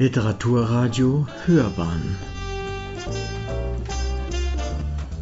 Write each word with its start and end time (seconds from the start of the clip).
Literaturradio 0.00 1.26
Hörbahn. 1.44 2.16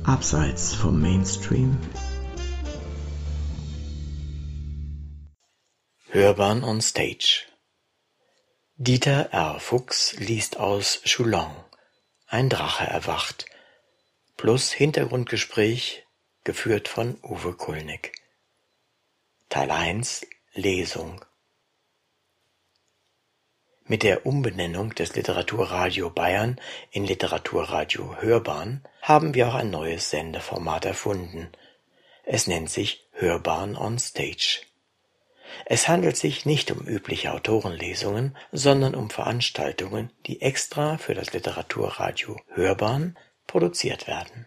Abseits 0.05 0.73
vom 0.73 1.03
Mainstream. 1.03 1.77
Hörbahn 6.11 6.63
on 6.63 6.81
Stage. 6.81 7.47
Dieter 8.77 9.31
R. 9.33 9.59
Fuchs 9.59 10.13
liest 10.13 10.59
aus 10.59 11.01
Choulong 11.05 11.51
Ein 12.29 12.49
Drache 12.49 12.85
erwacht. 12.85 13.47
Plus 14.37 14.71
Hintergrundgespräch 14.71 16.07
geführt 16.45 16.87
von 16.87 17.19
Uwe 17.25 17.53
Kulnig 17.55 18.13
Teil 19.49 19.73
1 19.73 20.25
Lesung 20.55 21.25
mit 23.89 24.03
der 24.03 24.27
Umbenennung 24.27 24.95
des 24.95 25.17
Literaturradio 25.17 26.11
Bayern 26.11 26.61
in 26.91 27.05
Literaturradio 27.05 28.17
Hörbahn 28.21 28.83
haben 29.01 29.35
wir 29.35 29.49
auch 29.49 29.55
ein 29.55 29.71
neues 29.71 30.11
Sendeformat 30.11 30.85
erfunden. 30.85 31.49
Es 32.25 32.47
nennt 32.47 32.71
sich 32.71 33.07
Hörbahn 33.13 33.77
on 33.77 33.99
Stage. 33.99 34.61
Es 35.65 35.89
handelt 35.89 36.19
sich 36.19 36.45
nicht 36.45 36.71
um 36.71 36.87
übliche 36.87 37.33
Autorenlesungen, 37.33 38.37
sondern 38.53 38.95
um 38.95 39.09
Veranstaltungen, 39.09 40.11
die 40.27 40.43
extra 40.43 40.99
für 40.99 41.15
das 41.15 41.33
Literaturradio 41.33 42.39
Hörbahn 42.49 43.19
produziert 43.47 44.07
werden. 44.07 44.47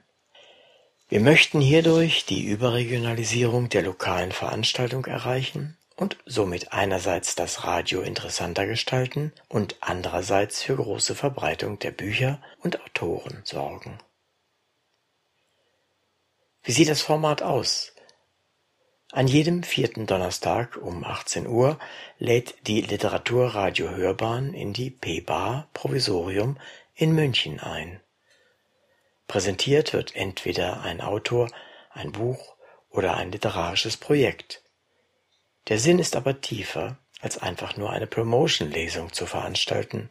Wir 1.09 1.19
möchten 1.19 1.59
hierdurch 1.59 2.25
die 2.25 2.45
Überregionalisierung 2.45 3.69
der 3.69 3.81
lokalen 3.81 4.31
Veranstaltung 4.31 5.05
erreichen 5.05 5.77
und 6.01 6.17
somit 6.25 6.73
einerseits 6.73 7.35
das 7.35 7.63
Radio 7.63 8.01
interessanter 8.01 8.65
gestalten 8.65 9.33
und 9.47 9.75
andererseits 9.81 10.63
für 10.63 10.75
große 10.75 11.13
Verbreitung 11.13 11.77
der 11.77 11.91
Bücher 11.91 12.41
und 12.59 12.81
Autoren 12.81 13.41
sorgen. 13.43 13.99
Wie 16.63 16.71
sieht 16.71 16.89
das 16.89 17.03
Format 17.03 17.43
aus? 17.43 17.93
An 19.11 19.27
jedem 19.27 19.61
vierten 19.61 20.07
Donnerstag 20.07 20.75
um 20.75 21.03
18 21.03 21.45
Uhr 21.45 21.77
lädt 22.17 22.55
die 22.65 22.81
Literaturradio 22.81 23.91
Hörbahn 23.91 24.55
in 24.55 24.73
die 24.73 24.89
P-Bar 24.89 25.69
Provisorium 25.73 26.57
in 26.95 27.13
München 27.13 27.59
ein. 27.59 28.01
Präsentiert 29.27 29.93
wird 29.93 30.15
entweder 30.15 30.81
ein 30.81 30.99
Autor, 30.99 31.51
ein 31.91 32.11
Buch 32.11 32.55
oder 32.89 33.17
ein 33.17 33.31
literarisches 33.31 33.97
Projekt. 33.97 34.63
Der 35.67 35.79
Sinn 35.79 35.99
ist 35.99 36.15
aber 36.15 36.41
tiefer, 36.41 36.97
als 37.21 37.37
einfach 37.37 37.77
nur 37.77 37.91
eine 37.91 38.07
Promotion-Lesung 38.07 39.13
zu 39.13 39.25
veranstalten. 39.25 40.09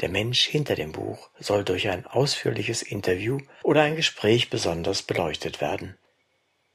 Der 0.00 0.08
Mensch 0.08 0.44
hinter 0.44 0.74
dem 0.74 0.92
Buch 0.92 1.30
soll 1.38 1.64
durch 1.64 1.88
ein 1.88 2.06
ausführliches 2.06 2.82
Interview 2.82 3.38
oder 3.62 3.82
ein 3.82 3.96
Gespräch 3.96 4.50
besonders 4.50 5.02
beleuchtet 5.02 5.60
werden. 5.60 5.96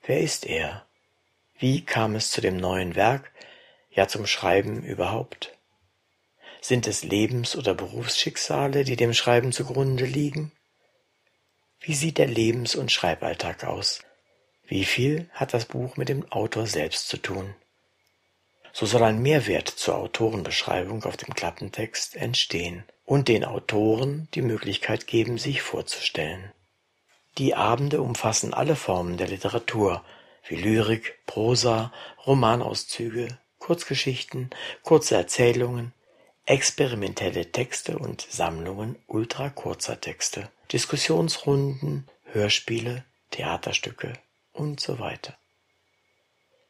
Wer 0.03 0.21
ist 0.21 0.45
er? 0.45 0.85
Wie 1.57 1.85
kam 1.85 2.15
es 2.15 2.31
zu 2.31 2.41
dem 2.41 2.57
neuen 2.57 2.95
Werk, 2.95 3.31
ja 3.91 4.07
zum 4.07 4.25
Schreiben 4.25 4.83
überhaupt? 4.83 5.55
Sind 6.61 6.87
es 6.87 7.03
Lebens- 7.03 7.55
oder 7.55 7.73
Berufsschicksale, 7.73 8.83
die 8.83 8.95
dem 8.95 9.13
Schreiben 9.13 9.51
zugrunde 9.51 10.05
liegen? 10.05 10.51
Wie 11.79 11.95
sieht 11.95 12.17
der 12.17 12.27
Lebens- 12.27 12.75
und 12.75 12.91
Schreiballtag 12.91 13.63
aus? 13.63 14.03
Wie 14.71 14.85
viel 14.85 15.29
hat 15.33 15.53
das 15.53 15.65
Buch 15.65 15.97
mit 15.97 16.07
dem 16.07 16.31
Autor 16.31 16.65
selbst 16.65 17.09
zu 17.09 17.17
tun? 17.17 17.55
So 18.71 18.85
soll 18.85 19.03
ein 19.03 19.21
Mehrwert 19.21 19.67
zur 19.67 19.97
Autorenbeschreibung 19.97 21.03
auf 21.03 21.17
dem 21.17 21.33
Klappentext 21.33 22.15
entstehen 22.15 22.85
und 23.03 23.27
den 23.27 23.43
Autoren 23.43 24.29
die 24.33 24.41
Möglichkeit 24.41 25.07
geben, 25.07 25.37
sich 25.37 25.61
vorzustellen. 25.61 26.53
Die 27.37 27.53
Abende 27.53 28.01
umfassen 28.01 28.53
alle 28.53 28.77
Formen 28.77 29.17
der 29.17 29.27
Literatur, 29.27 30.05
wie 30.47 30.55
Lyrik, 30.55 31.19
Prosa, 31.25 31.91
Romanauszüge, 32.25 33.27
Kurzgeschichten, 33.59 34.51
kurze 34.83 35.15
Erzählungen, 35.15 35.91
experimentelle 36.45 37.51
Texte 37.51 37.99
und 37.99 38.21
Sammlungen 38.21 38.95
ultrakurzer 39.07 39.99
Texte, 39.99 40.49
Diskussionsrunden, 40.71 42.07
Hörspiele, 42.23 43.03
Theaterstücke 43.31 44.13
und 44.61 44.79
so 44.79 44.99
weiter. 44.99 45.35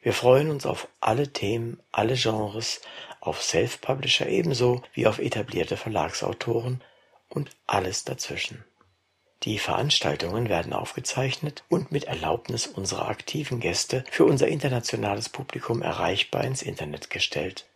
Wir 0.01 0.13
freuen 0.13 0.49
uns 0.49 0.65
auf 0.65 0.87
alle 0.99 1.31
Themen, 1.31 1.79
alle 1.91 2.15
Genres, 2.15 2.81
auf 3.19 3.43
Self-Publisher 3.43 4.27
ebenso 4.27 4.81
wie 4.93 5.05
auf 5.05 5.19
etablierte 5.19 5.77
Verlagsautoren 5.77 6.81
und 7.29 7.51
alles 7.67 8.03
dazwischen. 8.03 8.63
Die 9.43 9.59
Veranstaltungen 9.59 10.49
werden 10.49 10.73
aufgezeichnet 10.73 11.63
und 11.69 11.91
mit 11.91 12.05
Erlaubnis 12.05 12.65
unserer 12.65 13.09
aktiven 13.09 13.59
Gäste 13.59 14.03
für 14.09 14.25
unser 14.25 14.47
internationales 14.47 15.29
Publikum 15.29 15.81
erreichbar 15.81 16.43
ins 16.45 16.61
Internet 16.61 17.09
gestellt. 17.09 17.67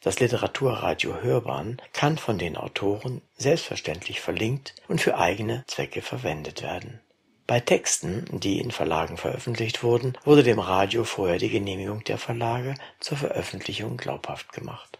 Das 0.00 0.20
Literaturradio 0.20 1.22
Hörbahn 1.22 1.80
kann 1.92 2.18
von 2.18 2.38
den 2.38 2.56
Autoren 2.56 3.22
selbstverständlich 3.36 4.20
verlinkt 4.20 4.74
und 4.88 5.00
für 5.00 5.16
eigene 5.18 5.64
Zwecke 5.66 6.02
verwendet 6.02 6.62
werden 6.62 7.00
bei 7.46 7.60
Texten, 7.60 8.26
die 8.40 8.60
in 8.60 8.72
Verlagen 8.72 9.16
veröffentlicht 9.16 9.82
wurden, 9.82 10.18
wurde 10.24 10.42
dem 10.42 10.58
Radio 10.58 11.04
vorher 11.04 11.38
die 11.38 11.50
Genehmigung 11.50 12.04
der 12.04 12.18
Verlage 12.18 12.74
zur 12.98 13.16
Veröffentlichung 13.16 13.96
glaubhaft 13.96 14.52
gemacht. 14.52 14.98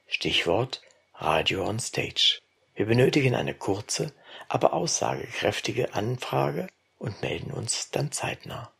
Stichwort 0.07 0.81
Radio 1.15 1.67
on 1.67 1.79
Stage. 1.79 2.39
Wir 2.75 2.85
benötigen 2.85 3.33
eine 3.35 3.55
kurze, 3.55 4.13
aber 4.47 4.73
aussagekräftige 4.73 5.95
Anfrage 5.95 6.67
und 6.97 7.21
melden 7.21 7.51
uns 7.51 7.89
dann 7.89 8.11
zeitnah. 8.11 8.71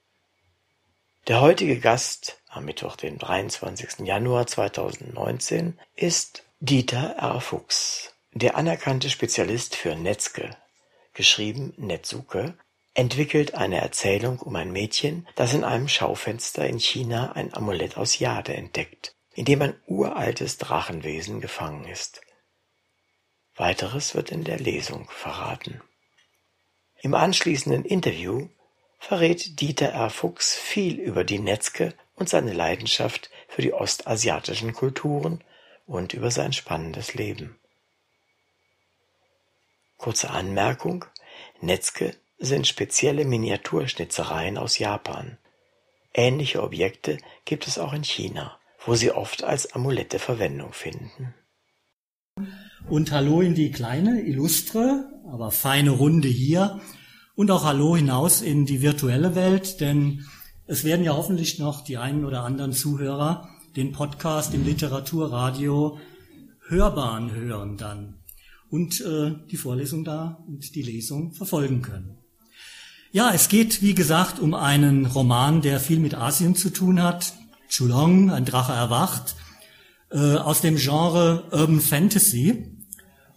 Der 1.27 1.41
heutige 1.41 1.79
Gast 1.79 2.38
am 2.49 2.65
Mittwoch, 2.65 2.95
den 2.95 3.17
23. 3.17 4.05
Januar 4.05 4.47
2019, 4.47 5.79
ist 5.95 6.43
Dieter 6.59 7.15
R. 7.17 7.41
Fuchs, 7.41 8.13
der 8.33 8.57
anerkannte 8.57 9.09
Spezialist 9.09 9.75
für 9.75 9.95
Netzke, 9.95 10.57
geschrieben 11.13 11.73
Netsuke, 11.77 12.57
entwickelt 12.93 13.53
eine 13.53 13.79
Erzählung 13.79 14.39
um 14.39 14.55
ein 14.55 14.71
Mädchen, 14.71 15.27
das 15.35 15.53
in 15.53 15.63
einem 15.63 15.87
Schaufenster 15.87 16.67
in 16.67 16.79
China 16.79 17.33
ein 17.33 17.53
Amulett 17.53 17.97
aus 17.97 18.19
Jade 18.19 18.53
entdeckt, 18.53 19.15
in 19.33 19.45
dem 19.45 19.61
ein 19.61 19.75
uraltes 19.85 20.57
Drachenwesen 20.57 21.39
gefangen 21.39 21.85
ist. 21.85 22.21
Weiteres 23.55 24.15
wird 24.15 24.31
in 24.31 24.43
der 24.43 24.57
Lesung 24.57 25.07
verraten. 25.09 25.81
Im 27.01 27.13
anschließenden 27.13 27.85
Interview 27.85 28.49
verrät 28.97 29.61
Dieter 29.61 29.89
R. 29.89 30.09
Fuchs 30.09 30.55
viel 30.55 30.99
über 30.99 31.23
die 31.23 31.39
Netzke 31.39 31.93
und 32.19 32.29
seine 32.29 32.53
Leidenschaft 32.53 33.29
für 33.47 33.61
die 33.61 33.73
ostasiatischen 33.73 34.73
Kulturen 34.73 35.41
und 35.87 36.13
über 36.13 36.29
sein 36.29 36.53
spannendes 36.53 37.15
Leben. 37.15 37.57
Kurze 39.97 40.29
Anmerkung: 40.29 41.05
Netzke 41.61 42.15
sind 42.37 42.67
spezielle 42.67 43.25
Miniaturschnitzereien 43.25 44.57
aus 44.57 44.77
Japan. 44.77 45.37
Ähnliche 46.13 46.61
Objekte 46.61 47.17
gibt 47.45 47.67
es 47.67 47.79
auch 47.79 47.93
in 47.93 48.03
China, 48.03 48.57
wo 48.85 48.95
sie 48.95 49.11
oft 49.11 49.43
als 49.43 49.73
Amulette 49.73 50.19
Verwendung 50.19 50.73
finden. 50.73 51.33
Und 52.89 53.11
hallo 53.11 53.41
in 53.41 53.55
die 53.55 53.71
kleine, 53.71 54.21
illustre, 54.21 55.11
aber 55.31 55.51
feine 55.51 55.91
Runde 55.91 56.27
hier 56.27 56.79
und 57.35 57.51
auch 57.51 57.63
Hallo 57.63 57.95
hinaus 57.95 58.41
in 58.41 58.65
die 58.65 58.81
virtuelle 58.81 59.35
Welt, 59.35 59.79
denn 59.81 60.25
es 60.69 60.83
werden 60.83 61.03
ja 61.03 61.15
hoffentlich 61.15 61.57
noch 61.57 61.83
die 61.83 61.97
einen 61.97 62.25
oder 62.25 62.43
anderen 62.43 62.73
Zuhörer 62.73 63.49
den 63.75 63.91
Podcast 63.91 64.53
im 64.53 64.63
Literaturradio 64.63 65.97
Hörbahn 66.67 67.31
hören 67.31 67.75
dann 67.75 68.19
und 68.69 69.01
äh, 69.01 69.33
die 69.49 69.57
Vorlesung 69.57 70.03
da 70.03 70.43
und 70.47 70.75
die 70.75 70.83
Lesung 70.83 71.33
verfolgen 71.33 71.81
können. 71.81 72.19
Ja, 73.11 73.31
es 73.33 73.49
geht, 73.49 73.81
wie 73.81 73.95
gesagt, 73.95 74.37
um 74.39 74.53
einen 74.53 75.07
Roman, 75.07 75.63
der 75.63 75.79
viel 75.79 75.97
mit 75.97 76.13
Asien 76.13 76.55
zu 76.55 76.69
tun 76.69 77.01
hat. 77.01 77.33
Chulong, 77.67 78.29
ein 78.29 78.45
Drache 78.45 78.73
erwacht, 78.73 79.35
äh, 80.11 80.35
aus 80.35 80.61
dem 80.61 80.75
Genre 80.75 81.45
Urban 81.51 81.79
Fantasy. 81.79 82.75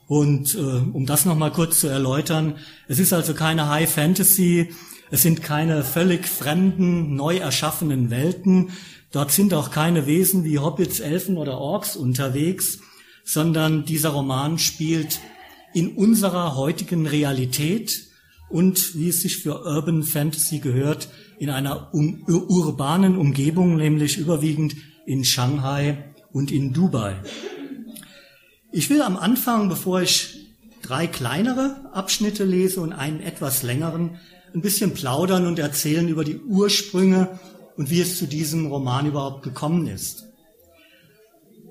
Und 0.07 0.55
äh, 0.55 0.59
um 0.59 1.07
das 1.07 1.25
nochmal 1.25 1.53
kurz 1.53 1.81
zu 1.81 1.87
erläutern, 1.87 2.59
es 2.89 2.99
ist 2.99 3.15
also 3.15 3.33
keine 3.33 3.71
High 3.71 3.91
Fantasy, 3.91 4.75
es 5.13 5.21
sind 5.21 5.43
keine 5.43 5.85
völlig 5.85 6.27
fremden, 6.27 7.15
neu 7.15 7.37
erschaffenen 7.37 8.09
Welten, 8.09 8.71
dort 9.11 9.31
sind 9.31 9.53
auch 9.53 9.71
keine 9.71 10.07
Wesen 10.07 10.43
wie 10.43 10.59
Hobbits, 10.59 11.01
Elfen 11.01 11.37
oder 11.37 11.59
Orks 11.59 11.97
unterwegs, 11.97 12.79
sondern 13.23 13.85
dieser 13.85 14.09
Roman 14.09 14.59
spielt 14.59 15.21
in 15.75 15.97
unserer 15.97 16.57
heutigen 16.57 17.07
Realität 17.07 18.09
und, 18.49 18.95
wie 18.97 19.11
es 19.11 19.21
sich 19.21 19.37
für 19.37 19.67
Urban 19.67 20.03
Fantasy 20.03 20.61
gehört, 20.61 21.11
in 21.39 21.51
einer 21.51 21.93
um, 21.93 22.25
urbanen 22.27 23.19
Umgebung, 23.19 23.77
nämlich 23.77 24.17
überwiegend 24.17 24.77
in 25.05 25.27
Shanghai 25.27 26.15
und 26.33 26.51
in 26.51 26.73
Dubai. 26.73 27.17
Ich 28.73 28.89
will 28.89 29.03
am 29.03 29.19
Anfang, 29.19 29.69
bevor 29.69 30.01
ich 30.01 30.55
drei 30.81 31.07
kleinere 31.07 31.91
Abschnitte 31.93 32.45
lese 32.45 32.81
und 32.81 32.95
einen 32.95 33.21
etwas 33.21 33.63
längeren, 33.63 34.19
ein 34.55 34.61
bisschen 34.61 34.95
plaudern 34.95 35.47
und 35.47 35.59
erzählen 35.59 36.09
über 36.09 36.25
die 36.25 36.39
Ursprünge 36.39 37.39
und 37.77 37.91
wie 37.91 38.01
es 38.01 38.19
zu 38.19 38.27
diesem 38.27 38.67
Roman 38.67 39.07
überhaupt 39.07 39.43
gekommen 39.43 39.87
ist. 39.87 40.25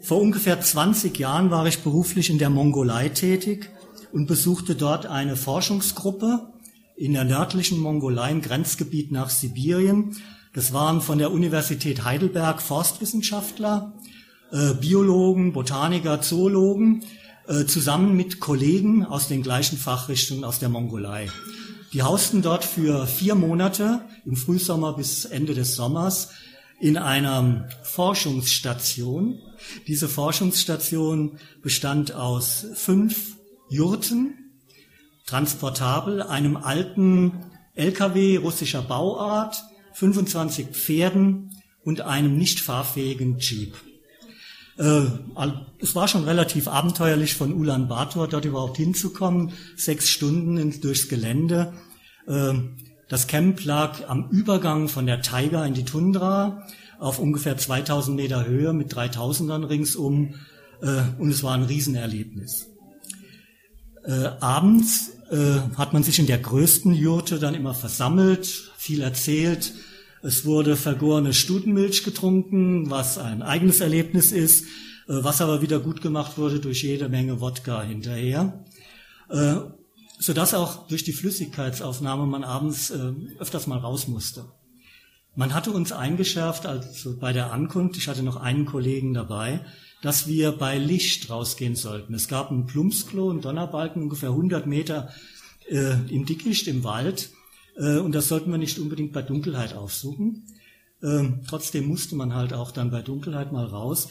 Vor 0.01 0.19
ungefähr 0.19 0.59
20 0.59 1.17
Jahren 1.19 1.51
war 1.51 1.67
ich 1.67 1.79
beruflich 1.79 2.29
in 2.29 2.39
der 2.39 2.49
Mongolei 2.49 3.09
tätig 3.09 3.69
und 4.11 4.25
besuchte 4.25 4.75
dort 4.75 5.05
eine 5.05 5.35
Forschungsgruppe 5.35 6.47
in 6.95 7.13
der 7.13 7.23
nördlichen 7.23 7.79
Mongolei 7.79 8.31
im 8.31 8.41
Grenzgebiet 8.41 9.11
nach 9.11 9.29
Sibirien. 9.29 10.17
Das 10.53 10.73
waren 10.73 11.01
von 11.01 11.19
der 11.19 11.31
Universität 11.31 12.03
Heidelberg 12.03 12.61
Forstwissenschaftler, 12.61 13.93
äh, 14.51 14.73
Biologen, 14.73 15.53
Botaniker, 15.53 16.21
Zoologen, 16.21 17.03
äh, 17.47 17.65
zusammen 17.65 18.15
mit 18.15 18.39
Kollegen 18.39 19.05
aus 19.05 19.27
den 19.27 19.43
gleichen 19.43 19.77
Fachrichtungen 19.77 20.43
aus 20.43 20.59
der 20.59 20.69
Mongolei. 20.69 21.29
Die 21.93 22.03
hausten 22.03 22.41
dort 22.41 22.63
für 22.63 23.05
vier 23.05 23.35
Monate 23.35 24.01
im 24.25 24.37
Frühsommer 24.37 24.93
bis 24.93 25.25
Ende 25.25 25.53
des 25.53 25.75
Sommers 25.75 26.29
in 26.79 26.97
einer 26.97 27.67
Forschungsstation. 27.83 29.39
Diese 29.87 30.07
Forschungsstation 30.07 31.37
bestand 31.61 32.13
aus 32.13 32.65
fünf 32.75 33.35
Jurten, 33.69 34.53
transportabel, 35.25 36.21
einem 36.21 36.55
alten 36.55 37.33
LKW 37.75 38.37
russischer 38.37 38.81
Bauart, 38.81 39.63
25 39.93 40.67
Pferden 40.67 41.61
und 41.83 42.01
einem 42.01 42.37
nicht 42.37 42.61
fahrfähigen 42.61 43.37
Jeep. 43.37 43.75
Äh, 44.81 45.03
es 45.79 45.93
war 45.93 46.07
schon 46.07 46.23
relativ 46.23 46.67
abenteuerlich 46.67 47.35
von 47.35 47.53
Ulan 47.53 47.87
Bator 47.87 48.27
dort 48.27 48.45
überhaupt 48.45 48.77
hinzukommen, 48.77 49.53
sechs 49.75 50.09
Stunden 50.09 50.81
durchs 50.81 51.07
Gelände. 51.07 51.73
Äh, 52.27 52.53
das 53.07 53.27
Camp 53.27 53.63
lag 53.63 54.09
am 54.09 54.29
Übergang 54.31 54.87
von 54.87 55.05
der 55.05 55.21
Taiga 55.21 55.65
in 55.65 55.75
die 55.75 55.85
Tundra 55.85 56.65
auf 56.99 57.19
ungefähr 57.19 57.57
2000 57.57 58.15
Meter 58.15 58.47
Höhe 58.47 58.73
mit 58.73 58.91
3000ern 58.91 59.69
ringsum 59.69 60.33
äh, 60.81 61.01
und 61.19 61.29
es 61.29 61.43
war 61.43 61.53
ein 61.53 61.63
Riesenerlebnis. 61.63 62.67
Äh, 64.03 64.29
abends 64.39 65.11
hat 65.77 65.93
man 65.93 66.03
sich 66.03 66.19
in 66.19 66.27
der 66.27 66.39
größten 66.39 66.93
Jurte 66.93 67.39
dann 67.39 67.55
immer 67.55 67.73
versammelt, 67.73 68.47
viel 68.75 68.99
erzählt. 68.99 69.71
Es 70.23 70.45
wurde 70.45 70.75
vergorene 70.75 71.33
Stutenmilch 71.33 72.03
getrunken, 72.03 72.89
was 72.89 73.17
ein 73.17 73.41
eigenes 73.41 73.79
Erlebnis 73.79 74.31
ist, 74.31 74.65
äh, 74.65 74.67
was 75.07 75.41
aber 75.41 75.61
wieder 75.61 75.79
gut 75.79 76.01
gemacht 76.01 76.37
wurde 76.37 76.59
durch 76.59 76.83
jede 76.83 77.09
Menge 77.09 77.41
Wodka 77.41 77.81
hinterher. 77.81 78.63
Äh, 79.29 79.55
sodass 80.19 80.53
auch 80.53 80.87
durch 80.87 81.03
die 81.03 81.13
Flüssigkeitsaufnahme 81.13 82.27
man 82.27 82.43
abends 82.43 82.91
äh, 82.91 83.13
öfters 83.39 83.65
mal 83.65 83.79
raus 83.79 84.07
musste. 84.07 84.45
Man 85.33 85.53
hatte 85.53 85.71
uns 85.71 85.91
eingeschärft, 85.91 86.65
also 86.65 87.17
bei 87.17 87.33
der 87.33 87.51
Ankunft, 87.51 87.97
ich 87.97 88.07
hatte 88.07 88.21
noch 88.21 88.35
einen 88.35 88.65
Kollegen 88.65 89.13
dabei, 89.13 89.65
dass 90.01 90.27
wir 90.27 90.51
bei 90.51 90.77
Licht 90.77 91.29
rausgehen 91.29 91.75
sollten. 91.75 92.13
Es 92.13 92.27
gab 92.27 92.51
ein 92.51 92.65
Plumpsklo, 92.65 93.31
ein 93.31 93.41
Donnerbalken, 93.41 94.03
ungefähr 94.03 94.29
100 94.29 94.67
Meter 94.67 95.09
äh, 95.69 95.93
im 96.09 96.25
Dickicht, 96.25 96.67
im 96.67 96.83
Wald. 96.83 97.29
Äh, 97.77 97.97
und 97.97 98.13
das 98.13 98.27
sollten 98.27 98.51
wir 98.51 98.57
nicht 98.57 98.79
unbedingt 98.79 99.13
bei 99.13 99.21
Dunkelheit 99.21 99.73
aufsuchen. 99.73 100.43
Ähm, 101.03 101.39
trotzdem 101.47 101.87
musste 101.87 102.15
man 102.15 102.35
halt 102.35 102.53
auch 102.53 102.71
dann 102.71 102.91
bei 102.91 103.01
Dunkelheit 103.01 103.51
mal 103.51 103.65
raus. 103.65 104.09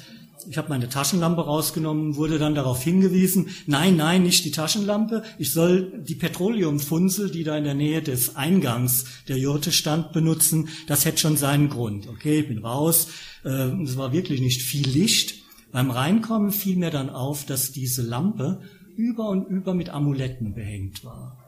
Ich 0.49 0.57
habe 0.57 0.71
meine 0.71 0.89
Taschenlampe 0.89 1.43
rausgenommen, 1.43 2.17
wurde 2.17 2.39
dann 2.39 2.55
darauf 2.55 2.83
hingewiesen, 2.83 3.51
nein, 3.67 3.97
nein, 3.97 4.23
nicht 4.23 4.45
die 4.45 4.51
Taschenlampe, 4.51 5.23
ich 5.39 5.53
soll 5.53 6.03
die 6.03 6.15
Petroleumfunzel, 6.15 7.31
die 7.31 7.45
da 7.45 7.59
in 7.59 7.65
der 7.65 7.75
Nähe 7.75 8.01
des 8.01 8.37
Eingangs 8.37 9.05
der 9.29 9.37
Jurte 9.37 9.71
stand, 9.71 10.13
benutzen. 10.13 10.69
Das 10.87 11.05
hätte 11.05 11.19
schon 11.19 11.37
seinen 11.37 11.69
Grund. 11.69 12.09
Okay, 12.09 12.41
ich 12.41 12.49
bin 12.49 12.59
raus. 12.59 13.09
Äh, 13.45 13.83
es 13.83 13.97
war 13.97 14.13
wirklich 14.13 14.41
nicht 14.41 14.63
viel 14.63 14.89
Licht. 14.89 15.43
Beim 15.73 15.91
Reinkommen 15.91 16.51
fiel 16.51 16.77
mir 16.77 16.91
dann 16.91 17.11
auf, 17.11 17.45
dass 17.45 17.73
diese 17.73 18.03
Lampe 18.03 18.63
über 18.97 19.29
und 19.29 19.47
über 19.47 19.75
mit 19.75 19.91
Amuletten 19.91 20.55
behängt 20.55 21.05
war. 21.05 21.40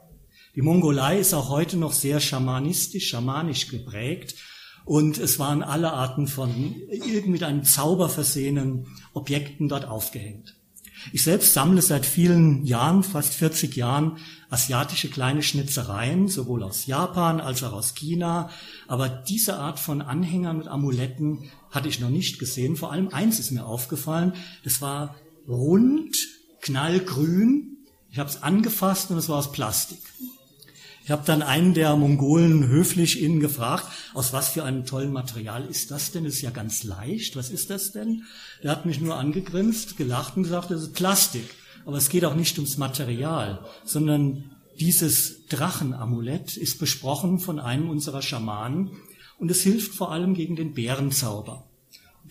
Die 0.55 0.61
Mongolei 0.61 1.19
ist 1.19 1.33
auch 1.33 1.49
heute 1.49 1.77
noch 1.77 1.93
sehr 1.93 2.19
schamanistisch, 2.19 3.09
schamanisch 3.09 3.69
geprägt 3.69 4.35
und 4.85 5.17
es 5.17 5.39
waren 5.39 5.63
alle 5.63 5.93
Arten 5.93 6.27
von 6.27 6.75
mit 7.25 7.41
einem 7.41 7.63
Zauber 7.63 8.07
versehenen 8.07 8.85
Objekten 9.13 9.67
dort 9.67 9.85
aufgehängt. 9.85 10.55
Ich 11.11 11.23
selbst 11.23 11.53
sammle 11.53 11.81
seit 11.81 12.05
vielen 12.05 12.63
Jahren, 12.65 13.03
fast 13.03 13.33
40 13.33 13.75
Jahren, 13.75 14.19
asiatische 14.49 15.09
kleine 15.09 15.41
Schnitzereien, 15.41 16.27
sowohl 16.27 16.61
aus 16.61 16.85
Japan 16.85 17.41
als 17.41 17.63
auch 17.63 17.73
aus 17.73 17.95
China. 17.95 18.51
Aber 18.87 19.09
diese 19.09 19.57
Art 19.57 19.79
von 19.79 20.01
Anhängern 20.01 20.59
mit 20.59 20.67
Amuletten 20.67 21.49
hatte 21.71 21.89
ich 21.89 21.99
noch 21.99 22.11
nicht 22.11 22.39
gesehen. 22.39 22.77
Vor 22.77 22.91
allem 22.91 23.09
eins 23.09 23.39
ist 23.39 23.51
mir 23.51 23.65
aufgefallen. 23.65 24.33
Das 24.63 24.81
war 24.81 25.15
rund, 25.47 26.15
knallgrün. 26.61 27.77
Ich 28.09 28.19
habe 28.19 28.29
es 28.29 28.43
angefasst 28.43 29.11
und 29.11 29.17
es 29.17 29.27
war 29.27 29.39
aus 29.39 29.51
Plastik. 29.51 29.99
Ich 31.03 31.11
habe 31.11 31.23
dann 31.25 31.41
einen 31.41 31.73
der 31.73 31.95
Mongolen 31.97 32.67
höflich 32.67 33.21
innen 33.21 33.41
gefragt, 33.41 33.87
aus 34.13 34.31
was 34.31 34.49
für 34.49 34.63
einem 34.63 34.85
tollen 34.85 35.11
Material 35.11 35.65
ist 35.65 35.91
das 35.91 36.11
denn? 36.11 36.23
Ist 36.23 36.41
ja 36.41 36.49
ganz 36.49 36.83
leicht. 36.85 37.35
Was 37.35 37.49
ist 37.49 37.69
das 37.69 37.91
denn? 37.91 38.23
Der 38.63 38.71
hat 38.71 38.85
mich 38.85 39.01
nur 39.01 39.17
angegrinst, 39.17 39.97
gelacht 39.97 40.37
und 40.37 40.43
gesagt, 40.43 40.71
das 40.71 40.83
ist 40.83 40.93
Plastik. 40.93 41.43
Aber 41.85 41.97
es 41.97 42.07
geht 42.07 42.23
auch 42.23 42.35
nicht 42.35 42.57
ums 42.57 42.77
Material, 42.77 43.65
sondern 43.83 44.51
dieses 44.79 45.45
Drachenamulett 45.47 46.55
ist 46.55 46.79
besprochen 46.79 47.39
von 47.39 47.59
einem 47.59 47.89
unserer 47.89 48.21
Schamanen 48.21 48.91
und 49.37 49.51
es 49.51 49.61
hilft 49.61 49.93
vor 49.93 50.11
allem 50.13 50.33
gegen 50.33 50.55
den 50.55 50.73
Bärenzauber. 50.73 51.65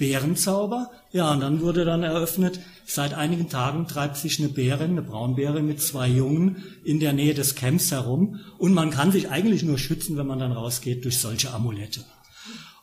Bärenzauber. 0.02 0.90
Ja, 1.12 1.32
und 1.32 1.38
dann 1.38 1.60
wurde 1.60 1.84
dann 1.84 2.02
eröffnet, 2.02 2.58
seit 2.84 3.14
einigen 3.14 3.49
Tagen 3.49 3.87
treibt 3.87 4.16
sich 4.16 4.40
eine 4.40 4.49
Bärin, 4.49 4.90
eine 4.90 5.02
Braunbärin 5.02 5.64
mit 5.64 5.81
zwei 5.81 6.08
Jungen 6.08 6.64
in 6.82 6.99
der 6.99 7.12
Nähe 7.12 7.34
des 7.34 7.54
Camps 7.54 7.93
herum 7.93 8.41
und 8.58 8.74
man 8.74 8.91
kann 8.91 9.12
sich 9.12 9.31
eigentlich 9.31 9.62
nur 9.62 9.79
schützen, 9.79 10.17
wenn 10.17 10.26
man 10.26 10.41
dann 10.41 10.50
rausgeht 10.50 11.05
durch 11.05 11.20
solche 11.20 11.55
Amulette. 11.55 12.05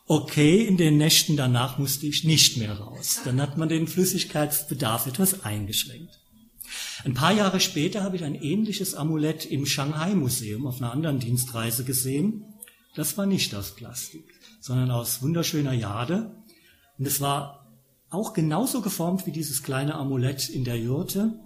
Okay, 0.07 0.61
in 0.61 0.77
den 0.77 0.97
Nächten 0.97 1.35
danach 1.35 1.77
musste 1.77 2.07
ich 2.07 2.23
nicht 2.23 2.55
mehr 2.55 2.79
raus. 2.79 3.19
Dann 3.25 3.41
hat 3.41 3.57
man 3.57 3.67
den 3.67 3.87
Flüssigkeitsbedarf 3.87 5.05
etwas 5.05 5.43
eingeschränkt. 5.43 6.21
Ein 7.03 7.15
paar 7.15 7.33
Jahre 7.33 7.59
später 7.59 8.01
habe 8.01 8.15
ich 8.15 8.23
ein 8.23 8.35
ähnliches 8.35 8.95
Amulett 8.95 9.45
im 9.45 9.65
Shanghai 9.65 10.15
Museum 10.15 10.65
auf 10.65 10.81
einer 10.81 10.93
anderen 10.93 11.19
Dienstreise 11.19 11.83
gesehen. 11.83 12.45
Das 12.95 13.17
war 13.17 13.25
nicht 13.25 13.53
aus 13.55 13.75
Plastik, 13.75 14.23
sondern 14.61 14.89
aus 14.89 15.21
wunderschöner 15.21 15.73
Jade 15.73 16.31
und 16.99 17.07
es 17.07 17.21
war 17.21 17.65
auch 18.09 18.33
genauso 18.33 18.81
geformt 18.81 19.25
wie 19.25 19.31
dieses 19.31 19.63
kleine 19.63 19.95
Amulett 19.95 20.49
in 20.49 20.65
der 20.65 20.77
Jurte. 20.77 21.39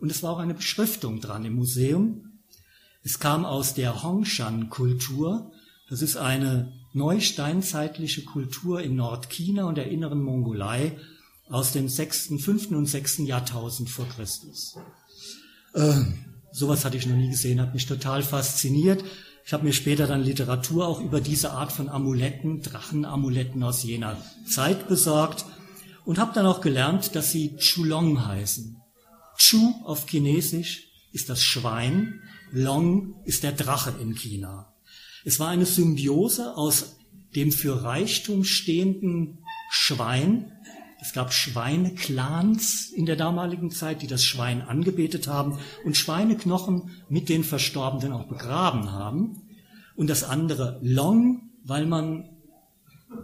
Und 0.00 0.10
es 0.10 0.22
war 0.22 0.32
auch 0.32 0.38
eine 0.38 0.54
Beschriftung 0.54 1.20
dran 1.20 1.44
im 1.44 1.54
Museum. 1.54 2.40
Es 3.02 3.18
kam 3.18 3.44
aus 3.44 3.74
der 3.74 4.02
Hongshan-Kultur. 4.02 5.52
Das 5.90 6.00
ist 6.00 6.16
eine 6.16 6.72
neusteinzeitliche 6.94 8.24
Kultur 8.24 8.80
in 8.80 8.96
Nordchina 8.96 9.64
und 9.64 9.76
der 9.76 9.90
inneren 9.90 10.22
Mongolei 10.22 10.96
aus 11.48 11.72
dem 11.72 11.88
sechsten, 11.88 12.38
fünften 12.38 12.74
und 12.74 12.86
sechsten 12.86 13.26
Jahrtausend 13.26 13.90
vor 13.90 14.08
Christus. 14.08 14.76
Äh, 15.74 16.04
sowas 16.52 16.84
hatte 16.84 16.96
ich 16.96 17.06
noch 17.06 17.16
nie 17.16 17.30
gesehen, 17.30 17.60
hat 17.60 17.74
mich 17.74 17.86
total 17.86 18.22
fasziniert. 18.22 19.04
Ich 19.50 19.52
habe 19.52 19.64
mir 19.64 19.72
später 19.72 20.06
dann 20.06 20.22
Literatur 20.22 20.86
auch 20.86 21.00
über 21.00 21.20
diese 21.20 21.50
Art 21.50 21.72
von 21.72 21.88
Amuletten, 21.88 22.62
Drachenamuletten 22.62 23.60
aus 23.64 23.82
jener 23.82 24.16
Zeit 24.46 24.86
besorgt 24.86 25.44
und 26.04 26.20
habe 26.20 26.30
dann 26.32 26.46
auch 26.46 26.60
gelernt, 26.60 27.16
dass 27.16 27.32
sie 27.32 27.56
Chulong 27.56 28.28
heißen. 28.28 28.80
Chu 29.36 29.74
auf 29.82 30.06
Chinesisch 30.08 30.84
ist 31.10 31.30
das 31.30 31.42
Schwein, 31.42 32.20
Long 32.52 33.16
ist 33.24 33.42
der 33.42 33.50
Drache 33.50 33.92
in 34.00 34.14
China. 34.14 34.72
Es 35.24 35.40
war 35.40 35.48
eine 35.48 35.66
Symbiose 35.66 36.56
aus 36.56 36.98
dem 37.34 37.50
für 37.50 37.82
Reichtum 37.82 38.44
stehenden 38.44 39.40
Schwein. 39.68 40.52
Es 41.02 41.12
gab 41.12 41.32
Schweineclans 41.32 42.90
in 42.90 43.06
der 43.06 43.16
damaligen 43.16 43.70
Zeit, 43.70 44.02
die 44.02 44.06
das 44.06 44.24
Schwein 44.24 44.62
angebetet 44.62 45.28
haben 45.28 45.58
und 45.84 45.96
Schweineknochen 45.96 46.90
mit 47.08 47.28
den 47.28 47.44
Verstorbenen 47.44 48.12
auch 48.12 48.28
begraben 48.28 48.92
haben. 48.92 49.42
Und 49.96 50.08
das 50.08 50.24
andere 50.24 50.78
Long, 50.82 51.50
weil 51.64 51.86
man 51.86 52.28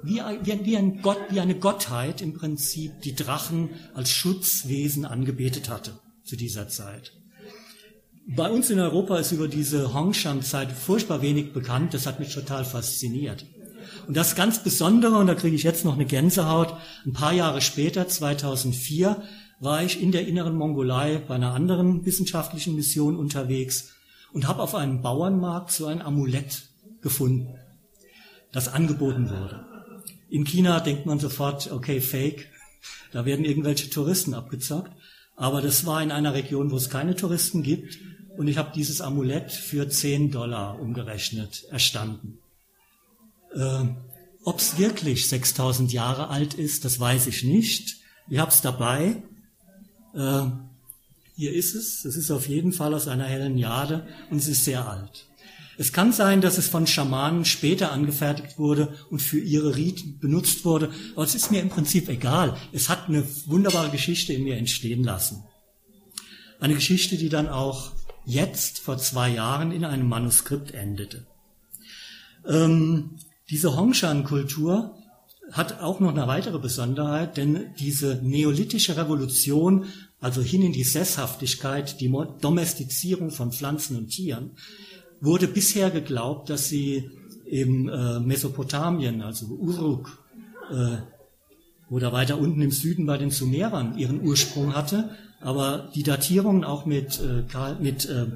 wie, 0.02 0.20
ein 0.20 1.00
Gott, 1.02 1.18
wie 1.30 1.40
eine 1.40 1.58
Gottheit 1.58 2.20
im 2.20 2.34
Prinzip 2.34 3.00
die 3.02 3.14
Drachen 3.14 3.70
als 3.94 4.10
Schutzwesen 4.10 5.04
angebetet 5.04 5.68
hatte 5.68 5.98
zu 6.24 6.36
dieser 6.36 6.68
Zeit. 6.68 7.12
Bei 8.28 8.50
uns 8.50 8.70
in 8.70 8.80
Europa 8.80 9.18
ist 9.18 9.30
über 9.30 9.46
diese 9.46 9.94
Hongshan-Zeit 9.94 10.72
furchtbar 10.72 11.22
wenig 11.22 11.52
bekannt. 11.52 11.94
Das 11.94 12.06
hat 12.06 12.18
mich 12.18 12.34
total 12.34 12.64
fasziniert. 12.64 13.46
Und 14.06 14.16
das 14.16 14.36
ganz 14.36 14.62
Besondere, 14.62 15.16
und 15.16 15.26
da 15.26 15.34
kriege 15.34 15.56
ich 15.56 15.62
jetzt 15.62 15.84
noch 15.84 15.94
eine 15.94 16.06
Gänsehaut, 16.06 16.74
ein 17.04 17.12
paar 17.12 17.32
Jahre 17.32 17.60
später, 17.60 18.06
2004, 18.06 19.22
war 19.58 19.82
ich 19.82 20.00
in 20.00 20.12
der 20.12 20.28
inneren 20.28 20.56
Mongolei 20.56 21.16
bei 21.26 21.34
einer 21.34 21.54
anderen 21.54 22.04
wissenschaftlichen 22.04 22.74
Mission 22.74 23.16
unterwegs 23.16 23.94
und 24.32 24.46
habe 24.46 24.62
auf 24.62 24.74
einem 24.74 25.02
Bauernmarkt 25.02 25.72
so 25.72 25.86
ein 25.86 26.02
Amulett 26.02 26.68
gefunden, 27.00 27.54
das 28.52 28.68
angeboten 28.68 29.30
wurde. 29.30 29.64
In 30.28 30.44
China 30.44 30.80
denkt 30.80 31.06
man 31.06 31.18
sofort, 31.18 31.70
okay, 31.72 32.00
fake, 32.00 32.48
da 33.12 33.24
werden 33.24 33.44
irgendwelche 33.44 33.88
Touristen 33.90 34.34
abgezockt. 34.34 34.92
Aber 35.36 35.60
das 35.60 35.86
war 35.86 36.02
in 36.02 36.10
einer 36.10 36.34
Region, 36.34 36.70
wo 36.70 36.76
es 36.76 36.90
keine 36.90 37.14
Touristen 37.14 37.62
gibt. 37.62 37.98
Und 38.36 38.48
ich 38.48 38.58
habe 38.58 38.72
dieses 38.74 39.00
Amulett 39.00 39.52
für 39.52 39.88
10 39.88 40.30
Dollar 40.30 40.80
umgerechnet 40.80 41.64
erstanden. 41.70 42.38
Äh, 43.56 43.88
Ob 44.44 44.58
es 44.60 44.78
wirklich 44.78 45.28
6000 45.28 45.92
Jahre 45.92 46.28
alt 46.28 46.54
ist, 46.54 46.84
das 46.84 47.00
weiß 47.00 47.26
ich 47.26 47.42
nicht. 47.42 47.96
Ich 48.28 48.38
habe 48.38 48.50
es 48.50 48.60
dabei. 48.60 49.22
Äh, 50.14 50.42
hier 51.34 51.52
ist 51.52 51.74
es. 51.74 52.04
Es 52.04 52.16
ist 52.16 52.30
auf 52.30 52.48
jeden 52.48 52.72
Fall 52.72 52.94
aus 52.94 53.08
einer 53.08 53.24
hellen 53.24 53.58
Jade 53.58 54.06
und 54.30 54.38
es 54.38 54.48
ist 54.48 54.64
sehr 54.64 54.88
alt. 54.88 55.26
Es 55.78 55.92
kann 55.92 56.12
sein, 56.12 56.40
dass 56.40 56.56
es 56.56 56.68
von 56.68 56.86
Schamanen 56.86 57.44
später 57.44 57.92
angefertigt 57.92 58.58
wurde 58.58 58.94
und 59.10 59.20
für 59.20 59.38
ihre 59.38 59.76
Riten 59.76 60.18
benutzt 60.18 60.64
wurde, 60.64 60.90
aber 61.14 61.24
es 61.24 61.34
ist 61.34 61.50
mir 61.50 61.60
im 61.60 61.68
Prinzip 61.68 62.08
egal. 62.08 62.56
Es 62.72 62.88
hat 62.88 63.08
eine 63.08 63.24
wunderbare 63.44 63.90
Geschichte 63.90 64.32
in 64.32 64.44
mir 64.44 64.56
entstehen 64.56 65.04
lassen. 65.04 65.44
Eine 66.60 66.74
Geschichte, 66.74 67.18
die 67.18 67.28
dann 67.28 67.48
auch 67.48 67.92
jetzt 68.24 68.78
vor 68.78 68.96
zwei 68.96 69.28
Jahren 69.28 69.70
in 69.70 69.84
einem 69.84 70.08
Manuskript 70.08 70.72
endete. 70.72 71.26
Ähm, 72.48 73.18
diese 73.50 73.76
Hongshan-Kultur 73.76 74.96
hat 75.52 75.80
auch 75.80 76.00
noch 76.00 76.10
eine 76.10 76.26
weitere 76.26 76.58
Besonderheit, 76.58 77.36
denn 77.36 77.72
diese 77.78 78.20
neolithische 78.22 78.96
Revolution, 78.96 79.86
also 80.20 80.42
hin 80.42 80.62
in 80.62 80.72
die 80.72 80.84
Sesshaftigkeit, 80.84 82.00
die 82.00 82.12
Domestizierung 82.40 83.30
von 83.30 83.52
Pflanzen 83.52 83.96
und 83.96 84.08
Tieren, 84.08 84.50
wurde 85.20 85.46
bisher 85.46 85.90
geglaubt, 85.90 86.50
dass 86.50 86.68
sie 86.68 87.10
im 87.44 87.88
äh, 87.88 88.18
Mesopotamien, 88.18 89.22
also 89.22 89.46
Uruk, 89.46 90.18
äh, 90.70 90.96
oder 91.88 92.12
weiter 92.12 92.38
unten 92.38 92.62
im 92.62 92.72
Süden 92.72 93.06
bei 93.06 93.16
den 93.16 93.30
Sumerern 93.30 93.96
ihren 93.96 94.20
Ursprung 94.20 94.74
hatte. 94.74 95.10
Aber 95.40 95.90
die 95.94 96.02
Datierungen 96.02 96.64
auch 96.64 96.86
mit, 96.86 97.20
äh, 97.20 97.44
mit 97.80 98.06
äh, 98.06 98.26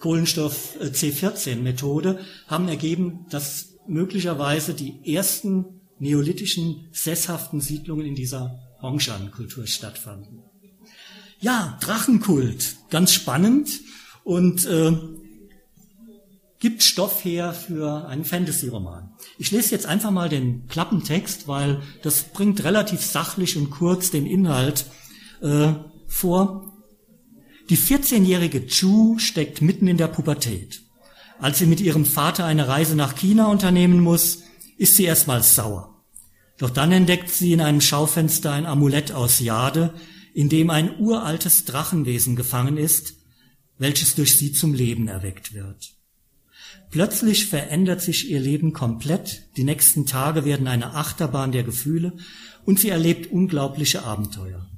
Kohlenstoff 0.00 0.76
äh, 0.80 0.84
C14-Methode 0.84 2.20
haben 2.46 2.68
ergeben, 2.68 3.26
dass 3.30 3.67
möglicherweise 3.88 4.74
die 4.74 5.14
ersten 5.14 5.64
neolithischen 5.98 6.88
sesshaften 6.92 7.60
Siedlungen 7.60 8.06
in 8.06 8.14
dieser 8.14 8.58
Hongshan-Kultur 8.80 9.66
stattfanden. 9.66 10.42
Ja, 11.40 11.78
Drachenkult, 11.80 12.76
ganz 12.90 13.12
spannend 13.12 13.80
und 14.24 14.66
äh, 14.66 14.92
gibt 16.58 16.82
Stoff 16.82 17.24
her 17.24 17.52
für 17.52 18.06
einen 18.08 18.24
Fantasy-Roman. 18.24 19.10
Ich 19.38 19.50
lese 19.50 19.70
jetzt 19.70 19.86
einfach 19.86 20.10
mal 20.10 20.28
den 20.28 20.66
Klappentext, 20.66 21.46
weil 21.46 21.80
das 22.02 22.24
bringt 22.24 22.64
relativ 22.64 23.02
sachlich 23.02 23.56
und 23.56 23.70
kurz 23.70 24.10
den 24.10 24.26
Inhalt 24.26 24.86
äh, 25.40 25.72
vor. 26.06 26.72
Die 27.70 27.76
14-jährige 27.76 28.66
Chu 28.66 29.18
steckt 29.18 29.62
mitten 29.62 29.86
in 29.86 29.98
der 29.98 30.08
Pubertät. 30.08 30.82
Als 31.40 31.58
sie 31.58 31.66
mit 31.66 31.80
ihrem 31.80 32.04
Vater 32.04 32.44
eine 32.44 32.68
Reise 32.68 32.96
nach 32.96 33.14
China 33.14 33.46
unternehmen 33.46 34.00
muss, 34.00 34.42
ist 34.76 34.96
sie 34.96 35.04
erstmal 35.04 35.42
sauer. 35.42 36.02
Doch 36.58 36.70
dann 36.70 36.90
entdeckt 36.90 37.30
sie 37.30 37.52
in 37.52 37.60
einem 37.60 37.80
Schaufenster 37.80 38.52
ein 38.52 38.66
Amulett 38.66 39.12
aus 39.12 39.38
Jade, 39.38 39.94
in 40.34 40.48
dem 40.48 40.70
ein 40.70 40.98
uraltes 40.98 41.64
Drachenwesen 41.64 42.34
gefangen 42.34 42.76
ist, 42.76 43.14
welches 43.78 44.16
durch 44.16 44.36
sie 44.36 44.52
zum 44.52 44.74
Leben 44.74 45.06
erweckt 45.06 45.54
wird. 45.54 45.94
Plötzlich 46.90 47.46
verändert 47.46 48.02
sich 48.02 48.30
ihr 48.30 48.40
Leben 48.40 48.72
komplett, 48.72 49.44
die 49.56 49.64
nächsten 49.64 50.06
Tage 50.06 50.44
werden 50.44 50.66
eine 50.66 50.94
Achterbahn 50.94 51.52
der 51.52 51.62
Gefühle 51.62 52.16
und 52.64 52.80
sie 52.80 52.88
erlebt 52.88 53.30
unglaubliche 53.30 54.02
Abenteuer. 54.02 54.68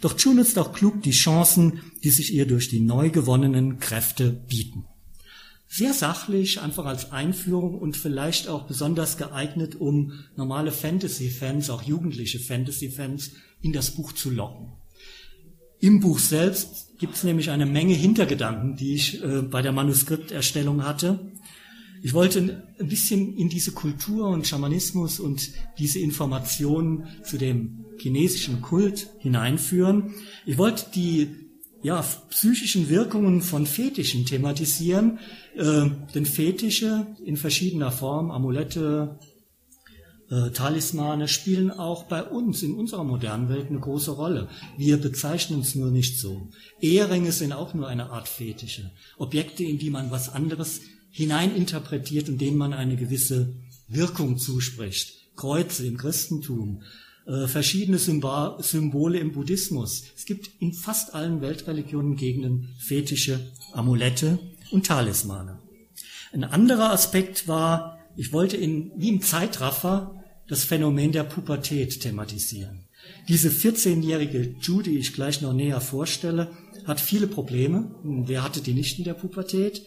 Doch 0.00 0.16
Chu 0.16 0.32
nutzt 0.32 0.58
auch 0.58 0.72
klug 0.72 1.02
die 1.02 1.12
Chancen, 1.12 1.80
die 2.04 2.10
sich 2.10 2.32
ihr 2.34 2.46
durch 2.46 2.68
die 2.68 2.80
neu 2.80 3.10
gewonnenen 3.10 3.78
Kräfte 3.78 4.30
bieten. 4.30 4.84
Sehr 5.74 5.94
sachlich, 5.94 6.60
einfach 6.60 6.84
als 6.84 7.12
Einführung 7.12 7.78
und 7.78 7.96
vielleicht 7.96 8.46
auch 8.46 8.66
besonders 8.66 9.16
geeignet, 9.16 9.74
um 9.74 10.12
normale 10.36 10.70
Fantasy-Fans, 10.70 11.70
auch 11.70 11.80
jugendliche 11.80 12.40
Fantasy-Fans, 12.40 13.30
in 13.62 13.72
das 13.72 13.92
Buch 13.92 14.12
zu 14.12 14.28
locken. 14.28 14.74
Im 15.80 16.00
Buch 16.00 16.18
selbst 16.18 16.98
gibt 16.98 17.14
es 17.14 17.24
nämlich 17.24 17.48
eine 17.48 17.64
Menge 17.64 17.94
Hintergedanken, 17.94 18.76
die 18.76 18.92
ich 18.92 19.24
äh, 19.24 19.40
bei 19.40 19.62
der 19.62 19.72
Manuskripterstellung 19.72 20.84
hatte. 20.84 21.32
Ich 22.02 22.12
wollte 22.12 22.62
ein 22.78 22.88
bisschen 22.88 23.34
in 23.38 23.48
diese 23.48 23.72
Kultur 23.72 24.28
und 24.28 24.46
Schamanismus 24.46 25.20
und 25.20 25.52
diese 25.78 26.00
Informationen 26.00 27.06
zu 27.24 27.38
dem 27.38 27.86
chinesischen 27.96 28.60
Kult 28.60 29.08
hineinführen. 29.20 30.12
Ich 30.44 30.58
wollte 30.58 30.90
die 30.94 31.41
ja, 31.82 32.04
psychischen 32.30 32.88
Wirkungen 32.88 33.42
von 33.42 33.66
Fetischen 33.66 34.24
thematisieren, 34.24 35.18
äh, 35.56 35.86
denn 36.14 36.26
Fetische 36.26 37.06
in 37.24 37.36
verschiedener 37.36 37.90
Form, 37.90 38.30
Amulette, 38.30 39.18
äh, 40.30 40.50
Talismane 40.50 41.28
spielen 41.28 41.70
auch 41.70 42.04
bei 42.04 42.22
uns 42.22 42.62
in 42.62 42.74
unserer 42.74 43.04
modernen 43.04 43.48
Welt 43.48 43.68
eine 43.68 43.80
große 43.80 44.12
Rolle. 44.12 44.48
Wir 44.78 44.96
bezeichnen 44.96 45.60
es 45.60 45.74
nur 45.74 45.90
nicht 45.90 46.18
so. 46.18 46.48
Eheringe 46.80 47.32
sind 47.32 47.52
auch 47.52 47.74
nur 47.74 47.88
eine 47.88 48.10
Art 48.10 48.28
Fetische. 48.28 48.90
Objekte, 49.18 49.62
in 49.64 49.78
die 49.78 49.90
man 49.90 50.10
was 50.10 50.32
anderes 50.32 50.80
hineininterpretiert 51.10 52.30
und 52.30 52.40
denen 52.40 52.56
man 52.56 52.72
eine 52.72 52.96
gewisse 52.96 53.54
Wirkung 53.88 54.38
zuspricht. 54.38 55.36
Kreuze 55.36 55.86
im 55.86 55.98
Christentum, 55.98 56.82
äh, 57.26 57.46
verschiedene 57.46 57.98
Symbole 57.98 59.18
im 59.18 59.32
Buddhismus. 59.32 60.04
Es 60.16 60.24
gibt 60.24 60.50
in 60.60 60.72
fast 60.72 61.14
allen 61.14 61.40
Weltreligionen 61.40 62.16
Gegenden 62.16 62.68
fetische 62.78 63.52
Amulette 63.72 64.38
und 64.70 64.86
Talismane. 64.86 65.58
Ein 66.32 66.44
anderer 66.44 66.90
Aspekt 66.92 67.46
war, 67.46 67.98
ich 68.16 68.32
wollte 68.32 68.56
in, 68.56 68.90
wie 68.96 69.08
im 69.08 69.22
Zeitraffer 69.22 70.22
das 70.48 70.64
Phänomen 70.64 71.12
der 71.12 71.24
Pubertät 71.24 72.00
thematisieren. 72.00 72.86
Diese 73.28 73.50
14-jährige 73.50 74.56
Ju, 74.60 74.82
die 74.82 74.98
ich 74.98 75.12
gleich 75.12 75.40
noch 75.40 75.52
näher 75.52 75.80
vorstelle, 75.80 76.50
hat 76.84 77.00
viele 77.00 77.26
Probleme. 77.26 77.94
Wer 78.02 78.42
hatte 78.42 78.60
die 78.60 78.74
nicht 78.74 78.98
in 78.98 79.04
der 79.04 79.14
Pubertät? 79.14 79.82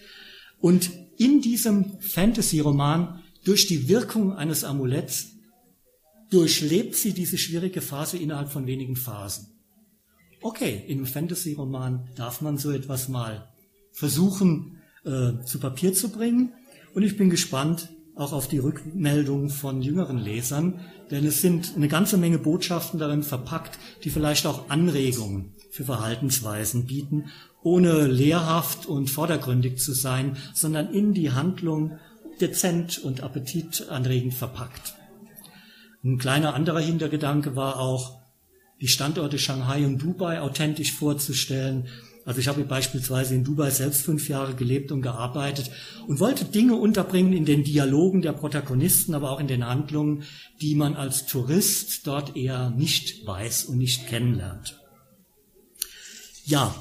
Und 0.59 0.89
in 1.17 1.41
diesem 1.41 1.99
Fantasy-Roman 1.99 3.21
durch 3.43 3.67
die 3.67 3.87
Wirkung 3.87 4.33
eines 4.33 4.63
Amuletts 4.63 5.34
durchlebt 6.31 6.95
sie 6.95 7.13
diese 7.13 7.37
schwierige 7.37 7.81
Phase 7.81 8.17
innerhalb 8.17 8.51
von 8.51 8.67
wenigen 8.67 8.95
Phasen. 8.95 9.47
Okay, 10.41 10.83
im 10.87 11.05
Fantasy-Roman 11.05 12.09
darf 12.15 12.41
man 12.41 12.57
so 12.57 12.71
etwas 12.71 13.09
mal 13.09 13.49
versuchen 13.91 14.81
äh, 15.03 15.43
zu 15.45 15.59
Papier 15.59 15.93
zu 15.93 16.09
bringen. 16.09 16.53
Und 16.93 17.03
ich 17.03 17.17
bin 17.17 17.29
gespannt 17.29 17.89
auch 18.15 18.31
auf 18.31 18.47
die 18.47 18.59
Rückmeldung 18.59 19.49
von 19.49 19.81
jüngeren 19.81 20.17
Lesern, 20.17 20.79
denn 21.11 21.25
es 21.25 21.41
sind 21.41 21.73
eine 21.75 21.87
ganze 21.87 22.17
Menge 22.17 22.39
Botschaften 22.39 22.99
darin 22.99 23.23
verpackt, 23.23 23.77
die 24.03 24.09
vielleicht 24.09 24.45
auch 24.45 24.69
Anregungen 24.69 25.53
für 25.71 25.83
Verhaltensweisen 25.83 26.85
bieten 26.85 27.25
ohne 27.65 28.05
lehrhaft 28.05 28.85
und 28.85 29.09
vordergründig 29.09 29.79
zu 29.79 29.93
sein, 29.93 30.37
sondern 30.53 30.93
in 30.93 31.13
die 31.13 31.31
Handlung 31.31 31.97
dezent 32.39 32.99
und 32.99 33.23
appetitanregend 33.23 34.35
verpackt. 34.35 34.93
Ein 36.05 36.19
kleiner 36.19 36.53
anderer 36.53 36.81
Hintergedanke 36.81 37.55
war 37.55 37.79
auch, 37.79 38.21
die 38.79 38.87
Standorte 38.87 39.39
Shanghai 39.39 39.85
und 39.85 39.97
Dubai 39.97 40.39
authentisch 40.39 40.91
vorzustellen. 40.91 41.87
Also 42.25 42.39
ich 42.41 42.47
habe 42.47 42.63
beispielsweise 42.63 43.33
in 43.33 43.43
Dubai 43.43 43.71
selbst 43.71 44.01
fünf 44.01 44.29
Jahre 44.29 44.53
gelebt 44.53 44.91
und 44.91 45.01
gearbeitet 45.01 45.71
und 46.07 46.19
wollte 46.19 46.45
Dinge 46.45 46.75
unterbringen 46.75 47.33
in 47.33 47.45
den 47.45 47.63
Dialogen 47.63 48.21
der 48.21 48.33
Protagonisten, 48.33 49.15
aber 49.15 49.31
auch 49.31 49.39
in 49.39 49.47
den 49.47 49.65
Handlungen, 49.65 50.23
die 50.61 50.75
man 50.75 50.95
als 50.95 51.25
Tourist 51.25 52.05
dort 52.05 52.35
eher 52.35 52.69
nicht 52.69 53.25
weiß 53.25 53.65
und 53.65 53.79
nicht 53.79 54.07
kennenlernt. 54.07 54.79
Ja, 56.45 56.75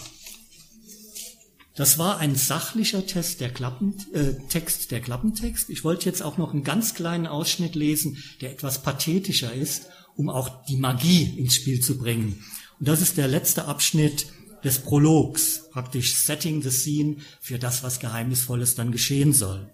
das 1.74 1.98
war 1.98 2.18
ein 2.18 2.36
sachlicher 2.36 3.04
Test 3.04 3.40
der 3.40 3.50
Klappen, 3.50 3.94
äh, 4.12 4.34
Text 4.48 4.92
der 4.92 5.00
Klappentext. 5.00 5.70
Ich 5.70 5.82
wollte 5.82 6.06
jetzt 6.06 6.22
auch 6.22 6.38
noch 6.38 6.52
einen 6.52 6.62
ganz 6.62 6.94
kleinen 6.94 7.26
Ausschnitt 7.26 7.74
lesen, 7.74 8.22
der 8.40 8.52
etwas 8.52 8.82
pathetischer 8.82 9.52
ist, 9.52 9.86
um 10.14 10.28
auch 10.30 10.64
die 10.66 10.76
Magie 10.76 11.24
ins 11.36 11.56
Spiel 11.56 11.80
zu 11.80 11.98
bringen. 11.98 12.44
Und 12.78 12.88
das 12.88 13.00
ist 13.00 13.16
der 13.16 13.26
letzte 13.26 13.64
Abschnitt 13.64 14.26
des 14.62 14.78
Prologs, 14.78 15.68
praktisch 15.70 16.14
setting 16.14 16.62
the 16.62 16.70
scene 16.70 17.16
für 17.40 17.58
das, 17.58 17.82
was 17.82 18.00
Geheimnisvolles 18.00 18.76
dann 18.76 18.92
geschehen 18.92 19.32
soll. 19.32 19.70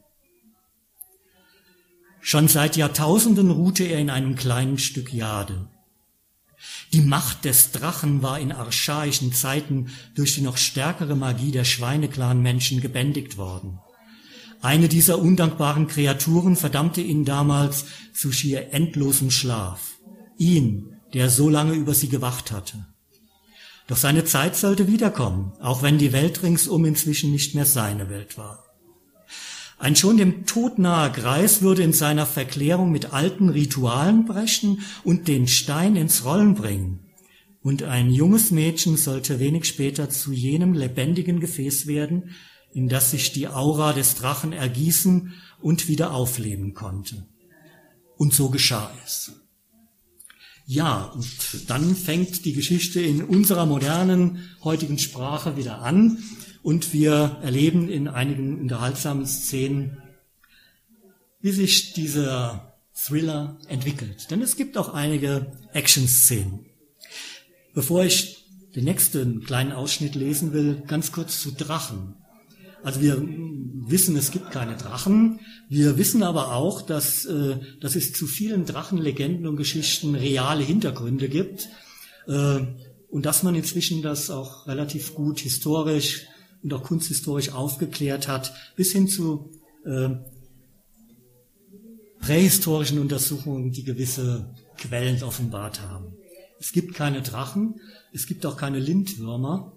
Schon 2.22 2.48
seit 2.48 2.76
Jahrtausenden 2.76 3.50
ruhte 3.50 3.84
er 3.84 3.98
in 3.98 4.10
einem 4.10 4.36
kleinen 4.36 4.78
Stück 4.78 5.12
Jade. 5.12 5.69
Die 6.92 7.00
Macht 7.02 7.44
des 7.44 7.70
Drachen 7.70 8.22
war 8.22 8.40
in 8.40 8.50
archaischen 8.50 9.32
Zeiten 9.32 9.90
durch 10.14 10.34
die 10.34 10.40
noch 10.40 10.56
stärkere 10.56 11.14
Magie 11.14 11.52
der 11.52 11.64
Schweineclan-Menschen 11.64 12.80
gebändigt 12.80 13.36
worden. 13.36 13.78
Eine 14.60 14.88
dieser 14.88 15.18
undankbaren 15.18 15.86
Kreaturen 15.86 16.56
verdammte 16.56 17.00
ihn 17.00 17.24
damals 17.24 17.86
zu 18.12 18.32
schier 18.32 18.72
endlosem 18.72 19.30
Schlaf. 19.30 19.98
Ihn, 20.36 20.96
der 21.14 21.30
so 21.30 21.48
lange 21.48 21.74
über 21.74 21.94
sie 21.94 22.08
gewacht 22.08 22.50
hatte. 22.50 22.86
Doch 23.86 23.96
seine 23.96 24.24
Zeit 24.24 24.56
sollte 24.56 24.86
wiederkommen, 24.86 25.52
auch 25.60 25.82
wenn 25.82 25.98
die 25.98 26.12
Welt 26.12 26.42
ringsum 26.42 26.84
inzwischen 26.84 27.30
nicht 27.30 27.54
mehr 27.54 27.66
seine 27.66 28.08
Welt 28.10 28.36
war. 28.36 28.69
Ein 29.80 29.96
schon 29.96 30.18
dem 30.18 30.44
Tod 30.44 30.78
nahe 30.78 31.10
Greis 31.10 31.62
würde 31.62 31.82
in 31.82 31.94
seiner 31.94 32.26
Verklärung 32.26 32.92
mit 32.92 33.14
alten 33.14 33.48
Ritualen 33.48 34.26
brechen 34.26 34.82
und 35.04 35.26
den 35.26 35.48
Stein 35.48 35.96
ins 35.96 36.26
Rollen 36.26 36.54
bringen. 36.54 37.00
Und 37.62 37.84
ein 37.84 38.10
junges 38.10 38.50
Mädchen 38.50 38.98
sollte 38.98 39.40
wenig 39.40 39.64
später 39.64 40.10
zu 40.10 40.32
jenem 40.32 40.74
lebendigen 40.74 41.40
Gefäß 41.40 41.86
werden, 41.86 42.34
in 42.74 42.90
das 42.90 43.10
sich 43.10 43.32
die 43.32 43.48
Aura 43.48 43.94
des 43.94 44.16
Drachen 44.16 44.52
ergießen 44.52 45.32
und 45.62 45.88
wieder 45.88 46.12
aufleben 46.12 46.74
konnte. 46.74 47.26
Und 48.18 48.34
so 48.34 48.50
geschah 48.50 48.92
es. 49.06 49.32
Ja, 50.66 51.04
und 51.04 51.70
dann 51.70 51.96
fängt 51.96 52.44
die 52.44 52.52
Geschichte 52.52 53.00
in 53.00 53.24
unserer 53.24 53.64
modernen 53.64 54.50
heutigen 54.62 54.98
Sprache 54.98 55.56
wieder 55.56 55.80
an 55.80 56.18
und 56.62 56.92
wir 56.92 57.38
erleben 57.42 57.88
in 57.88 58.08
einigen 58.08 58.60
unterhaltsamen 58.60 59.26
Szenen, 59.26 60.02
wie 61.40 61.52
sich 61.52 61.94
dieser 61.94 62.74
Thriller 62.94 63.58
entwickelt. 63.68 64.30
Denn 64.30 64.42
es 64.42 64.56
gibt 64.56 64.76
auch 64.76 64.92
einige 64.92 65.52
Action-Szenen. 65.72 66.66
Bevor 67.72 68.04
ich 68.04 68.44
den 68.74 68.84
nächsten 68.84 69.42
kleinen 69.42 69.72
Ausschnitt 69.72 70.14
lesen 70.14 70.52
will, 70.52 70.82
ganz 70.86 71.12
kurz 71.12 71.40
zu 71.40 71.52
Drachen. 71.52 72.14
Also 72.82 73.00
wir 73.00 73.20
wissen, 73.86 74.16
es 74.16 74.30
gibt 74.30 74.50
keine 74.50 74.76
Drachen. 74.76 75.40
Wir 75.68 75.98
wissen 75.98 76.22
aber 76.22 76.54
auch, 76.54 76.82
dass, 76.82 77.24
äh, 77.24 77.56
dass 77.80 77.96
es 77.96 78.12
zu 78.12 78.26
vielen 78.26 78.64
Drachenlegenden 78.64 79.46
und 79.46 79.56
Geschichten 79.56 80.14
reale 80.14 80.62
Hintergründe 80.62 81.28
gibt. 81.28 81.68
Äh, 82.26 82.60
und 83.08 83.26
dass 83.26 83.42
man 83.42 83.54
inzwischen 83.54 84.02
das 84.02 84.30
auch 84.30 84.66
relativ 84.66 85.14
gut 85.14 85.40
historisch 85.40 86.26
und 86.62 86.72
auch 86.72 86.82
kunsthistorisch 86.82 87.52
aufgeklärt 87.52 88.28
hat, 88.28 88.52
bis 88.76 88.92
hin 88.92 89.08
zu 89.08 89.50
äh, 89.84 90.10
prähistorischen 92.20 92.98
Untersuchungen, 92.98 93.72
die 93.72 93.84
gewisse 93.84 94.54
Quellen 94.76 95.22
offenbart 95.22 95.80
haben. 95.80 96.14
Es 96.58 96.72
gibt 96.72 96.94
keine 96.94 97.22
Drachen, 97.22 97.80
es 98.12 98.26
gibt 98.26 98.44
auch 98.44 98.56
keine 98.56 98.78
Lindwürmer, 98.78 99.72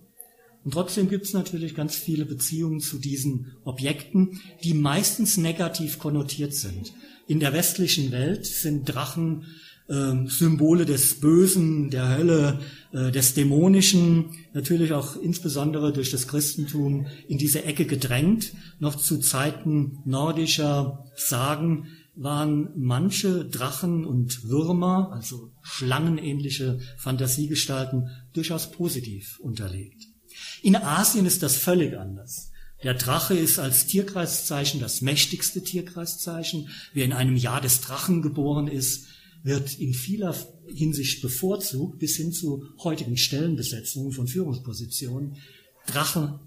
und 0.64 0.72
trotzdem 0.72 1.10
gibt 1.10 1.26
es 1.26 1.34
natürlich 1.34 1.76
ganz 1.76 1.96
viele 1.96 2.26
Beziehungen 2.26 2.80
zu 2.80 2.98
diesen 2.98 3.58
Objekten, 3.66 4.40
die 4.64 4.74
meistens 4.74 5.38
negativ 5.38 6.00
konnotiert 6.00 6.54
sind. 6.54 6.94
In 7.28 7.40
der 7.40 7.54
westlichen 7.54 8.12
Welt 8.12 8.46
sind 8.46 8.86
Drachen 8.86 9.46
äh, 9.88 10.28
Symbole 10.28 10.86
des 10.86 11.20
Bösen, 11.20 11.90
der 11.90 12.10
Hölle, 12.18 12.60
äh, 12.92 13.12
des 13.12 13.34
Dämonischen, 13.34 14.32
natürlich 14.54 14.94
auch 14.94 15.16
insbesondere 15.16 15.94
durch 15.94 16.12
das 16.12 16.28
Christentum 16.28 17.08
in 17.28 17.38
diese 17.38 17.64
Ecke 17.64 17.86
gedrängt. 17.86 18.54
Noch 18.80 18.96
zu 18.96 19.20
Zeiten 19.20 20.00
nordischer 20.06 21.06
Sagen 21.16 21.88
waren 22.16 22.70
manche 22.76 23.46
Drachen 23.46 24.06
und 24.06 24.48
Würmer, 24.48 25.12
also 25.14 25.52
schlangenähnliche 25.62 26.80
Fantasiegestalten, 26.98 28.10
durchaus 28.34 28.72
positiv 28.72 29.40
unterlegt. 29.40 30.04
In 30.62 30.76
Asien 30.76 31.26
ist 31.26 31.44
das 31.44 31.58
völlig 31.58 31.98
anders. 31.98 32.52
Der 32.84 32.94
Drache 32.94 33.34
ist 33.34 33.60
als 33.60 33.88
Tierkreiszeichen 33.88 34.80
das 34.82 35.02
mächtigste 35.02 35.64
Tierkreiszeichen. 35.64 36.70
Wer 36.94 37.06
in 37.06 37.14
einem 37.14 37.38
Jahr 37.38 37.62
des 37.62 37.82
Drachen 37.82 38.22
geboren 38.22 38.68
ist, 38.68 39.08
wird 39.44 39.78
in 39.80 39.94
vieler 39.94 40.36
Hinsicht 40.68 41.22
bevorzugt, 41.22 42.00
bis 42.00 42.16
hin 42.16 42.32
zu 42.32 42.64
heutigen 42.84 43.18
Stellenbesetzungen 43.18 44.14
von 44.14 44.28
Führungspositionen. 44.28 45.36
Drachen 45.86 46.40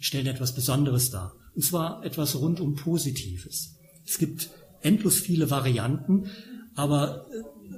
stellen 0.00 0.26
etwas 0.26 0.54
Besonderes 0.54 1.10
dar. 1.10 1.34
Und 1.54 1.62
zwar 1.62 2.04
etwas 2.04 2.36
rundum 2.36 2.74
Positives. 2.74 3.76
Es 4.06 4.18
gibt 4.18 4.50
endlos 4.80 5.18
viele 5.18 5.50
Varianten, 5.50 6.30
aber 6.74 7.26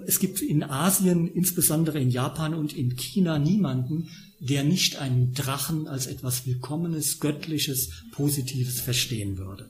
es 0.06 0.18
gibt 0.20 0.40
in 0.40 0.62
Asien, 0.62 1.26
insbesondere 1.26 2.00
in 2.00 2.10
Japan 2.10 2.54
und 2.54 2.72
in 2.72 2.96
China, 2.96 3.38
niemanden, 3.38 4.08
der 4.38 4.64
nicht 4.64 4.96
einen 4.96 5.34
Drachen 5.34 5.88
als 5.88 6.06
etwas 6.06 6.46
Willkommenes, 6.46 7.20
Göttliches, 7.20 7.90
Positives 8.12 8.80
verstehen 8.80 9.36
würde. 9.36 9.68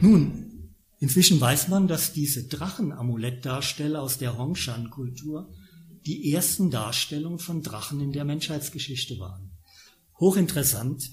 Nun, 0.00 0.51
inzwischen 1.02 1.38
weiß 1.38 1.68
man, 1.68 1.86
dass 1.86 2.14
diese 2.14 2.44
Drachenamulettdarsteller 2.44 4.00
aus 4.00 4.16
der 4.16 4.38
Hongshan-Kultur 4.38 5.52
die 6.06 6.32
ersten 6.32 6.70
Darstellungen 6.70 7.38
von 7.38 7.62
Drachen 7.62 8.00
in 8.00 8.12
der 8.12 8.24
Menschheitsgeschichte 8.24 9.18
waren. 9.18 9.50
Hochinteressant. 10.18 11.10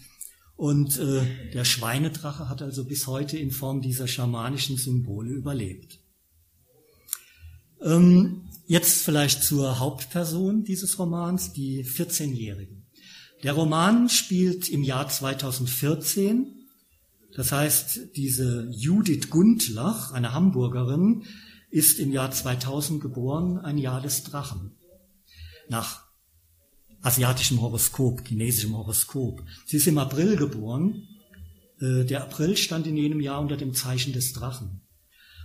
Und 0.55 0.97
äh, 0.97 1.51
der 1.51 1.65
Schweinedrache 1.65 2.47
hat 2.47 2.61
also 2.61 2.85
bis 2.85 3.07
heute 3.07 3.37
in 3.37 3.51
Form 3.51 3.81
dieser 3.81 4.07
schamanischen 4.07 4.77
Symbole 4.77 5.31
überlebt. 5.31 5.99
Ähm, 7.81 8.49
Jetzt 8.69 9.01
vielleicht 9.01 9.43
zur 9.43 9.79
Hauptperson 9.79 10.63
dieses 10.63 10.99
Romans, 10.99 11.53
die 11.53 11.83
14-Jährige. 11.83 12.83
Der 13.41 13.53
Roman 13.53 14.09
spielt 14.09 14.69
im 14.69 14.83
Jahr 14.83 15.09
2014. 15.09 16.58
Das 17.39 17.53
heißt, 17.53 18.17
diese 18.17 18.69
Judith 18.69 19.29
Gundlach, 19.29 20.11
eine 20.11 20.33
Hamburgerin, 20.33 21.23
ist 21.71 21.97
im 21.97 22.11
Jahr 22.11 22.31
2000 22.31 22.99
geboren, 22.99 23.57
ein 23.59 23.77
Jahr 23.77 24.01
des 24.01 24.25
Drachen. 24.25 24.75
Nach 25.69 26.03
asiatischem 27.01 27.61
Horoskop, 27.61 28.27
chinesischem 28.27 28.75
Horoskop. 28.75 29.41
Sie 29.65 29.77
ist 29.77 29.87
im 29.87 29.99
April 29.99 30.35
geboren. 30.35 31.07
Äh, 31.79 32.03
der 32.03 32.23
April 32.23 32.57
stand 32.57 32.87
in 32.87 32.97
jenem 32.97 33.21
Jahr 33.21 33.39
unter 33.39 33.55
dem 33.55 33.73
Zeichen 33.73 34.11
des 34.11 34.33
Drachen. 34.33 34.81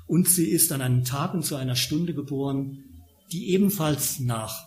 Und 0.08 0.28
sie 0.28 0.48
ist 0.48 0.72
an 0.72 0.82
einem 0.82 1.04
Tag 1.04 1.32
und 1.32 1.44
zu 1.44 1.54
einer 1.54 1.76
Stunde 1.76 2.12
geboren, 2.12 3.04
die 3.30 3.50
ebenfalls 3.50 4.18
nach 4.18 4.66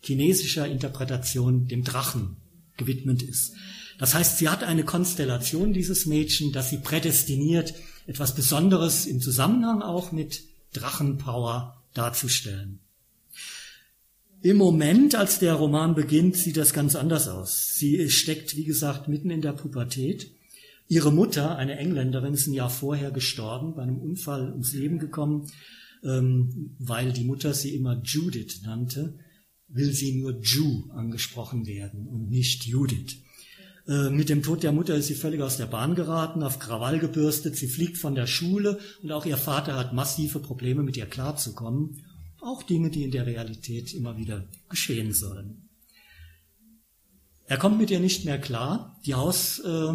chinesischer 0.00 0.66
Interpretation 0.66 1.68
dem 1.68 1.84
Drachen 1.84 2.38
gewidmet 2.76 3.22
ist. 3.22 3.54
Das 3.98 4.14
heißt, 4.14 4.38
sie 4.38 4.48
hat 4.48 4.62
eine 4.62 4.84
Konstellation, 4.84 5.72
dieses 5.72 6.06
Mädchen, 6.06 6.52
dass 6.52 6.70
sie 6.70 6.78
prädestiniert, 6.78 7.74
etwas 8.06 8.34
Besonderes 8.34 9.06
im 9.06 9.20
Zusammenhang 9.20 9.82
auch 9.82 10.12
mit 10.12 10.44
Drachenpower 10.72 11.82
darzustellen. 11.94 12.80
Im 14.42 14.58
Moment, 14.58 15.14
als 15.14 15.38
der 15.38 15.54
Roman 15.54 15.94
beginnt, 15.94 16.36
sieht 16.36 16.56
das 16.56 16.72
ganz 16.72 16.94
anders 16.94 17.26
aus. 17.26 17.74
Sie 17.74 18.10
steckt, 18.10 18.56
wie 18.56 18.64
gesagt, 18.64 19.08
mitten 19.08 19.30
in 19.30 19.40
der 19.40 19.52
Pubertät. 19.52 20.30
Ihre 20.88 21.10
Mutter, 21.10 21.56
eine 21.56 21.78
Engländerin, 21.78 22.34
ist 22.34 22.46
ein 22.46 22.52
Jahr 22.52 22.70
vorher 22.70 23.10
gestorben, 23.10 23.74
bei 23.74 23.82
einem 23.82 23.98
Unfall 23.98 24.52
ums 24.52 24.72
Leben 24.72 24.98
gekommen 24.98 25.50
ähm, 26.06 26.76
weil 26.78 27.12
die 27.12 27.24
Mutter 27.24 27.54
sie 27.54 27.74
immer 27.74 28.00
Judith 28.02 28.62
nannte, 28.62 29.18
will 29.68 29.92
sie 29.92 30.20
nur 30.20 30.40
Ju 30.40 30.90
angesprochen 30.90 31.66
werden 31.66 32.06
und 32.06 32.28
nicht 32.30 32.64
Judith. 32.64 33.18
Äh, 33.88 34.10
mit 34.10 34.28
dem 34.28 34.42
Tod 34.42 34.62
der 34.62 34.72
Mutter 34.72 34.96
ist 34.96 35.06
sie 35.06 35.14
völlig 35.14 35.40
aus 35.42 35.58
der 35.58 35.66
Bahn 35.66 35.94
geraten, 35.94 36.42
auf 36.42 36.58
Krawall 36.58 36.98
gebürstet, 36.98 37.56
sie 37.56 37.68
fliegt 37.68 37.98
von 37.98 38.14
der 38.14 38.26
Schule 38.26 38.80
und 39.02 39.12
auch 39.12 39.26
ihr 39.26 39.36
Vater 39.36 39.76
hat 39.76 39.92
massive 39.92 40.40
Probleme, 40.40 40.82
mit 40.82 40.96
ihr 40.96 41.06
klarzukommen. 41.06 42.02
Auch 42.40 42.62
Dinge, 42.62 42.90
die 42.90 43.04
in 43.04 43.12
der 43.12 43.26
Realität 43.26 43.94
immer 43.94 44.16
wieder 44.16 44.44
geschehen 44.68 45.12
sollen. 45.12 45.68
Er 47.46 47.58
kommt 47.58 47.78
mit 47.78 47.90
ihr 47.90 48.00
nicht 48.00 48.24
mehr 48.24 48.40
klar. 48.40 49.00
Die 49.06 49.14
Haus, 49.14 49.60
äh, 49.60 49.94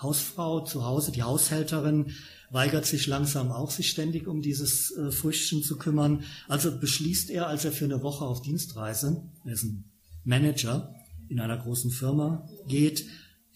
Hausfrau 0.00 0.64
zu 0.64 0.84
Hause, 0.84 1.12
die 1.12 1.22
Haushälterin, 1.22 2.12
weigert 2.50 2.84
sich 2.84 3.06
langsam 3.06 3.52
auch, 3.52 3.70
sich 3.70 3.90
ständig 3.90 4.26
um 4.26 4.42
dieses 4.42 4.90
äh, 4.96 5.12
Früchtchen 5.12 5.62
zu 5.62 5.78
kümmern. 5.78 6.24
Also 6.48 6.76
beschließt 6.76 7.30
er, 7.30 7.46
als 7.46 7.64
er 7.64 7.70
für 7.70 7.84
eine 7.84 8.02
Woche 8.02 8.24
auf 8.24 8.42
Dienstreise, 8.42 9.22
er 9.44 9.52
ist 9.52 9.62
ein 9.62 9.84
Manager 10.24 10.92
in 11.32 11.40
einer 11.40 11.58
großen 11.58 11.90
Firma, 11.90 12.48
geht, 12.68 13.04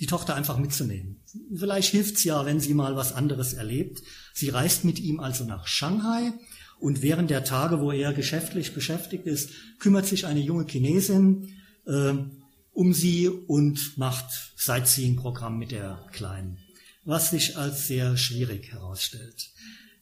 die 0.00 0.06
Tochter 0.06 0.34
einfach 0.34 0.58
mitzunehmen. 0.58 1.22
Vielleicht 1.54 1.90
hilft's 1.90 2.24
ja, 2.24 2.44
wenn 2.44 2.60
sie 2.60 2.74
mal 2.74 2.96
was 2.96 3.12
anderes 3.12 3.54
erlebt. 3.54 4.02
Sie 4.34 4.48
reist 4.48 4.84
mit 4.84 4.98
ihm 4.98 5.20
also 5.20 5.44
nach 5.44 5.66
Shanghai 5.66 6.32
und 6.78 7.02
während 7.02 7.30
der 7.30 7.44
Tage, 7.44 7.80
wo 7.80 7.92
er 7.92 8.12
geschäftlich 8.12 8.74
beschäftigt 8.74 9.26
ist, 9.26 9.50
kümmert 9.78 10.06
sich 10.06 10.26
eine 10.26 10.40
junge 10.40 10.66
Chinesin 10.66 11.48
äh, 11.86 12.14
um 12.72 12.92
sie 12.92 13.28
und 13.28 13.96
macht 13.96 14.26
Sightseeing-Programm 14.56 15.58
mit 15.58 15.70
der 15.70 16.06
Kleinen, 16.12 16.58
was 17.04 17.30
sich 17.30 17.56
als 17.56 17.86
sehr 17.86 18.18
schwierig 18.18 18.72
herausstellt. 18.72 19.50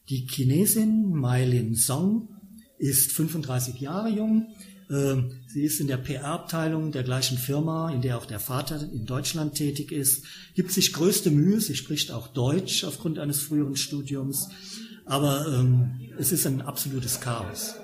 Die 0.09 0.27
Chinesin 0.27 1.09
Mai 1.09 1.45
Lin 1.45 1.75
Song 1.75 2.29
ist 2.77 3.13
35 3.13 3.79
Jahre 3.79 4.09
jung. 4.09 4.53
Ähm, 4.89 5.31
sie 5.47 5.63
ist 5.63 5.79
in 5.79 5.87
der 5.87 5.97
PR-Abteilung 5.97 6.91
der 6.91 7.03
gleichen 7.03 7.37
Firma, 7.37 7.91
in 7.91 8.01
der 8.01 8.17
auch 8.17 8.25
der 8.25 8.39
Vater 8.39 8.81
in 8.81 9.05
Deutschland 9.05 9.55
tätig 9.55 9.91
ist, 9.91 10.25
gibt 10.53 10.71
sich 10.71 10.93
größte 10.93 11.31
Mühe. 11.31 11.59
Sie 11.59 11.75
spricht 11.75 12.11
auch 12.11 12.27
Deutsch 12.27 12.83
aufgrund 12.83 13.19
eines 13.19 13.41
früheren 13.41 13.75
Studiums. 13.75 14.49
Aber 15.05 15.47
ähm, 15.47 15.99
es 16.17 16.31
ist 16.31 16.45
ein 16.45 16.61
absolutes 16.61 17.19
Chaos. 17.19 17.75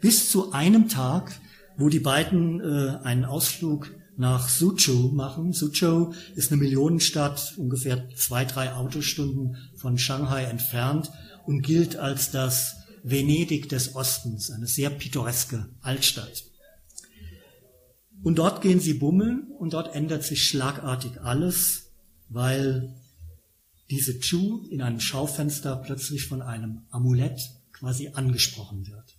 Bis 0.00 0.30
zu 0.30 0.52
einem 0.52 0.88
Tag, 0.88 1.38
wo 1.76 1.88
die 1.88 2.00
beiden 2.00 2.60
äh, 2.60 2.98
einen 3.04 3.24
Ausflug 3.24 3.90
nach 4.16 4.48
Suzhou 4.50 5.12
machen. 5.12 5.52
Suzhou 5.52 6.12
ist 6.34 6.52
eine 6.52 6.60
Millionenstadt, 6.60 7.54
ungefähr 7.56 8.08
zwei, 8.16 8.44
drei 8.44 8.74
Autostunden 8.74 9.56
von 9.76 9.96
Shanghai 9.96 10.44
entfernt 10.44 11.10
und 11.46 11.62
gilt 11.62 11.96
als 11.96 12.30
das 12.30 12.76
Venedig 13.02 13.70
des 13.70 13.94
Ostens, 13.94 14.50
eine 14.50 14.66
sehr 14.66 14.90
pittoreske 14.90 15.70
Altstadt. 15.80 16.49
Und 18.22 18.38
dort 18.38 18.60
gehen 18.60 18.80
sie 18.80 18.94
bummeln 18.94 19.48
und 19.58 19.72
dort 19.72 19.94
ändert 19.94 20.24
sich 20.24 20.46
schlagartig 20.46 21.20
alles, 21.22 21.90
weil 22.28 22.94
diese 23.88 24.20
Chu 24.20 24.66
in 24.70 24.82
einem 24.82 25.00
Schaufenster 25.00 25.76
plötzlich 25.76 26.26
von 26.26 26.42
einem 26.42 26.82
Amulett 26.90 27.40
quasi 27.72 28.10
angesprochen 28.12 28.86
wird. 28.86 29.16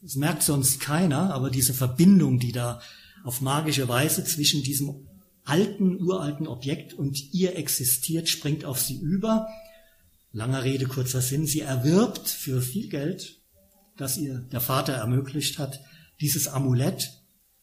Das 0.00 0.16
merkt 0.16 0.42
sonst 0.42 0.80
keiner, 0.80 1.32
aber 1.32 1.50
diese 1.50 1.74
Verbindung, 1.74 2.38
die 2.38 2.52
da 2.52 2.80
auf 3.24 3.40
magische 3.40 3.88
Weise 3.88 4.24
zwischen 4.24 4.62
diesem 4.62 5.06
alten, 5.44 6.00
uralten 6.00 6.46
Objekt 6.46 6.94
und 6.94 7.32
ihr 7.32 7.56
existiert, 7.56 8.28
springt 8.28 8.64
auf 8.64 8.80
sie 8.80 8.96
über 8.96 9.48
Langer 10.32 10.64
Rede, 10.64 10.86
kurzer 10.86 11.20
Sinn. 11.20 11.46
Sie 11.46 11.60
erwirbt 11.60 12.28
für 12.28 12.62
viel 12.62 12.88
Geld, 12.88 13.38
das 13.96 14.16
ihr 14.16 14.38
der 14.38 14.60
Vater 14.60 14.94
ermöglicht 14.94 15.58
hat, 15.58 15.80
dieses 16.20 16.48
Amulett. 16.48 17.21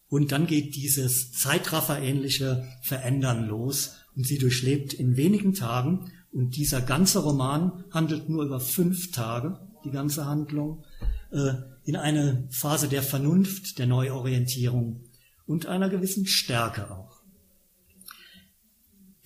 Und 0.10 0.32
dann 0.32 0.48
geht 0.48 0.76
dieses 0.76 1.32
Zeitraffer-ähnliche 1.32 2.68
Verändern 2.82 3.48
los 3.48 3.96
und 4.16 4.26
sie 4.26 4.40
durchlebt 4.40 4.94
in 4.94 5.16
wenigen 5.18 5.54
Tagen. 5.54 6.12
Und 6.32 6.58
dieser 6.58 6.82
ganze 6.82 7.20
Roman 7.20 7.84
handelt 7.92 8.28
nur 8.28 8.44
über 8.44 8.60
fünf 8.60 9.12
Tage, 9.12 9.60
die 9.86 9.92
ganze 9.92 10.26
Handlung, 10.26 10.84
äh, 11.32 11.54
in 11.84 11.96
eine 11.96 12.48
Phase 12.50 12.88
der 12.88 13.04
Vernunft, 13.04 13.80
der 13.80 13.88
Neuorientierung 13.88 15.04
und 15.46 15.68
einer 15.68 15.90
gewissen 15.90 16.26
Stärke 16.26 16.92
auch. 16.92 17.22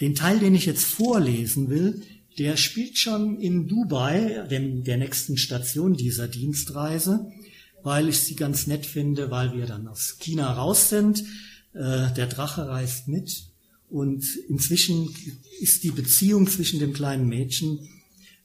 Den 0.02 0.16
Teil, 0.16 0.40
den 0.40 0.56
ich 0.56 0.66
jetzt 0.66 0.86
vorlesen 0.86 1.70
will, 1.70 2.02
der 2.38 2.58
spielt 2.58 2.98
schon 2.98 3.40
in 3.40 3.68
Dubai, 3.68 4.48
dem, 4.50 4.84
der 4.84 4.98
nächsten 4.98 5.38
Station 5.38 5.94
dieser 5.94 6.28
Dienstreise, 6.28 7.32
weil 7.84 8.10
ich 8.10 8.22
sie 8.22 8.36
ganz 8.36 8.68
nett 8.68 8.86
finde, 8.86 9.30
weil 9.30 9.54
wir 9.54 9.66
dann 9.66 9.88
aus 9.88 10.18
China 10.20 10.52
raus 10.54 10.90
sind. 10.90 11.24
Äh, 11.74 12.12
der 12.14 12.28
Drache 12.28 12.68
reist 12.68 13.08
mit 13.08 13.46
und 13.90 14.26
inzwischen 14.50 15.14
ist 15.60 15.84
die 15.84 15.92
Beziehung 15.92 16.48
zwischen 16.48 16.80
dem 16.80 16.94
kleinen 16.94 17.28
Mädchen, 17.28 17.88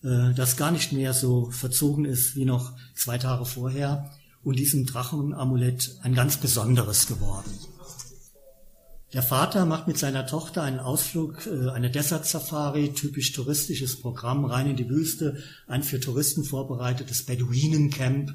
äh, 0.03 0.35
das 0.35 0.57
gar 0.57 0.71
nicht 0.71 0.93
mehr 0.93 1.15
so 1.15 1.51
verzogen 1.51 2.05
ist 2.05 2.37
wie 2.37 2.45
noch 2.45 2.73
zwei 2.95 3.17
Tage 3.19 3.45
vorher, 3.47 4.11
und 4.43 4.59
diesem 4.59 4.87
Drachenamulett 4.87 5.99
ein 6.03 6.15
ganz 6.15 6.37
besonderes 6.37 7.07
geworden. 7.07 7.51
Der 9.13 9.23
Vater 9.23 9.65
macht 9.65 9.89
mit 9.89 9.97
seiner 9.97 10.27
Tochter 10.27 10.63
einen 10.63 10.81
Ausflug, 10.81 11.47
äh, 11.47 11.71
eine 11.71 11.91
Desert 11.91 12.27
Safari, 12.27 12.93
typisch 12.93 13.33
touristisches 13.33 14.01
Programm, 14.01 14.45
rein 14.45 14.71
in 14.71 14.77
die 14.77 14.89
Wüste, 14.89 15.43
ein 15.67 15.83
für 15.83 15.99
Touristen 15.99 16.45
vorbereitetes 16.45 17.25
Beduinencamp, 17.25 18.35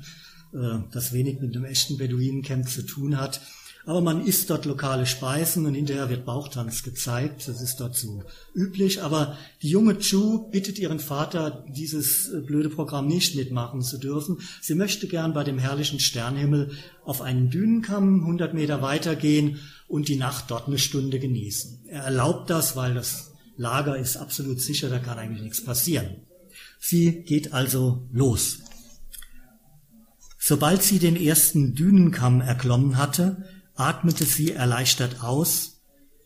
das 0.91 1.13
wenig 1.13 1.39
mit 1.41 1.55
einem 1.55 1.65
echten 1.65 1.97
Beduinencamp 1.97 2.69
zu 2.69 2.83
tun 2.83 3.19
hat. 3.19 3.41
Aber 3.85 3.99
man 3.99 4.25
isst 4.25 4.49
dort 4.49 4.63
lokale 4.63 5.05
Speisen 5.05 5.65
und 5.65 5.73
hinterher 5.73 6.09
wird 6.09 6.25
Bauchtanz 6.25 6.83
gezeigt. 6.83 7.49
Das 7.49 7.61
ist 7.61 7.81
dort 7.81 7.97
so 7.97 8.23
üblich. 8.55 9.01
Aber 9.01 9.37
die 9.61 9.67
junge 9.69 9.99
Chu 9.99 10.49
bittet 10.49 10.79
ihren 10.79 10.99
Vater, 10.99 11.65
dieses 11.67 12.29
äh, 12.29 12.39
blöde 12.39 12.69
Programm 12.69 13.07
nicht 13.07 13.35
mitmachen 13.35 13.81
zu 13.81 13.97
dürfen. 13.97 14.39
Sie 14.61 14.75
möchte 14.75 15.07
gern 15.07 15.33
bei 15.33 15.43
dem 15.43 15.59
herrlichen 15.59 15.99
Sternhimmel 15.99 16.71
auf 17.03 17.21
einen 17.21 17.49
Dünenkamm 17.49 18.21
100 18.21 18.53
Meter 18.53 18.81
weitergehen 18.81 19.59
und 19.89 20.07
die 20.07 20.15
Nacht 20.15 20.45
dort 20.47 20.67
eine 20.67 20.79
Stunde 20.79 21.19
genießen. 21.19 21.81
Er 21.87 22.03
erlaubt 22.03 22.49
das, 22.49 22.77
weil 22.77 22.93
das 22.93 23.33
Lager 23.57 23.97
ist 23.97 24.15
absolut 24.15 24.61
sicher, 24.61 24.89
da 24.89 24.99
kann 24.99 25.19
eigentlich 25.19 25.43
nichts 25.43 25.63
passieren. 25.63 26.21
Sie 26.79 27.23
geht 27.23 27.53
also 27.53 28.07
los. 28.11 28.59
Sobald 30.45 30.83
sie 30.83 30.99
den 30.99 31.15
ersten 31.15 31.73
Dünenkamm 31.73 32.41
erklommen 32.41 32.97
hatte, 32.97 33.47
atmete 33.75 34.25
sie 34.25 34.51
erleichtert 34.51 35.23
aus, 35.23 35.79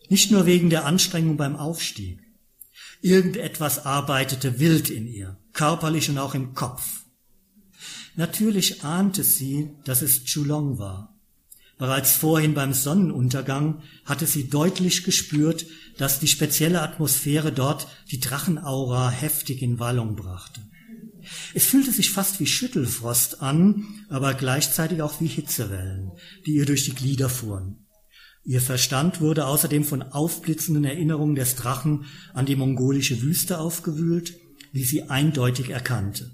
nicht 0.08 0.32
nur 0.32 0.44
wegen 0.44 0.70
der 0.70 0.86
Anstrengung 0.86 1.36
beim 1.36 1.54
Aufstieg. 1.54 2.18
Irgendetwas 3.00 3.86
arbeitete 3.86 4.58
wild 4.58 4.90
in 4.90 5.06
ihr, 5.06 5.38
körperlich 5.52 6.10
und 6.10 6.18
auch 6.18 6.34
im 6.34 6.54
Kopf. 6.54 7.04
Natürlich 8.16 8.82
ahnte 8.82 9.22
sie, 9.22 9.70
dass 9.84 10.02
es 10.02 10.24
Chulong 10.24 10.80
war. 10.80 11.16
Bereits 11.78 12.10
vorhin 12.10 12.54
beim 12.54 12.72
Sonnenuntergang 12.72 13.84
hatte 14.04 14.26
sie 14.26 14.50
deutlich 14.50 15.04
gespürt, 15.04 15.64
dass 15.96 16.18
die 16.18 16.26
spezielle 16.26 16.82
Atmosphäre 16.82 17.52
dort 17.52 17.86
die 18.10 18.18
Drachenaura 18.18 19.10
heftig 19.10 19.62
in 19.62 19.78
Wallung 19.78 20.16
brachte. 20.16 20.60
Es 21.54 21.66
fühlte 21.66 21.90
sich 21.90 22.10
fast 22.10 22.40
wie 22.40 22.46
Schüttelfrost 22.46 23.42
an, 23.42 23.84
aber 24.08 24.34
gleichzeitig 24.34 25.02
auch 25.02 25.20
wie 25.20 25.26
Hitzewellen, 25.26 26.12
die 26.46 26.54
ihr 26.54 26.66
durch 26.66 26.84
die 26.84 26.94
Glieder 26.94 27.28
fuhren. 27.28 27.86
Ihr 28.44 28.60
Verstand 28.60 29.20
wurde 29.20 29.46
außerdem 29.46 29.84
von 29.84 30.02
aufblitzenden 30.02 30.84
Erinnerungen 30.84 31.34
des 31.34 31.56
Drachen 31.56 32.06
an 32.32 32.46
die 32.46 32.56
mongolische 32.56 33.20
Wüste 33.20 33.58
aufgewühlt, 33.58 34.34
wie 34.72 34.84
sie 34.84 35.04
eindeutig 35.04 35.70
erkannte. 35.70 36.30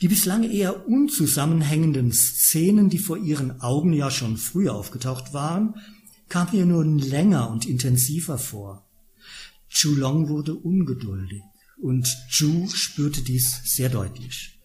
Die 0.00 0.08
bislang 0.08 0.44
eher 0.44 0.88
unzusammenhängenden 0.88 2.12
Szenen, 2.12 2.88
die 2.88 2.98
vor 2.98 3.18
ihren 3.18 3.60
Augen 3.60 3.92
ja 3.92 4.10
schon 4.10 4.36
früher 4.36 4.74
aufgetaucht 4.74 5.34
waren, 5.34 5.74
kamen 6.28 6.54
ihr 6.54 6.66
nun 6.66 6.98
länger 6.98 7.50
und 7.50 7.66
intensiver 7.66 8.38
vor. 8.38 8.86
Chulong 9.68 10.28
wurde 10.28 10.54
ungeduldig 10.54 11.42
und 11.80 12.08
Ju 12.30 12.68
spürte 12.68 13.22
dies 13.22 13.60
sehr 13.64 13.88
deutlich. 13.88 14.60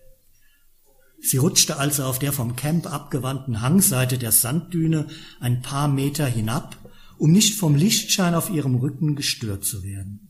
Sie 1.21 1.38
rutschte 1.38 1.78
also 1.78 2.04
auf 2.04 2.17
der 2.17 2.34
vom 2.34 2.56
Camp 2.56 2.91
abgewandten 2.91 3.62
Hangseite 3.62 4.17
der 4.17 4.32
Sanddüne 4.32 5.08
ein 5.39 5.62
paar 5.62 5.88
Meter 5.88 6.26
hinab, 6.26 6.78
um 7.17 7.32
nicht 7.32 7.60
vom 7.60 7.76
Lichtschein 7.76 8.34
auf 8.34 8.50
ihrem 8.50 8.76
Rücken 8.76 9.15
gestört 9.15 9.63
zu 9.63 9.84
werden. 9.84 10.30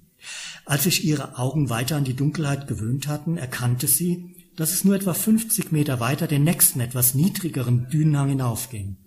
Als 0.66 0.84
sich 0.84 1.06
ihre 1.06 1.38
Augen 1.38 1.70
weiter 1.70 1.96
an 1.96 2.04
die 2.04 2.16
Dunkelheit 2.16 2.68
gewöhnt 2.68 3.08
hatten, 3.08 3.38
erkannte 3.38 3.88
sie, 3.88 4.36
dass 4.58 4.74
es 4.74 4.84
nur 4.84 4.96
etwa 4.96 5.14
50 5.14 5.72
Meter 5.72 6.00
weiter 6.00 6.28
den 6.28 6.44
nächsten 6.44 6.82
etwas 6.82 7.16
niedrigeren 7.16 7.90
Dünenhang 7.90 8.30
hinaufging. 8.30 8.98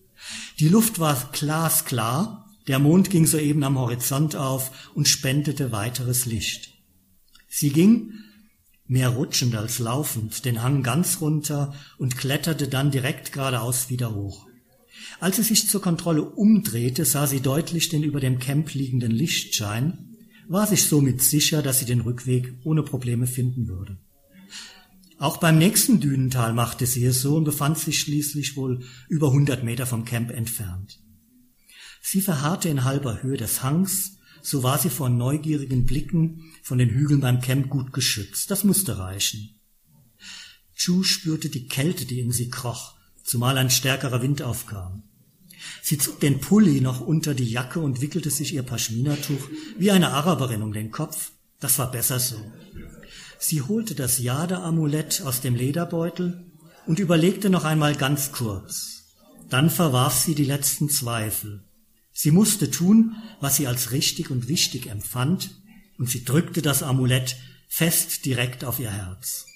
Die 0.58 0.68
Luft 0.68 0.98
war 0.98 1.30
glasklar, 1.32 2.50
der 2.66 2.78
Mond 2.78 3.10
ging 3.10 3.26
soeben 3.26 3.62
am 3.62 3.78
Horizont 3.78 4.36
auf 4.36 4.90
und 4.94 5.06
spendete 5.06 5.70
weiteres 5.70 6.24
Licht. 6.24 6.73
Sie 7.56 7.70
ging, 7.70 8.14
mehr 8.88 9.10
rutschend 9.10 9.54
als 9.54 9.78
laufend, 9.78 10.44
den 10.44 10.60
Hang 10.60 10.82
ganz 10.82 11.20
runter 11.20 11.72
und 11.98 12.16
kletterte 12.16 12.66
dann 12.66 12.90
direkt 12.90 13.32
geradeaus 13.32 13.90
wieder 13.90 14.12
hoch. 14.12 14.48
Als 15.20 15.36
sie 15.36 15.44
sich 15.44 15.68
zur 15.68 15.80
Kontrolle 15.80 16.24
umdrehte, 16.24 17.04
sah 17.04 17.28
sie 17.28 17.38
deutlich 17.38 17.90
den 17.90 18.02
über 18.02 18.18
dem 18.18 18.40
Camp 18.40 18.74
liegenden 18.74 19.12
Lichtschein, 19.12 20.16
war 20.48 20.66
sich 20.66 20.82
somit 20.82 21.22
sicher, 21.22 21.62
dass 21.62 21.78
sie 21.78 21.84
den 21.84 22.00
Rückweg 22.00 22.52
ohne 22.64 22.82
Probleme 22.82 23.28
finden 23.28 23.68
würde. 23.68 23.98
Auch 25.18 25.36
beim 25.36 25.56
nächsten 25.56 26.00
Dünental 26.00 26.54
machte 26.54 26.86
sie 26.86 27.04
es 27.04 27.22
so 27.22 27.36
und 27.36 27.44
befand 27.44 27.78
sich 27.78 28.00
schließlich 28.00 28.56
wohl 28.56 28.80
über 29.08 29.28
100 29.28 29.62
Meter 29.62 29.86
vom 29.86 30.04
Camp 30.04 30.32
entfernt. 30.32 30.98
Sie 32.02 32.20
verharrte 32.20 32.68
in 32.68 32.82
halber 32.82 33.22
Höhe 33.22 33.36
des 33.36 33.62
Hangs, 33.62 34.16
so 34.44 34.62
war 34.62 34.78
sie 34.78 34.90
vor 34.90 35.08
neugierigen 35.08 35.86
Blicken 35.86 36.52
von 36.62 36.76
den 36.76 36.90
Hügeln 36.90 37.20
beim 37.20 37.40
Camp 37.40 37.70
gut 37.70 37.94
geschützt. 37.94 38.50
Das 38.50 38.62
musste 38.62 38.98
reichen. 38.98 39.58
Chu 40.74 41.02
spürte 41.02 41.48
die 41.48 41.66
Kälte, 41.66 42.04
die 42.04 42.20
in 42.20 42.30
sie 42.30 42.50
kroch, 42.50 42.94
zumal 43.22 43.56
ein 43.56 43.70
stärkerer 43.70 44.20
Wind 44.20 44.42
aufkam. 44.42 45.02
Sie 45.82 45.96
zog 45.96 46.20
den 46.20 46.40
Pulli 46.40 46.82
noch 46.82 47.00
unter 47.00 47.32
die 47.32 47.50
Jacke 47.50 47.80
und 47.80 48.02
wickelte 48.02 48.28
sich 48.30 48.52
ihr 48.52 48.62
Paschminatuch 48.62 49.48
wie 49.78 49.90
eine 49.90 50.10
Araberin 50.10 50.60
um 50.60 50.74
den 50.74 50.90
Kopf. 50.90 51.32
Das 51.58 51.78
war 51.78 51.90
besser 51.90 52.20
so. 52.20 52.36
Sie 53.38 53.62
holte 53.62 53.94
das 53.94 54.18
Jade-Amulett 54.18 55.22
aus 55.22 55.40
dem 55.40 55.54
Lederbeutel 55.54 56.44
und 56.86 56.98
überlegte 56.98 57.48
noch 57.48 57.64
einmal 57.64 57.94
ganz 57.94 58.30
kurz. 58.30 59.04
Dann 59.48 59.70
verwarf 59.70 60.14
sie 60.18 60.34
die 60.34 60.44
letzten 60.44 60.90
Zweifel. 60.90 61.62
Sie 62.16 62.30
musste 62.30 62.70
tun, 62.70 63.16
was 63.40 63.56
sie 63.56 63.66
als 63.66 63.90
richtig 63.90 64.30
und 64.30 64.48
wichtig 64.48 64.86
empfand, 64.86 65.50
und 65.98 66.08
sie 66.08 66.24
drückte 66.24 66.62
das 66.62 66.82
Amulett 66.82 67.36
fest 67.68 68.24
direkt 68.24 68.64
auf 68.64 68.78
ihr 68.78 68.90
Herz. 68.90 69.46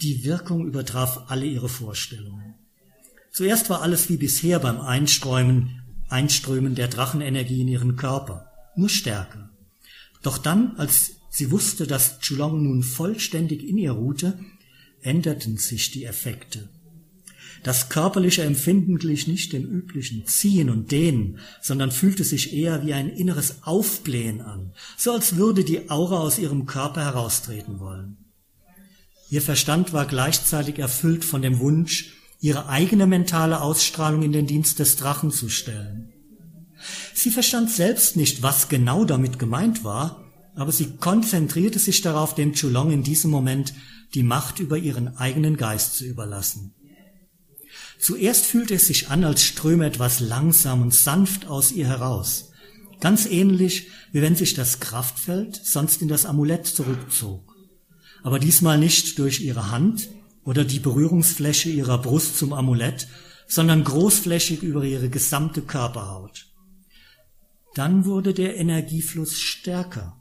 Die 0.00 0.24
Wirkung 0.24 0.66
übertraf 0.66 1.30
alle 1.30 1.46
ihre 1.46 1.68
Vorstellungen. 1.68 2.56
Zuerst 3.30 3.70
war 3.70 3.82
alles 3.82 4.08
wie 4.08 4.16
bisher 4.16 4.58
beim 4.58 4.80
Einströmen, 4.80 5.80
Einströmen 6.08 6.74
der 6.74 6.88
Drachenenergie 6.88 7.60
in 7.60 7.68
ihren 7.68 7.96
Körper, 7.96 8.50
nur 8.76 8.88
stärker. 8.88 9.50
Doch 10.22 10.38
dann, 10.38 10.76
als 10.76 11.12
sie 11.30 11.52
wusste, 11.52 11.86
dass 11.86 12.18
Chulong 12.18 12.64
nun 12.64 12.82
vollständig 12.82 13.62
in 13.62 13.78
ihr 13.78 13.92
ruhte, 13.92 14.38
änderten 15.02 15.56
sich 15.56 15.92
die 15.92 16.04
Effekte. 16.04 16.68
Das 17.62 17.88
körperliche 17.88 18.42
Empfinden 18.42 18.98
glich 18.98 19.28
nicht 19.28 19.52
dem 19.52 19.64
üblichen 19.64 20.26
Ziehen 20.26 20.68
und 20.68 20.90
Dehnen, 20.90 21.38
sondern 21.60 21.92
fühlte 21.92 22.24
sich 22.24 22.52
eher 22.52 22.84
wie 22.84 22.92
ein 22.92 23.08
inneres 23.08 23.62
Aufblähen 23.62 24.40
an, 24.40 24.72
so 24.96 25.12
als 25.12 25.36
würde 25.36 25.62
die 25.62 25.88
Aura 25.88 26.18
aus 26.18 26.38
ihrem 26.38 26.66
Körper 26.66 27.04
heraustreten 27.04 27.78
wollen. 27.78 28.16
Ihr 29.30 29.42
Verstand 29.42 29.92
war 29.92 30.06
gleichzeitig 30.06 30.78
erfüllt 30.78 31.24
von 31.24 31.40
dem 31.40 31.60
Wunsch, 31.60 32.14
ihre 32.40 32.68
eigene 32.68 33.06
mentale 33.06 33.60
Ausstrahlung 33.60 34.22
in 34.22 34.32
den 34.32 34.48
Dienst 34.48 34.80
des 34.80 34.96
Drachen 34.96 35.30
zu 35.30 35.48
stellen. 35.48 36.12
Sie 37.14 37.30
verstand 37.30 37.70
selbst 37.70 38.16
nicht, 38.16 38.42
was 38.42 38.68
genau 38.68 39.04
damit 39.04 39.38
gemeint 39.38 39.84
war, 39.84 40.24
aber 40.56 40.72
sie 40.72 40.96
konzentrierte 40.96 41.78
sich 41.78 42.02
darauf, 42.02 42.34
dem 42.34 42.54
Chulong 42.54 42.90
in 42.90 43.04
diesem 43.04 43.30
Moment 43.30 43.72
die 44.14 44.24
Macht 44.24 44.58
über 44.58 44.76
ihren 44.76 45.16
eigenen 45.16 45.56
Geist 45.56 45.94
zu 45.94 46.04
überlassen. 46.04 46.74
Zuerst 48.02 48.46
fühlte 48.46 48.74
es 48.74 48.88
sich 48.88 49.10
an, 49.10 49.22
als 49.22 49.44
ströme 49.44 49.86
etwas 49.86 50.18
langsam 50.18 50.82
und 50.82 50.92
sanft 50.92 51.46
aus 51.46 51.70
ihr 51.70 51.86
heraus, 51.86 52.50
ganz 52.98 53.26
ähnlich 53.26 53.90
wie 54.10 54.22
wenn 54.22 54.34
sich 54.34 54.54
das 54.54 54.80
Kraftfeld 54.80 55.60
sonst 55.62 56.02
in 56.02 56.08
das 56.08 56.26
Amulett 56.26 56.66
zurückzog, 56.66 57.54
aber 58.24 58.40
diesmal 58.40 58.76
nicht 58.76 59.20
durch 59.20 59.40
ihre 59.40 59.70
Hand 59.70 60.08
oder 60.42 60.64
die 60.64 60.80
Berührungsfläche 60.80 61.70
ihrer 61.70 62.02
Brust 62.02 62.36
zum 62.36 62.52
Amulett, 62.52 63.06
sondern 63.46 63.84
großflächig 63.84 64.64
über 64.64 64.82
ihre 64.82 65.08
gesamte 65.08 65.62
Körperhaut. 65.62 66.48
Dann 67.76 68.04
wurde 68.04 68.34
der 68.34 68.56
Energiefluss 68.56 69.38
stärker. 69.38 70.20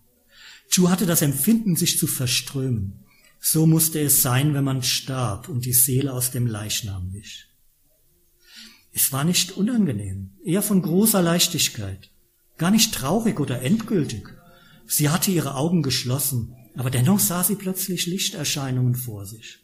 Chu 0.70 0.92
hatte 0.92 1.08
das 1.08 1.24
Empfinden, 1.24 1.76
sich 1.76 1.98
zu 1.98 2.06
verströmen. 2.06 3.06
So 3.40 3.66
musste 3.66 4.00
es 4.00 4.22
sein, 4.22 4.54
wenn 4.54 4.64
man 4.64 4.84
starb 4.84 5.50
und 5.50 5.66
die 5.66 5.74
Seele 5.74 6.14
aus 6.14 6.30
dem 6.30 6.46
Leichnam 6.46 7.12
wich. 7.12 7.48
Es 8.94 9.12
war 9.12 9.24
nicht 9.24 9.54
unangenehm, 9.54 10.32
eher 10.44 10.62
von 10.62 10.82
großer 10.82 11.22
Leichtigkeit, 11.22 12.10
gar 12.58 12.72
nicht 12.72 12.94
traurig 12.94 13.40
oder 13.40 13.62
endgültig. 13.62 14.28
Sie 14.86 15.10
hatte 15.10 15.32
ihre 15.32 15.56
Augen 15.56 15.82
geschlossen, 15.82 16.56
aber 16.76 16.90
dennoch 16.90 17.20
sah 17.20 17.44
sie 17.44 17.56
plötzlich 17.56 18.06
Lichterscheinungen 18.06 18.96
vor 18.96 19.26
sich. 19.26 19.60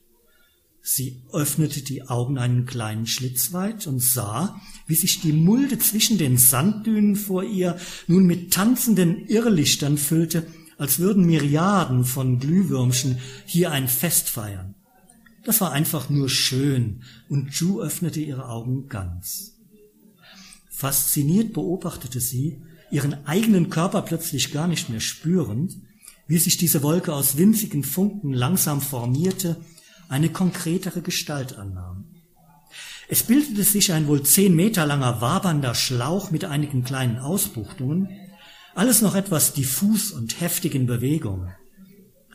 Sie 0.81 1.21
öffnete 1.33 1.81
die 1.81 2.03
Augen 2.03 2.37
einen 2.37 2.65
kleinen 2.65 3.07
Schlitz 3.07 3.51
weit 3.51 3.87
und 3.87 3.99
sah, 3.99 4.61
wie 4.85 4.95
sich 4.95 5.19
die 5.19 5.33
Mulde 5.33 5.77
zwischen 5.79 6.17
den 6.17 6.37
Sanddünen 6.37 7.17
vor 7.17 7.43
ihr 7.43 7.77
nun 8.07 8.25
mit 8.25 8.53
tanzenden 8.53 9.27
Irrlichtern 9.27 9.97
füllte, 9.97 10.47
als 10.77 10.99
würden 10.99 11.25
Myriaden 11.25 12.05
von 12.05 12.39
Glühwürmchen 12.39 13.17
hier 13.45 13.71
ein 13.71 13.89
Fest 13.89 14.29
feiern. 14.29 14.75
Das 15.47 15.62
war 15.62 15.71
einfach 15.71 16.10
nur 16.10 16.27
schön, 16.27 17.03
und 17.29 17.57
Ju 17.57 17.79
öffnete 17.79 18.19
ihre 18.19 18.49
Augen 18.49 18.89
ganz. 18.89 19.53
Fasziniert 20.69 21.53
beobachtete 21.53 22.19
sie, 22.19 22.62
ihren 22.91 23.25
eigenen 23.25 23.69
Körper 23.69 24.01
plötzlich 24.01 24.51
gar 24.51 24.67
nicht 24.67 24.89
mehr 24.89 24.99
spürend, 24.99 25.77
wie 26.27 26.38
sich 26.38 26.57
diese 26.57 26.83
Wolke 26.83 27.13
aus 27.13 27.38
winzigen 27.38 27.86
Funken 27.86 28.33
langsam 28.33 28.81
formierte, 28.81 29.55
eine 30.10 30.27
konkretere 30.27 31.01
Gestalt 31.01 31.57
annahm. 31.57 32.03
Es 33.07 33.23
bildete 33.23 33.63
sich 33.63 33.93
ein 33.93 34.07
wohl 34.07 34.23
zehn 34.23 34.53
Meter 34.53 34.86
langer 34.86 35.21
wabernder 35.21 35.75
Schlauch 35.75 36.29
mit 36.29 36.43
einigen 36.43 36.83
kleinen 36.83 37.19
Ausbuchtungen, 37.19 38.10
alles 38.75 39.01
noch 39.01 39.15
etwas 39.15 39.53
diffus 39.53 40.12
und 40.12 40.41
heftig 40.41 40.75
in 40.75 40.88
Bewegung. 40.88 41.49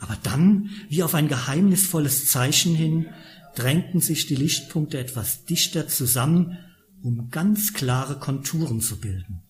Aber 0.02 0.18
dann, 0.20 0.70
wie 0.88 1.04
auf 1.04 1.14
ein 1.14 1.28
geheimnisvolles 1.28 2.26
Zeichen 2.26 2.74
hin, 2.74 3.06
drängten 3.54 4.00
sich 4.00 4.26
die 4.26 4.34
Lichtpunkte 4.34 4.98
etwas 4.98 5.44
dichter 5.44 5.86
zusammen, 5.86 6.58
um 7.02 7.30
ganz 7.30 7.72
klare 7.72 8.18
Konturen 8.18 8.80
zu 8.80 8.98
bilden. 8.98 9.42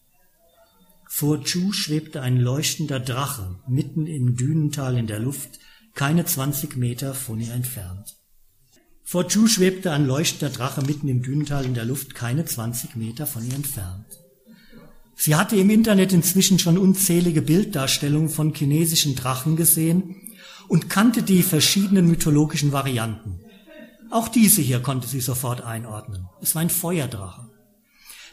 Vor 1.08 1.42
Chu 1.42 1.72
schwebte 1.72 2.20
ein 2.20 2.36
leuchtender 2.36 3.00
Drache 3.00 3.60
mitten 3.66 4.06
im 4.06 4.36
Dünental 4.36 4.98
in 4.98 5.06
der 5.06 5.20
Luft, 5.20 5.58
keine 5.94 6.26
zwanzig 6.26 6.76
Meter 6.76 7.14
von 7.14 7.40
ihr 7.40 7.54
entfernt. 7.54 8.16
Vor 9.04 9.28
Chu 9.28 9.46
schwebte 9.46 9.90
ein 9.90 10.06
leuchtender 10.06 10.50
Drache 10.50 10.82
mitten 10.82 11.08
im 11.08 11.22
Dünental 11.22 11.64
in 11.64 11.74
der 11.74 11.86
Luft, 11.86 12.14
keine 12.14 12.44
zwanzig 12.44 12.94
Meter 12.94 13.26
von 13.26 13.46
ihr 13.46 13.54
entfernt. 13.54 14.06
Sie 15.16 15.34
hatte 15.34 15.56
im 15.56 15.70
Internet 15.70 16.12
inzwischen 16.12 16.58
schon 16.58 16.76
unzählige 16.76 17.40
Bilddarstellungen 17.40 18.28
von 18.28 18.54
chinesischen 18.54 19.14
Drachen 19.14 19.56
gesehen 19.56 20.16
und 20.68 20.88
kannte 20.88 21.22
die 21.22 21.42
verschiedenen 21.42 22.06
mythologischen 22.06 22.72
Varianten. 22.72 23.40
Auch 24.10 24.28
diese 24.28 24.60
hier 24.60 24.80
konnte 24.80 25.08
sie 25.08 25.20
sofort 25.20 25.62
einordnen. 25.62 26.28
Es 26.40 26.54
war 26.54 26.62
ein 26.62 26.70
Feuerdrache. 26.70 27.48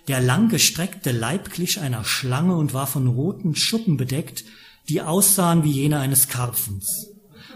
Der 0.08 0.22
langgestreckte 0.22 1.12
Leib 1.12 1.52
glich 1.52 1.80
einer 1.80 2.04
Schlange 2.04 2.56
und 2.56 2.74
war 2.74 2.88
von 2.88 3.08
roten 3.08 3.56
Schuppen 3.56 3.96
bedeckt, 3.96 4.44
die 4.90 5.02
aussahen 5.02 5.64
wie 5.64 5.72
jene 5.72 6.00
eines 6.00 6.28
Karpfens. 6.28 7.12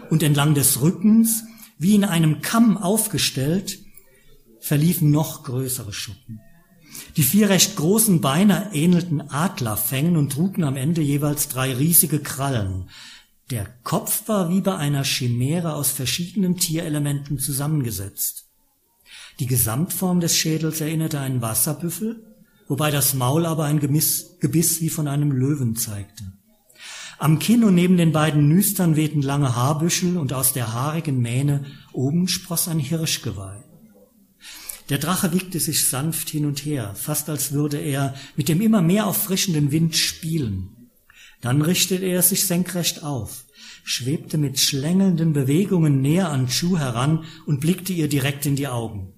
Und 0.08 0.22
entlang 0.22 0.54
des 0.54 0.80
Rückens, 0.80 1.44
wie 1.78 1.94
in 1.94 2.04
einem 2.04 2.40
Kamm 2.42 2.78
aufgestellt, 2.78 3.78
verliefen 4.60 5.10
noch 5.10 5.42
größere 5.42 5.92
Schuppen. 5.92 6.40
Die 7.16 7.22
vier 7.22 7.48
recht 7.48 7.76
großen 7.76 8.20
Beine 8.20 8.70
ähnelten 8.72 9.20
Adlerfängen 9.20 10.16
und 10.16 10.32
trugen 10.32 10.64
am 10.64 10.76
Ende 10.76 11.02
jeweils 11.02 11.48
drei 11.48 11.74
riesige 11.74 12.20
Krallen, 12.20 12.88
der 13.50 13.66
Kopf 13.82 14.28
war 14.28 14.48
wie 14.48 14.60
bei 14.60 14.76
einer 14.76 15.04
Chimäre 15.04 15.74
aus 15.74 15.90
verschiedenen 15.90 16.56
Tierelementen 16.56 17.38
zusammengesetzt. 17.38 18.46
Die 19.38 19.46
Gesamtform 19.46 20.20
des 20.20 20.36
Schädels 20.36 20.80
erinnerte 20.80 21.20
einen 21.20 21.42
Wasserbüffel, 21.42 22.24
wobei 22.68 22.90
das 22.90 23.14
Maul 23.14 23.44
aber 23.46 23.64
ein 23.64 23.80
Gebiss, 23.80 24.38
Gebiss 24.40 24.80
wie 24.80 24.88
von 24.88 25.08
einem 25.08 25.32
Löwen 25.32 25.76
zeigte. 25.76 26.24
Am 27.18 27.38
Kinn 27.38 27.64
und 27.64 27.74
neben 27.74 27.96
den 27.96 28.12
beiden 28.12 28.48
Nüstern 28.48 28.96
wehten 28.96 29.22
lange 29.22 29.54
Haarbüschel 29.54 30.16
und 30.16 30.32
aus 30.32 30.52
der 30.52 30.72
haarigen 30.72 31.20
Mähne 31.20 31.64
oben 31.92 32.28
spross 32.28 32.68
ein 32.68 32.78
Hirschgeweih. 32.78 33.62
Der 34.88 34.98
Drache 34.98 35.32
wiegte 35.32 35.60
sich 35.60 35.86
sanft 35.86 36.28
hin 36.28 36.44
und 36.44 36.64
her, 36.64 36.94
fast 36.94 37.30
als 37.30 37.52
würde 37.52 37.78
er 37.78 38.14
mit 38.36 38.48
dem 38.48 38.60
immer 38.60 38.82
mehr 38.82 39.06
auffrischenden 39.06 39.70
Wind 39.70 39.96
spielen. 39.96 40.73
Dann 41.44 41.60
richtete 41.60 42.06
er 42.06 42.22
sich 42.22 42.46
senkrecht 42.46 43.02
auf, 43.02 43.44
schwebte 43.82 44.38
mit 44.38 44.58
schlängelnden 44.58 45.34
Bewegungen 45.34 46.00
näher 46.00 46.30
an 46.30 46.48
Chu 46.48 46.78
heran 46.78 47.26
und 47.44 47.60
blickte 47.60 47.92
ihr 47.92 48.08
direkt 48.08 48.46
in 48.46 48.56
die 48.56 48.66
Augen. 48.66 49.12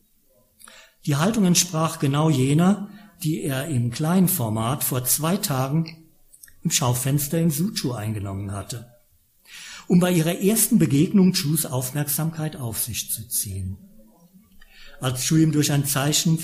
Die 1.05 1.15
Haltung 1.15 1.45
entsprach 1.45 2.01
genau 2.01 2.29
jener, 2.29 2.91
die 3.23 3.43
er 3.43 3.69
im 3.69 3.93
Kleinformat 3.93 4.83
vor 4.83 5.05
zwei 5.05 5.37
Tagen 5.37 6.09
im 6.65 6.73
Schaufenster 6.73 7.39
in 7.39 7.53
Suchu 7.53 7.93
eingenommen 7.93 8.51
hatte, 8.51 8.91
um 9.87 10.01
bei 10.01 10.11
ihrer 10.11 10.41
ersten 10.41 10.81
Begegnung 10.81 11.33
Chus 11.33 11.65
Aufmerksamkeit 11.65 12.57
auf 12.57 12.83
sich 12.83 13.09
zu 13.13 13.29
ziehen. 13.29 13.77
Als 15.01 15.23
Chu 15.23 15.37
ihm 15.37 15.53
durch 15.53 15.71
ein 15.71 15.85
Zeichen 15.85 16.41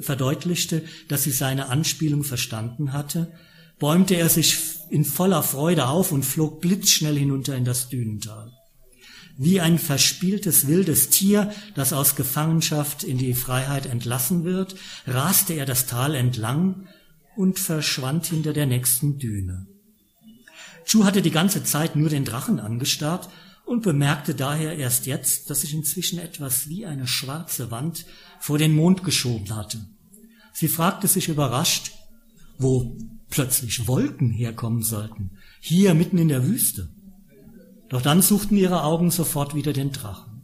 verdeutlichte, 0.00 0.84
dass 1.06 1.22
sie 1.22 1.30
seine 1.30 1.68
Anspielung 1.68 2.24
verstanden 2.24 2.92
hatte, 2.92 3.32
bäumte 3.82 4.14
er 4.14 4.28
sich 4.28 4.58
in 4.90 5.04
voller 5.04 5.42
Freude 5.42 5.88
auf 5.88 6.12
und 6.12 6.24
flog 6.24 6.60
blitzschnell 6.60 7.18
hinunter 7.18 7.56
in 7.56 7.64
das 7.64 7.88
Dünental. 7.88 8.52
Wie 9.36 9.60
ein 9.60 9.80
verspieltes 9.80 10.68
wildes 10.68 11.08
Tier, 11.10 11.52
das 11.74 11.92
aus 11.92 12.14
Gefangenschaft 12.14 13.02
in 13.02 13.18
die 13.18 13.34
Freiheit 13.34 13.86
entlassen 13.86 14.44
wird, 14.44 14.76
raste 15.08 15.54
er 15.54 15.66
das 15.66 15.86
Tal 15.86 16.14
entlang 16.14 16.86
und 17.36 17.58
verschwand 17.58 18.26
hinter 18.26 18.52
der 18.52 18.66
nächsten 18.66 19.18
Düne. 19.18 19.66
Chu 20.84 21.04
hatte 21.04 21.20
die 21.20 21.32
ganze 21.32 21.64
Zeit 21.64 21.96
nur 21.96 22.08
den 22.08 22.24
Drachen 22.24 22.60
angestarrt 22.60 23.30
und 23.64 23.82
bemerkte 23.82 24.36
daher 24.36 24.76
erst 24.76 25.06
jetzt, 25.06 25.50
dass 25.50 25.62
sich 25.62 25.74
inzwischen 25.74 26.20
etwas 26.20 26.68
wie 26.68 26.86
eine 26.86 27.08
schwarze 27.08 27.72
Wand 27.72 28.06
vor 28.38 28.58
den 28.58 28.76
Mond 28.76 29.02
geschoben 29.02 29.56
hatte. 29.56 29.84
Sie 30.52 30.68
fragte 30.68 31.08
sich 31.08 31.26
überrascht, 31.26 31.90
wo 32.62 32.96
plötzlich 33.30 33.86
Wolken 33.88 34.30
herkommen 34.30 34.82
sollten, 34.82 35.30
hier 35.60 35.94
mitten 35.94 36.18
in 36.18 36.28
der 36.28 36.46
Wüste. 36.46 36.88
Doch 37.88 38.02
dann 38.02 38.22
suchten 38.22 38.56
ihre 38.56 38.84
Augen 38.84 39.10
sofort 39.10 39.54
wieder 39.54 39.72
den 39.72 39.92
Drachen. 39.92 40.42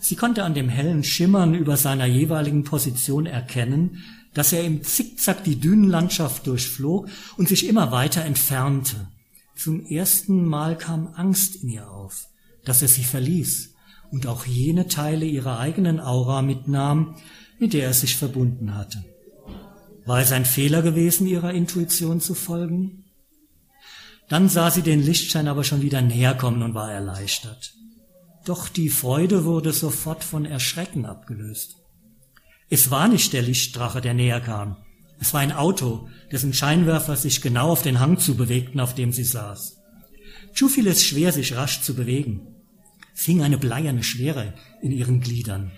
Sie 0.00 0.16
konnte 0.16 0.44
an 0.44 0.54
dem 0.54 0.68
hellen 0.68 1.02
Schimmern 1.04 1.54
über 1.54 1.76
seiner 1.76 2.06
jeweiligen 2.06 2.64
Position 2.64 3.26
erkennen, 3.26 4.02
dass 4.34 4.52
er 4.52 4.64
im 4.64 4.82
Zickzack 4.84 5.42
die 5.44 5.56
Dünenlandschaft 5.56 6.46
durchflog 6.46 7.08
und 7.36 7.48
sich 7.48 7.66
immer 7.66 7.90
weiter 7.90 8.24
entfernte. 8.24 9.08
Zum 9.56 9.84
ersten 9.86 10.44
Mal 10.44 10.78
kam 10.78 11.08
Angst 11.14 11.56
in 11.56 11.68
ihr 11.70 11.90
auf, 11.90 12.28
dass 12.64 12.82
er 12.82 12.88
sie 12.88 13.02
verließ 13.02 13.74
und 14.12 14.26
auch 14.26 14.46
jene 14.46 14.86
Teile 14.86 15.24
ihrer 15.24 15.58
eigenen 15.58 15.98
Aura 15.98 16.42
mitnahm, 16.42 17.16
mit 17.58 17.72
der 17.72 17.86
er 17.86 17.94
sich 17.94 18.16
verbunden 18.16 18.76
hatte. 18.76 19.04
War 20.08 20.20
es 20.20 20.32
ein 20.32 20.46
Fehler 20.46 20.80
gewesen, 20.80 21.26
ihrer 21.26 21.52
Intuition 21.52 22.22
zu 22.22 22.32
folgen? 22.32 23.04
Dann 24.30 24.48
sah 24.48 24.70
sie 24.70 24.80
den 24.80 25.02
Lichtschein 25.02 25.48
aber 25.48 25.64
schon 25.64 25.82
wieder 25.82 26.00
näher 26.00 26.34
kommen 26.34 26.62
und 26.62 26.72
war 26.72 26.90
erleichtert. 26.90 27.74
Doch 28.46 28.70
die 28.70 28.88
Freude 28.88 29.44
wurde 29.44 29.74
sofort 29.74 30.24
von 30.24 30.46
Erschrecken 30.46 31.04
abgelöst. 31.04 31.76
Es 32.70 32.90
war 32.90 33.06
nicht 33.06 33.34
der 33.34 33.42
Lichtdrache, 33.42 34.00
der 34.00 34.14
näher 34.14 34.40
kam. 34.40 34.78
Es 35.20 35.34
war 35.34 35.42
ein 35.42 35.52
Auto, 35.52 36.08
dessen 36.32 36.54
Scheinwerfer 36.54 37.14
sich 37.14 37.42
genau 37.42 37.68
auf 37.70 37.82
den 37.82 38.00
Hang 38.00 38.18
zu 38.18 38.34
bewegten, 38.34 38.80
auf 38.80 38.94
dem 38.94 39.12
sie 39.12 39.24
saß. 39.24 39.76
Chu 40.54 40.68
fiel 40.70 40.86
es 40.86 41.04
schwer, 41.04 41.32
sich 41.32 41.54
rasch 41.54 41.82
zu 41.82 41.94
bewegen. 41.94 42.46
Es 43.14 43.24
hing 43.24 43.42
eine 43.42 43.58
bleierne 43.58 44.02
Schwere 44.02 44.54
in 44.80 44.90
ihren 44.90 45.20
Gliedern, 45.20 45.70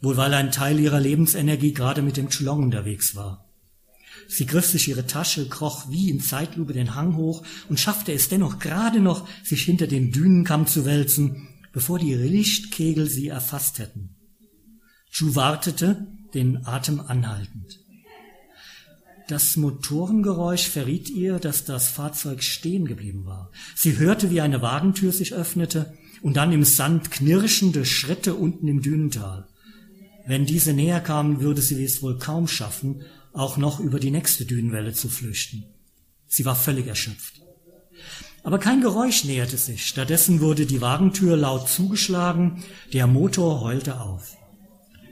wohl 0.00 0.16
weil 0.16 0.34
ein 0.34 0.50
Teil 0.50 0.80
ihrer 0.80 0.98
Lebensenergie 0.98 1.72
gerade 1.72 2.02
mit 2.02 2.16
dem 2.16 2.30
Chulong 2.30 2.64
unterwegs 2.64 3.14
war. 3.14 3.45
Sie 4.28 4.46
griff 4.46 4.66
sich 4.66 4.88
ihre 4.88 5.06
Tasche, 5.06 5.48
kroch 5.48 5.90
wie 5.90 6.10
in 6.10 6.20
Zeitlupe 6.20 6.72
den 6.72 6.94
Hang 6.94 7.16
hoch 7.16 7.44
und 7.68 7.78
schaffte 7.80 8.12
es 8.12 8.28
dennoch 8.28 8.58
gerade 8.58 9.00
noch, 9.00 9.28
sich 9.44 9.62
hinter 9.62 9.86
den 9.86 10.12
Dünenkamm 10.12 10.66
zu 10.66 10.84
wälzen, 10.84 11.48
bevor 11.72 11.98
die 11.98 12.14
Lichtkegel 12.14 13.08
sie 13.08 13.28
erfasst 13.28 13.78
hätten. 13.78 14.16
Chu 15.10 15.34
wartete, 15.34 16.06
den 16.34 16.66
Atem 16.66 17.00
anhaltend. 17.00 17.80
Das 19.28 19.56
Motorengeräusch 19.56 20.68
verriet 20.68 21.10
ihr, 21.10 21.40
dass 21.40 21.64
das 21.64 21.88
Fahrzeug 21.88 22.42
stehen 22.42 22.86
geblieben 22.86 23.24
war. 23.26 23.50
Sie 23.74 23.98
hörte, 23.98 24.30
wie 24.30 24.40
eine 24.40 24.62
Wagentür 24.62 25.10
sich 25.10 25.34
öffnete 25.34 25.94
und 26.22 26.36
dann 26.36 26.52
im 26.52 26.62
Sand 26.62 27.10
knirschende 27.10 27.84
Schritte 27.84 28.34
unten 28.34 28.68
im 28.68 28.82
Dünental. 28.82 29.48
Wenn 30.26 30.46
diese 30.46 30.72
näher 30.72 31.00
kamen, 31.00 31.40
würde 31.40 31.60
sie 31.60 31.82
es 31.84 32.02
wohl 32.02 32.18
kaum 32.18 32.46
schaffen, 32.46 33.02
auch 33.36 33.56
noch 33.56 33.80
über 33.80 34.00
die 34.00 34.10
nächste 34.10 34.44
Dünenwelle 34.44 34.92
zu 34.92 35.08
flüchten. 35.08 35.64
Sie 36.26 36.44
war 36.44 36.56
völlig 36.56 36.86
erschöpft. 36.86 37.42
Aber 38.42 38.58
kein 38.58 38.80
Geräusch 38.80 39.24
näherte 39.24 39.56
sich. 39.56 39.86
Stattdessen 39.86 40.40
wurde 40.40 40.66
die 40.66 40.80
Wagentür 40.80 41.36
laut 41.36 41.68
zugeschlagen, 41.68 42.62
der 42.92 43.06
Motor 43.06 43.60
heulte 43.60 44.00
auf. 44.00 44.36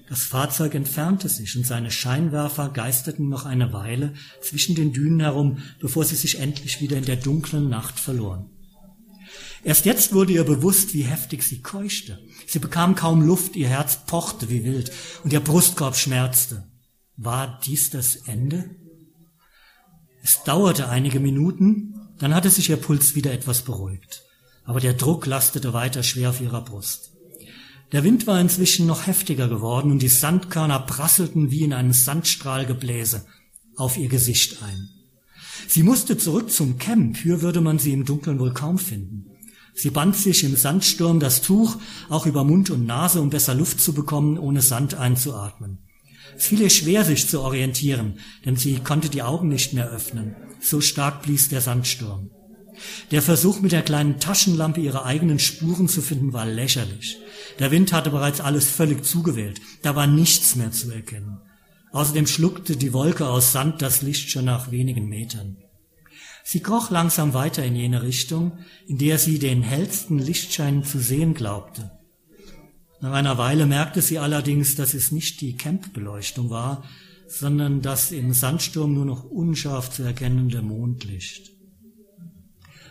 Das 0.08 0.22
Fahrzeug 0.22 0.74
entfernte 0.74 1.28
sich 1.28 1.56
und 1.56 1.66
seine 1.66 1.90
Scheinwerfer 1.90 2.68
geisterten 2.68 3.28
noch 3.28 3.46
eine 3.46 3.72
Weile 3.72 4.14
zwischen 4.42 4.74
den 4.74 4.92
Dünen 4.92 5.20
herum, 5.20 5.58
bevor 5.80 6.04
sie 6.04 6.14
sich 6.14 6.38
endlich 6.38 6.80
wieder 6.80 6.96
in 6.96 7.06
der 7.06 7.16
dunklen 7.16 7.68
Nacht 7.68 7.98
verloren. 7.98 8.50
Erst 9.64 9.86
jetzt 9.86 10.12
wurde 10.12 10.34
ihr 10.34 10.44
bewusst, 10.44 10.92
wie 10.92 11.02
heftig 11.02 11.42
sie 11.42 11.62
keuchte. 11.62 12.20
Sie 12.46 12.58
bekam 12.58 12.94
kaum 12.94 13.22
Luft, 13.22 13.56
ihr 13.56 13.68
Herz 13.68 14.04
pochte 14.06 14.50
wie 14.50 14.62
wild 14.62 14.92
und 15.24 15.32
ihr 15.32 15.40
Brustkorb 15.40 15.96
schmerzte. 15.96 16.64
War 17.16 17.60
dies 17.64 17.90
das 17.90 18.16
Ende? 18.16 18.70
Es 20.22 20.42
dauerte 20.42 20.88
einige 20.88 21.20
Minuten, 21.20 21.94
dann 22.18 22.34
hatte 22.34 22.50
sich 22.50 22.70
ihr 22.70 22.76
Puls 22.76 23.14
wieder 23.14 23.32
etwas 23.32 23.62
beruhigt. 23.62 24.22
Aber 24.64 24.80
der 24.80 24.94
Druck 24.94 25.26
lastete 25.26 25.72
weiter 25.72 26.02
schwer 26.02 26.30
auf 26.30 26.40
ihrer 26.40 26.62
Brust. 26.62 27.12
Der 27.92 28.02
Wind 28.02 28.26
war 28.26 28.40
inzwischen 28.40 28.86
noch 28.86 29.06
heftiger 29.06 29.48
geworden 29.48 29.92
und 29.92 30.00
die 30.00 30.08
Sandkörner 30.08 30.80
prasselten 30.80 31.50
wie 31.50 31.62
in 31.62 31.72
einem 31.72 31.92
Sandstrahlgebläse 31.92 33.26
auf 33.76 33.96
ihr 33.96 34.08
Gesicht 34.08 34.62
ein. 34.62 34.88
Sie 35.68 35.82
musste 35.82 36.18
zurück 36.18 36.50
zum 36.50 36.78
Camp, 36.78 37.16
hier 37.16 37.42
würde 37.42 37.60
man 37.60 37.78
sie 37.78 37.92
im 37.92 38.04
Dunkeln 38.04 38.40
wohl 38.40 38.52
kaum 38.52 38.78
finden. 38.78 39.26
Sie 39.74 39.90
band 39.90 40.16
sich 40.16 40.44
im 40.44 40.56
Sandsturm 40.56 41.20
das 41.20 41.42
Tuch 41.42 41.76
auch 42.08 42.26
über 42.26 42.44
Mund 42.44 42.70
und 42.70 42.86
Nase, 42.86 43.20
um 43.20 43.30
besser 43.30 43.54
Luft 43.54 43.80
zu 43.80 43.92
bekommen, 43.92 44.38
ohne 44.38 44.62
Sand 44.62 44.94
einzuatmen. 44.94 45.78
Fiel 46.36 46.60
ihr 46.60 46.70
schwer, 46.70 47.04
sich 47.04 47.28
zu 47.28 47.40
orientieren, 47.40 48.18
denn 48.44 48.56
sie 48.56 48.76
konnte 48.76 49.08
die 49.08 49.22
Augen 49.22 49.48
nicht 49.48 49.72
mehr 49.72 49.90
öffnen. 49.90 50.36
So 50.60 50.80
stark 50.80 51.22
blies 51.22 51.48
der 51.48 51.60
Sandsturm. 51.60 52.30
Der 53.10 53.22
Versuch, 53.22 53.60
mit 53.60 53.72
der 53.72 53.82
kleinen 53.82 54.18
Taschenlampe 54.18 54.80
ihre 54.80 55.04
eigenen 55.04 55.38
Spuren 55.38 55.88
zu 55.88 56.02
finden, 56.02 56.32
war 56.32 56.46
lächerlich. 56.46 57.18
Der 57.58 57.70
Wind 57.70 57.92
hatte 57.92 58.10
bereits 58.10 58.40
alles 58.40 58.68
völlig 58.68 59.04
zugewählt. 59.04 59.60
Da 59.82 59.94
war 59.94 60.06
nichts 60.06 60.56
mehr 60.56 60.72
zu 60.72 60.90
erkennen. 60.90 61.40
Außerdem 61.92 62.26
schluckte 62.26 62.76
die 62.76 62.92
Wolke 62.92 63.28
aus 63.28 63.52
Sand 63.52 63.80
das 63.80 64.02
Licht 64.02 64.30
schon 64.30 64.46
nach 64.46 64.70
wenigen 64.72 65.08
Metern. 65.08 65.58
Sie 66.42 66.60
kroch 66.60 66.90
langsam 66.90 67.32
weiter 67.32 67.64
in 67.64 67.76
jene 67.76 68.02
Richtung, 68.02 68.58
in 68.86 68.98
der 68.98 69.18
sie 69.18 69.38
den 69.38 69.62
hellsten 69.62 70.18
Lichtschein 70.18 70.84
zu 70.84 70.98
sehen 70.98 71.34
glaubte. 71.34 71.92
Nach 73.04 73.12
einer 73.12 73.36
Weile 73.36 73.66
merkte 73.66 74.00
sie 74.00 74.18
allerdings, 74.18 74.76
dass 74.76 74.94
es 74.94 75.12
nicht 75.12 75.42
die 75.42 75.58
Campbeleuchtung 75.58 76.48
war, 76.48 76.84
sondern 77.28 77.82
das 77.82 78.12
im 78.12 78.32
Sandsturm 78.32 78.94
nur 78.94 79.04
noch 79.04 79.24
unscharf 79.24 79.90
zu 79.90 80.04
erkennende 80.04 80.62
Mondlicht. 80.62 81.50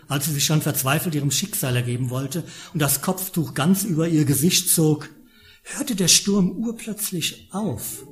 Als 0.08 0.26
sie 0.26 0.34
sich 0.34 0.46
schon 0.46 0.62
verzweifelt 0.62 1.16
ihrem 1.16 1.32
Schicksal 1.32 1.76
ergeben 1.76 2.12
wollte 2.12 2.44
und 2.76 2.80
das 2.80 3.02
Kopftuch 3.02 3.56
ganz 3.56 3.86
über 3.86 4.08
ihr 4.08 4.26
Gesicht 4.26 4.70
zog, 4.70 5.10
hörte 5.64 5.96
der 5.96 6.10
Sturm 6.10 6.52
urplötzlich 6.52 7.48
auf. 7.52 8.06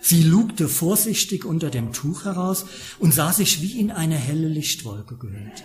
Sie 0.00 0.24
lugte 0.24 0.68
vorsichtig 0.68 1.44
unter 1.44 1.70
dem 1.70 1.92
Tuch 1.92 2.24
heraus 2.24 2.66
und 2.98 3.14
sah 3.14 3.32
sich 3.32 3.62
wie 3.62 3.78
in 3.78 3.92
eine 3.92 4.16
helle 4.16 4.48
Lichtwolke 4.48 5.16
gehüllt. 5.18 5.62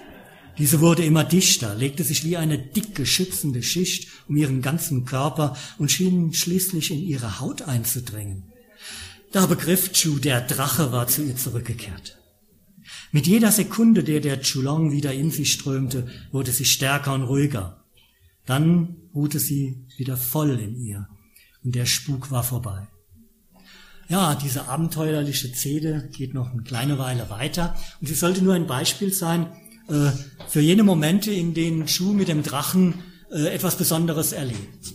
Diese 0.59 0.81
wurde 0.81 1.05
immer 1.05 1.23
dichter, 1.23 1.73
legte 1.73 2.03
sich 2.03 2.25
wie 2.25 2.35
eine 2.35 2.57
dicke, 2.57 3.05
schützende 3.05 3.63
Schicht 3.63 4.09
um 4.27 4.35
ihren 4.35 4.61
ganzen 4.61 5.05
Körper 5.05 5.55
und 5.77 5.89
schien 5.89 6.33
schließlich 6.33 6.91
in 6.91 7.01
ihre 7.01 7.39
Haut 7.39 7.61
einzudringen. 7.61 8.43
Da 9.31 9.45
begriff 9.45 9.93
Chu, 9.93 10.19
der 10.19 10.41
Drache 10.41 10.91
war 10.91 11.07
zu 11.07 11.23
ihr 11.23 11.37
zurückgekehrt. 11.37 12.17
Mit 13.11 13.25
jeder 13.25 13.51
Sekunde, 13.51 14.03
der 14.03 14.19
der 14.19 14.41
Chulong 14.41 14.91
wieder 14.91 15.13
in 15.13 15.31
sie 15.31 15.45
strömte, 15.45 16.07
wurde 16.31 16.51
sie 16.51 16.65
stärker 16.65 17.13
und 17.13 17.23
ruhiger. 17.23 17.85
Dann 18.45 18.97
ruhte 19.15 19.39
sie 19.39 19.85
wieder 19.97 20.17
voll 20.17 20.59
in 20.59 20.75
ihr 20.75 21.07
und 21.63 21.75
der 21.75 21.85
Spuk 21.85 22.31
war 22.31 22.43
vorbei. 22.43 22.87
Ja, 24.09 24.35
diese 24.35 24.67
abenteuerliche 24.67 25.49
Szene 25.53 26.09
geht 26.11 26.33
noch 26.33 26.51
eine 26.51 26.63
kleine 26.63 26.97
Weile 26.97 27.29
weiter 27.29 27.75
und 28.01 28.07
sie 28.07 28.15
sollte 28.15 28.43
nur 28.43 28.55
ein 28.55 28.67
Beispiel 28.67 29.13
sein, 29.13 29.47
äh, 29.89 30.11
für 30.47 30.61
jene 30.61 30.83
Momente, 30.83 31.31
in 31.31 31.53
denen 31.53 31.87
Schuh 31.87 32.13
mit 32.13 32.27
dem 32.27 32.43
Drachen 32.43 32.95
äh, 33.31 33.47
etwas 33.47 33.77
Besonderes 33.77 34.31
erlebt. 34.31 34.93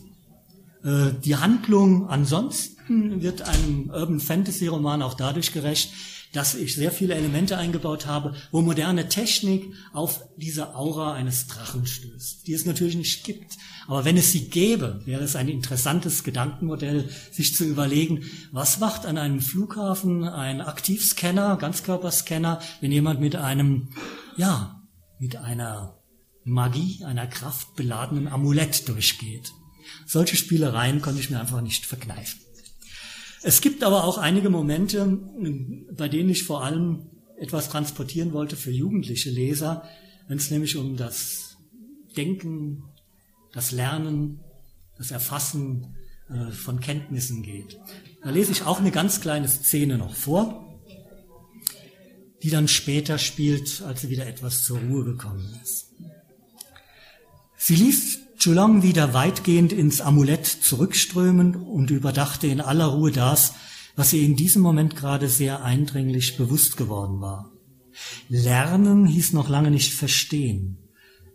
Äh, 0.85 1.13
die 1.25 1.37
Handlung 1.37 2.09
ansonsten 2.09 3.23
wird 3.23 3.43
einem 3.43 3.91
Urban 3.91 4.21
Fantasy 4.21 4.67
Roman 4.67 5.03
auch 5.03 5.15
dadurch 5.15 5.53
gerecht, 5.53 5.91
dass 6.35 6.57
ich 6.57 6.75
sehr 6.75 6.91
viele 6.91 7.15
Elemente 7.15 7.57
eingebaut 7.57 8.07
habe, 8.07 8.35
wo 8.51 8.61
moderne 8.61 9.09
Technik 9.09 9.73
auf 9.93 10.25
diese 10.37 10.75
Aura 10.75 11.15
eines 11.15 11.47
Drachen 11.47 11.87
stößt, 11.87 12.47
die 12.47 12.53
es 12.53 12.67
natürlich 12.67 12.97
nicht 12.97 13.25
gibt. 13.25 13.57
Aber 13.87 14.05
wenn 14.05 14.17
es 14.17 14.33
sie 14.33 14.49
gäbe, 14.49 15.01
wäre 15.05 15.23
es 15.23 15.37
ein 15.37 15.49
interessantes 15.49 16.25
Gedankenmodell, 16.25 17.09
sich 17.31 17.55
zu 17.55 17.65
überlegen, 17.65 18.25
was 18.51 18.81
macht 18.81 19.07
an 19.07 19.17
einem 19.17 19.41
Flughafen 19.41 20.25
ein 20.25 20.61
Aktivscanner, 20.61 21.57
Ganzkörperscanner, 21.57 22.61
wenn 22.81 22.91
jemand 22.91 23.21
mit 23.21 23.37
einem, 23.37 23.89
ja, 24.37 24.74
mit 25.19 25.37
einer 25.37 25.99
Magie, 26.45 27.05
einer 27.05 27.27
kraftbeladenen 27.27 28.29
Amulett 28.29 28.89
durchgeht. 28.89 29.53
Solche 30.07 30.37
Spielereien 30.37 31.01
konnte 31.01 31.21
ich 31.21 31.31
mir 31.31 31.41
einfach 31.41 31.61
nicht 31.61 31.87
verkneifen. 31.87 32.41
Es 33.43 33.61
gibt 33.61 33.85
aber 33.85 34.05
auch 34.05 34.19
einige 34.19 34.49
Momente, 34.49 35.19
bei 35.93 36.09
denen 36.09 36.31
ich 36.31 36.45
vor 36.45 36.65
allem 36.65 37.11
etwas 37.39 37.69
transportieren 37.69 38.33
wollte 38.33 38.57
für 38.57 38.71
jugendliche 38.71 39.31
Leser, 39.31 39.83
wenn 40.29 40.39
es 40.39 40.51
nämlich 40.51 40.77
um 40.77 40.97
das 40.97 41.57
Denken, 42.17 42.85
das 43.53 43.73
Lernen, 43.73 44.41
das 44.97 45.11
Erfassen 45.11 45.95
äh, 46.31 46.53
von 46.53 46.81
Kenntnissen 46.81 47.43
geht. 47.43 47.79
Da 48.23 48.31
lese 48.31 48.53
ich 48.53 48.63
auch 48.63 48.81
eine 48.81 48.91
ganz 48.91 49.21
kleine 49.21 49.49
Szene 49.49 49.99
noch 49.99 50.15
vor 50.15 50.64
die 52.45 52.51
dann 52.51 52.69
später 52.69 53.17
spielt, 53.17 53.81
als 53.81 54.03
sie 54.03 54.11
wieder 54.11 54.27
etwas 54.27 54.65
zur 54.65 54.79
Ruhe 54.79 55.03
gekommen 55.03 55.59
ist. 55.63 55.87
Sie 57.57 57.75
ließ 57.75 58.19
Chulong 58.39 58.83
wieder 58.83 59.15
weitgehend 59.15 59.73
ins 59.73 60.03
Amulett 60.03 60.45
zurückströmen 60.45 61.57
und 61.57 61.91
überdachte 61.91 62.47
in 62.47 62.61
aller 62.61 62.85
Ruhe 62.85 63.13
das, 63.13 63.55
was 63.97 64.13
ihr 64.13 64.23
in 64.23 64.37
diesem 64.37 64.61
Moment 64.61 64.95
gerade 64.95 65.31
sehr 65.31 65.65
eindringlich 65.65 66.37
bewusst 66.37 66.77
geworden 66.77 67.23
war. 67.23 67.51
Lernen 68.29 69.07
hieß 69.07 69.33
noch 69.33 69.49
lange 69.49 69.71
nicht 69.71 69.95
verstehen. 69.95 70.77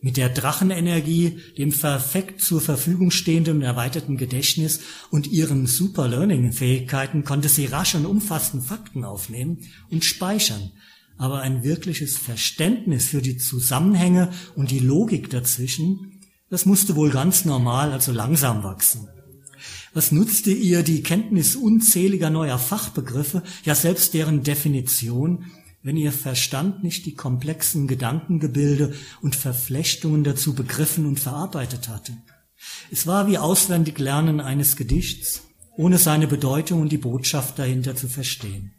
Mit 0.01 0.16
der 0.16 0.30
Drachenenergie, 0.30 1.39
dem 1.57 1.72
perfekt 1.72 2.41
zur 2.41 2.62
Verfügung 2.62 3.10
stehenden 3.10 3.64
erweiterten 3.64 4.18
Gedächtnis 4.18 4.82
und 5.10 5.26
ihren 5.26 5.66
Super-Learning-Fähigkeiten 5.66 7.24
konnte 7.24 7.49
sie 7.49 7.66
rasch 7.66 7.95
und 7.95 8.05
umfassend 8.05 8.64
Fakten 8.64 9.03
aufnehmen 9.03 9.66
und 9.89 10.05
speichern. 10.05 10.72
Aber 11.20 11.42
ein 11.42 11.64
wirkliches 11.66 12.18
Verständnis 12.18 13.10
für 13.10 13.22
die 13.22 13.38
Zusammenhänge 13.38 14.32
und 14.56 14.72
die 14.72 14.80
Logik 14.80 15.30
dazwischen, 15.30 16.22
das 16.50 16.66
musste 16.66 16.96
wohl 16.96 17.10
ganz 17.10 17.44
normal, 17.44 17.92
also 17.92 18.14
langsam 18.14 18.64
wachsen. 18.64 19.10
Was 19.94 20.14
nutzte 20.14 20.52
ihr 20.52 20.82
die 20.82 21.04
Kenntnis 21.04 21.58
unzähliger 21.58 22.30
neuer 22.30 22.58
Fachbegriffe, 22.58 23.44
ja 23.66 23.76
selbst 23.76 24.14
deren 24.14 24.44
Definition, 24.44 25.52
wenn 25.84 25.98
ihr 25.98 26.14
Verstand 26.14 26.86
nicht 26.86 27.06
die 27.06 27.16
komplexen 27.16 27.88
Gedankengebilde 27.88 28.94
und 29.22 29.36
Verflechtungen 29.36 30.24
dazu 30.24 30.56
begriffen 30.56 31.06
und 31.06 31.20
verarbeitet 31.20 31.90
hatte. 31.90 32.14
Es 32.92 33.08
war 33.08 33.28
wie 33.28 33.38
auswendig 33.38 34.00
Lernen 34.00 34.40
eines 34.40 34.78
Gedichts, 34.78 35.42
ohne 35.76 35.98
seine 35.98 36.28
Bedeutung 36.28 36.80
und 36.80 36.94
die 36.94 36.98
Botschaft 36.98 37.60
dahinter 37.60 37.98
zu 37.98 38.08
verstehen. 38.08 38.72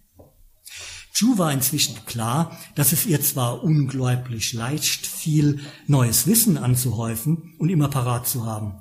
Ju 1.20 1.36
war 1.36 1.52
inzwischen 1.52 1.96
klar, 2.06 2.58
dass 2.74 2.92
es 2.92 3.04
ihr 3.04 3.20
zwar 3.20 3.62
unglaublich 3.62 4.54
leicht 4.54 5.06
fiel, 5.06 5.60
neues 5.86 6.26
Wissen 6.26 6.56
anzuhäufen 6.56 7.54
und 7.58 7.68
immer 7.68 7.88
parat 7.88 8.26
zu 8.26 8.46
haben, 8.46 8.74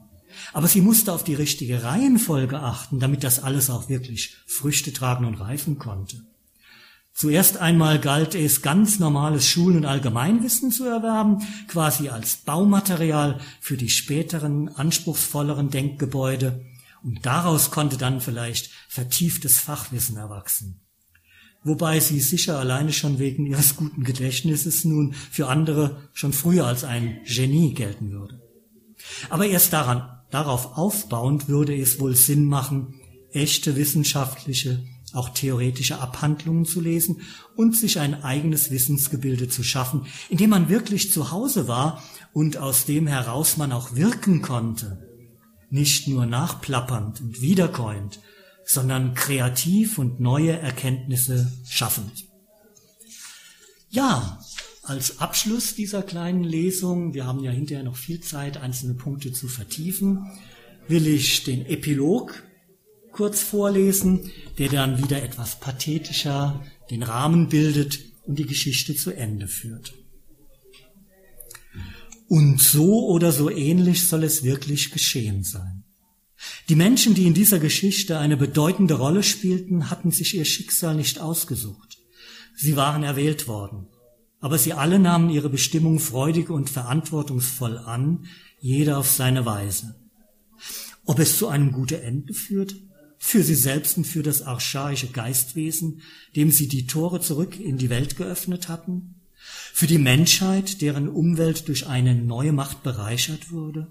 aber 0.54 0.70
sie 0.70 0.80
musste 0.80 1.12
auf 1.12 1.26
die 1.26 1.34
richtige 1.34 1.84
Reihenfolge 1.84 2.62
achten, 2.62 3.00
damit 3.00 3.26
das 3.26 3.44
alles 3.44 3.70
auch 3.70 3.90
wirklich 3.90 4.38
Früchte 4.48 4.94
tragen 4.94 5.26
und 5.26 5.36
reifen 5.36 5.80
konnte. 5.80 6.22
Zuerst 7.14 7.58
einmal 7.58 8.00
galt 8.00 8.36
es, 8.36 8.62
ganz 8.62 9.00
normales 9.00 9.46
Schulen- 9.46 9.80
und 9.80 9.86
Allgemeinwissen 9.86 10.72
zu 10.72 10.86
erwerben, 10.86 11.46
quasi 11.68 12.08
als 12.08 12.38
Baumaterial 12.38 13.42
für 13.60 13.76
die 13.76 13.90
späteren, 13.90 14.70
anspruchsvolleren 14.70 15.70
Denkgebäude, 15.70 16.66
und 17.04 17.26
daraus 17.26 17.72
konnte 17.72 17.98
dann 17.98 18.22
vielleicht 18.22 18.72
vertieftes 18.88 19.60
Fachwissen 19.60 20.18
erwachsen. 20.18 20.82
Wobei 21.64 22.00
sie 22.00 22.20
sicher 22.20 22.58
alleine 22.58 22.94
schon 22.94 23.20
wegen 23.20 23.46
ihres 23.46 23.76
guten 23.76 24.04
Gedächtnisses 24.04 24.86
nun 24.86 25.14
für 25.14 25.48
andere 25.48 26.10
schon 26.14 26.34
früher 26.34 26.66
als 26.66 26.84
ein 26.84 27.20
Genie 27.26 27.74
gelten 27.74 28.12
würde. 28.12 28.42
Aber 29.30 29.46
erst 29.46 29.74
daran, 29.74 30.10
darauf 30.32 30.78
aufbauend 30.78 31.48
würde 31.50 31.76
es 31.76 32.00
wohl 32.00 32.16
Sinn 32.16 32.46
machen, 32.46 32.96
echte 33.32 33.76
wissenschaftliche 33.76 34.84
auch 35.14 35.30
theoretische 35.30 36.00
Abhandlungen 36.00 36.66
zu 36.66 36.82
lesen 36.82 37.22
und 37.56 37.76
sich 37.76 38.00
ein 38.00 38.24
eigenes 38.24 38.72
Wissensgebilde 38.72 39.50
zu 39.50 39.64
schaffen, 39.64 40.06
in 40.30 40.38
dem 40.38 40.52
man 40.52 40.70
wirklich 40.70 41.12
zu 41.12 41.32
Hause 41.32 41.68
war 41.68 42.04
und 42.34 42.58
aus 42.58 42.86
dem 42.86 43.08
heraus 43.08 43.58
man 43.58 43.72
auch 43.72 43.96
wirken 43.96 44.42
konnte, 44.42 45.08
nicht 45.70 46.08
nur 46.08 46.26
nachplappernd 46.26 47.22
und 47.22 47.42
wiederkäuend, 47.42 48.20
sondern 48.70 49.16
kreativ 49.16 49.98
und 49.98 50.20
neue 50.20 50.52
Erkenntnisse 50.52 51.52
schaffend. 51.68 52.28
Ja, 53.90 54.40
als 54.84 55.18
Abschluss 55.18 55.74
dieser 55.74 56.04
kleinen 56.04 56.44
Lesung, 56.44 57.16
wir 57.16 57.26
haben 57.26 57.44
ja 57.44 57.50
hinterher 57.50 57.84
noch 57.84 57.96
viel 57.96 58.20
Zeit, 58.20 58.58
einzelne 58.58 58.94
Punkte 58.94 59.34
zu 59.34 59.48
vertiefen, 59.48 60.28
will 60.88 61.08
ich 61.08 61.44
den 61.44 61.66
Epilog 61.66 62.44
kurz 63.12 63.42
vorlesen, 63.42 64.30
der 64.60 64.70
dann 64.70 65.02
wieder 65.02 65.24
etwas 65.24 65.60
pathetischer 65.60 66.64
den 66.92 67.02
Rahmen 67.02 67.50
bildet 67.50 68.00
und 68.28 68.38
die 68.38 68.46
Geschichte 68.46 68.94
zu 68.94 69.10
Ende 69.10 69.48
führt. 69.48 69.96
Und 72.28 72.62
so 72.62 73.08
oder 73.08 73.32
so 73.32 73.50
ähnlich 73.50 74.08
soll 74.08 74.24
es 74.24 74.44
wirklich 74.44 74.92
geschehen 74.92 75.44
sein. 75.44 75.79
Die 76.70 76.76
Menschen, 76.76 77.16
die 77.16 77.26
in 77.26 77.34
dieser 77.34 77.60
Geschichte 77.60 78.20
eine 78.20 78.38
bedeutende 78.38 78.96
Rolle 78.96 79.24
spielten, 79.24 79.90
hatten 79.90 80.12
sich 80.12 80.36
ihr 80.36 80.46
Schicksal 80.46 80.96
nicht 80.96 81.20
ausgesucht. 81.20 81.98
Sie 82.56 82.76
waren 82.76 83.04
erwählt 83.04 83.48
worden. 83.48 83.88
Aber 84.42 84.58
sie 84.58 84.74
alle 84.74 85.00
nahmen 85.00 85.30
ihre 85.30 85.50
Bestimmung 85.50 86.00
freudig 86.00 86.50
und 86.50 86.70
verantwortungsvoll 86.70 87.78
an, 87.78 88.26
jeder 88.62 88.98
auf 88.98 89.10
seine 89.10 89.46
Weise. 89.46 89.96
Ob 91.06 91.20
es 91.20 91.38
zu 91.38 91.48
einem 91.48 91.72
guten 91.72 92.02
Ende 92.02 92.34
führt, 92.34 92.76
für 93.18 93.44
sie 93.44 93.56
selbst 93.56 93.98
und 93.98 94.06
für 94.06 94.24
das 94.24 94.42
archaische 94.42 95.08
Geistwesen, 95.08 96.02
dem 96.38 96.52
sie 96.52 96.70
die 96.70 96.88
Tore 96.88 97.20
zurück 97.20 97.60
in 97.60 97.78
die 97.78 97.90
Welt 97.90 98.16
geöffnet 98.16 98.70
hatten, 98.70 99.16
für 99.74 99.88
die 99.88 99.98
Menschheit, 99.98 100.82
deren 100.82 101.10
Umwelt 101.10 101.68
durch 101.68 101.88
eine 101.88 102.16
neue 102.16 102.54
Macht 102.54 102.84
bereichert 102.84 103.52
wurde. 103.52 103.88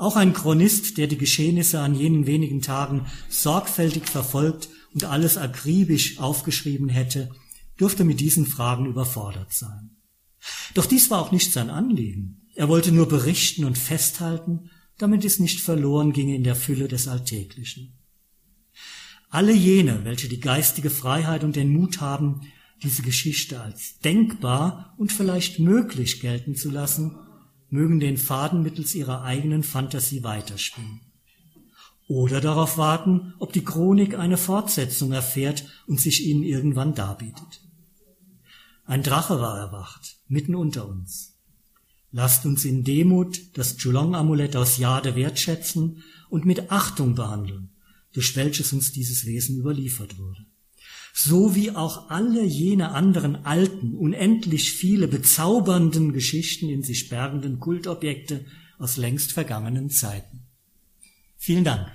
Auch 0.00 0.16
ein 0.16 0.32
Chronist, 0.32 0.96
der 0.96 1.08
die 1.08 1.18
Geschehnisse 1.18 1.80
an 1.80 1.94
jenen 1.94 2.26
wenigen 2.26 2.62
Tagen 2.62 3.04
sorgfältig 3.28 4.06
verfolgt 4.08 4.70
und 4.94 5.04
alles 5.04 5.36
akribisch 5.36 6.18
aufgeschrieben 6.18 6.88
hätte, 6.88 7.28
dürfte 7.78 8.04
mit 8.04 8.18
diesen 8.18 8.46
Fragen 8.46 8.86
überfordert 8.86 9.52
sein. 9.52 9.98
Doch 10.72 10.86
dies 10.86 11.10
war 11.10 11.20
auch 11.20 11.32
nicht 11.32 11.52
sein 11.52 11.68
Anliegen. 11.68 12.48
Er 12.54 12.70
wollte 12.70 12.92
nur 12.92 13.08
berichten 13.08 13.66
und 13.66 13.76
festhalten, 13.76 14.70
damit 14.96 15.22
es 15.26 15.38
nicht 15.38 15.60
verloren 15.60 16.14
ginge 16.14 16.34
in 16.34 16.44
der 16.44 16.56
Fülle 16.56 16.88
des 16.88 17.06
Alltäglichen. 17.06 17.98
Alle 19.28 19.52
jene, 19.52 20.02
welche 20.04 20.30
die 20.30 20.40
geistige 20.40 20.88
Freiheit 20.88 21.44
und 21.44 21.56
den 21.56 21.74
Mut 21.74 22.00
haben, 22.00 22.40
diese 22.82 23.02
Geschichte 23.02 23.60
als 23.60 23.98
denkbar 23.98 24.94
und 24.96 25.12
vielleicht 25.12 25.58
möglich 25.58 26.22
gelten 26.22 26.56
zu 26.56 26.70
lassen, 26.70 27.18
mögen 27.70 28.00
den 28.00 28.16
Faden 28.16 28.62
mittels 28.62 28.94
ihrer 28.94 29.22
eigenen 29.22 29.62
Fantasie 29.62 30.22
weiterspinnen. 30.22 31.00
Oder 32.08 32.40
darauf 32.40 32.76
warten, 32.76 33.34
ob 33.38 33.52
die 33.52 33.64
Chronik 33.64 34.18
eine 34.18 34.36
Fortsetzung 34.36 35.12
erfährt 35.12 35.64
und 35.86 36.00
sich 36.00 36.26
ihnen 36.26 36.42
irgendwann 36.42 36.94
darbietet. 36.94 37.62
Ein 38.84 39.02
Drache 39.02 39.40
war 39.40 39.58
erwacht, 39.58 40.16
mitten 40.26 40.54
unter 40.54 40.88
uns. 40.88 41.38
Lasst 42.10 42.44
uns 42.44 42.64
in 42.64 42.82
Demut 42.82 43.56
das 43.56 43.76
Chulong-Amulett 43.76 44.56
aus 44.56 44.78
Jade 44.78 45.14
wertschätzen 45.14 46.02
und 46.28 46.44
mit 46.44 46.72
Achtung 46.72 47.14
behandeln 47.14 47.70
durch 48.12 48.34
welches 48.36 48.72
uns 48.72 48.92
dieses 48.92 49.24
Wesen 49.26 49.58
überliefert 49.58 50.18
wurde. 50.18 50.46
So 51.12 51.54
wie 51.54 51.72
auch 51.72 52.10
alle 52.10 52.44
jene 52.44 52.92
anderen 52.92 53.44
alten, 53.44 53.94
unendlich 53.94 54.72
viele 54.72 55.08
bezaubernden 55.08 56.12
Geschichten 56.12 56.68
in 56.68 56.82
sich 56.82 57.08
bergenden 57.08 57.60
Kultobjekte 57.60 58.44
aus 58.78 58.96
längst 58.96 59.32
vergangenen 59.32 59.90
Zeiten. 59.90 60.46
Vielen 61.36 61.64
Dank. 61.64 61.90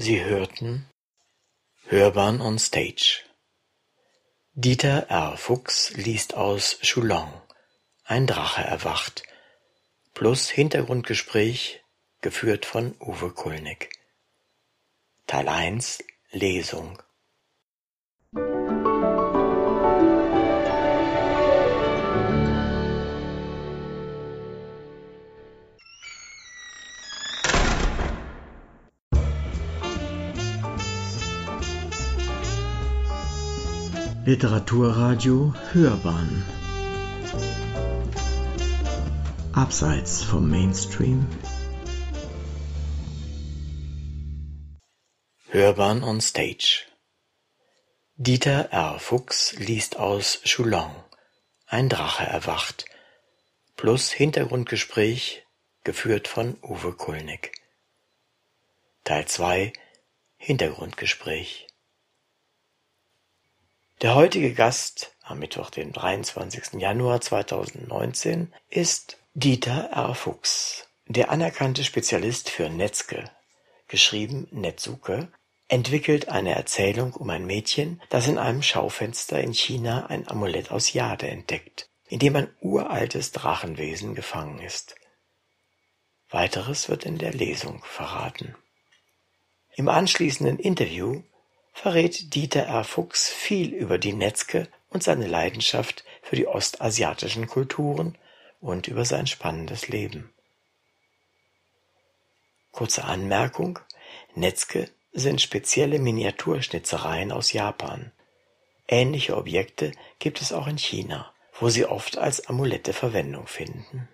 Sie 0.00 0.24
hörten 0.24 0.86
Hörbahn 1.86 2.40
on 2.40 2.58
Stage 2.58 3.24
Dieter 4.52 5.10
R. 5.10 5.36
Fuchs 5.36 5.90
liest 5.96 6.34
aus 6.34 6.78
Chulong 6.82 7.32
Ein 8.04 8.26
Drache 8.26 8.62
erwacht 8.62 9.24
plus 10.18 10.50
Hintergrundgespräch 10.50 11.84
geführt 12.22 12.66
von 12.66 12.96
Uwe 12.98 13.30
Kulnig 13.30 13.90
Teil 15.28 15.48
1 15.48 16.02
Lesung. 16.32 17.00
Literaturradio 34.24 35.54
Hörbahn 35.70 36.57
Abseits 39.58 40.22
vom 40.22 40.48
Mainstream. 40.48 41.26
Hörbahn 45.48 46.04
on 46.04 46.20
Stage. 46.20 46.86
Dieter 48.14 48.68
R. 48.70 49.00
Fuchs 49.00 49.54
liest 49.54 49.96
aus 49.96 50.42
Chulong 50.44 50.94
Ein 51.66 51.88
Drache 51.88 52.22
erwacht. 52.22 52.84
Plus 53.74 54.12
Hintergrundgespräch 54.12 55.44
geführt 55.82 56.28
von 56.28 56.56
Uwe 56.62 56.92
Kulnig 56.92 57.50
Teil 59.02 59.26
2 59.26 59.72
Hintergrundgespräch. 60.36 61.66
Der 64.02 64.14
heutige 64.14 64.54
Gast 64.54 65.16
am 65.24 65.40
Mittwoch, 65.40 65.70
den 65.70 65.92
23. 65.92 66.80
Januar 66.80 67.20
2019, 67.20 68.54
ist 68.70 69.18
Dieter 69.40 69.90
R. 69.92 70.16
Fuchs, 70.16 70.88
der 71.06 71.30
anerkannte 71.30 71.84
Spezialist 71.84 72.50
für 72.50 72.68
Netzke, 72.68 73.30
geschrieben 73.86 74.48
Netzuke, 74.50 75.30
entwickelt 75.68 76.28
eine 76.28 76.56
Erzählung 76.56 77.12
um 77.12 77.30
ein 77.30 77.46
Mädchen, 77.46 78.02
das 78.08 78.26
in 78.26 78.36
einem 78.36 78.64
Schaufenster 78.64 79.40
in 79.40 79.54
China 79.54 80.06
ein 80.06 80.26
Amulett 80.26 80.72
aus 80.72 80.92
Jade 80.92 81.28
entdeckt, 81.28 81.88
in 82.08 82.18
dem 82.18 82.34
ein 82.34 82.50
uraltes 82.60 83.30
Drachenwesen 83.30 84.16
gefangen 84.16 84.58
ist. 84.58 84.96
Weiteres 86.30 86.88
wird 86.88 87.04
in 87.04 87.18
der 87.18 87.32
Lesung 87.32 87.84
verraten. 87.84 88.56
Im 89.76 89.88
anschließenden 89.88 90.58
Interview 90.58 91.22
verrät 91.74 92.34
Dieter 92.34 92.64
R. 92.64 92.82
Fuchs 92.82 93.28
viel 93.28 93.72
über 93.72 93.98
die 93.98 94.14
Netzke 94.14 94.66
und 94.90 95.04
seine 95.04 95.28
Leidenschaft 95.28 96.04
für 96.22 96.34
die 96.34 96.48
ostasiatischen 96.48 97.46
Kulturen 97.46 98.18
und 98.60 98.88
über 98.88 99.04
sein 99.04 99.26
spannendes 99.26 99.88
Leben. 99.88 100.32
Kurze 102.72 103.04
Anmerkung, 103.04 103.78
Netzke 104.34 104.88
sind 105.12 105.40
spezielle 105.40 105.98
Miniaturschnitzereien 105.98 107.32
aus 107.32 107.52
Japan. 107.52 108.12
Ähnliche 108.86 109.36
Objekte 109.36 109.92
gibt 110.18 110.40
es 110.40 110.52
auch 110.52 110.66
in 110.66 110.78
China, 110.78 111.32
wo 111.58 111.68
sie 111.68 111.84
oft 111.84 112.18
als 112.18 112.48
Amulette 112.48 112.92
Verwendung 112.92 113.46
finden. 113.46 114.08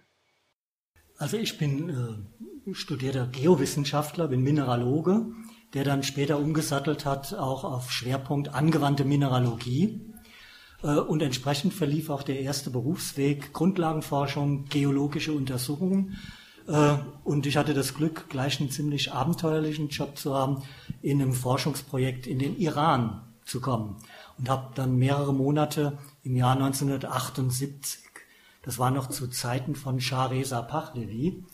Also 1.16 1.36
ich 1.36 1.58
bin 1.58 2.26
äh, 2.66 2.74
studierter 2.74 3.26
Geowissenschaftler, 3.26 4.28
bin 4.28 4.42
Mineraloge, 4.42 5.26
der 5.74 5.84
dann 5.84 6.02
später 6.02 6.38
umgesattelt 6.38 7.04
hat 7.04 7.34
auch 7.34 7.64
auf 7.64 7.90
Schwerpunkt 7.90 8.48
angewandte 8.48 9.04
Mineralogie. 9.04 10.00
Äh, 10.84 10.98
und 10.98 11.22
entsprechend 11.22 11.74
verlief 11.74 12.10
auch 12.10 12.22
der 12.22 12.40
erste 12.40 12.70
Berufsweg 12.70 13.52
Grundlagenforschung, 13.52 14.66
geologische 14.66 15.32
Untersuchungen 15.32 16.16
äh, 16.66 16.96
und 17.24 17.46
ich 17.46 17.56
hatte 17.56 17.74
das 17.74 17.94
Glück, 17.94 18.28
gleich 18.28 18.60
einen 18.60 18.70
ziemlich 18.70 19.12
abenteuerlichen 19.12 19.88
Job 19.88 20.16
zu 20.16 20.34
haben, 20.34 20.62
in 21.02 21.20
einem 21.20 21.32
Forschungsprojekt 21.32 22.26
in 22.26 22.38
den 22.38 22.56
Iran 22.58 23.22
zu 23.44 23.60
kommen. 23.60 23.96
Und 24.38 24.48
habe 24.48 24.72
dann 24.74 24.96
mehrere 24.96 25.34
Monate 25.34 25.98
im 26.22 26.36
Jahr 26.36 26.54
1978, 26.54 28.00
das 28.62 28.78
war 28.78 28.90
noch 28.90 29.08
zu 29.08 29.28
Zeiten 29.28 29.74
von 29.74 30.00
Shah 30.00 30.26
Reza 30.26 30.62
Pahlavi, 30.62 31.44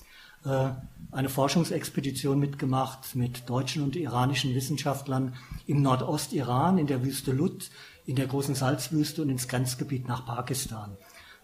äh, 0.45 0.71
eine 1.11 1.29
Forschungsexpedition 1.29 2.39
mitgemacht 2.39 3.17
mit 3.17 3.51
deutschen 3.51 3.83
und 3.83 3.97
iranischen 3.97 4.55
Wissenschaftlern 4.55 5.35
im 5.67 5.83
Nordostiran, 5.83 6.79
in 6.79 6.87
der 6.87 7.03
Wüste 7.03 7.33
Lut, 7.33 7.71
in 8.07 8.17
der 8.17 8.27
großen 8.27 8.55
Salzwüste 8.55 9.23
und 9.23 9.31
ins 9.31 9.49
Grenzgebiet 9.49 10.09
nach 10.09 10.27
Pakistan. 10.27 10.97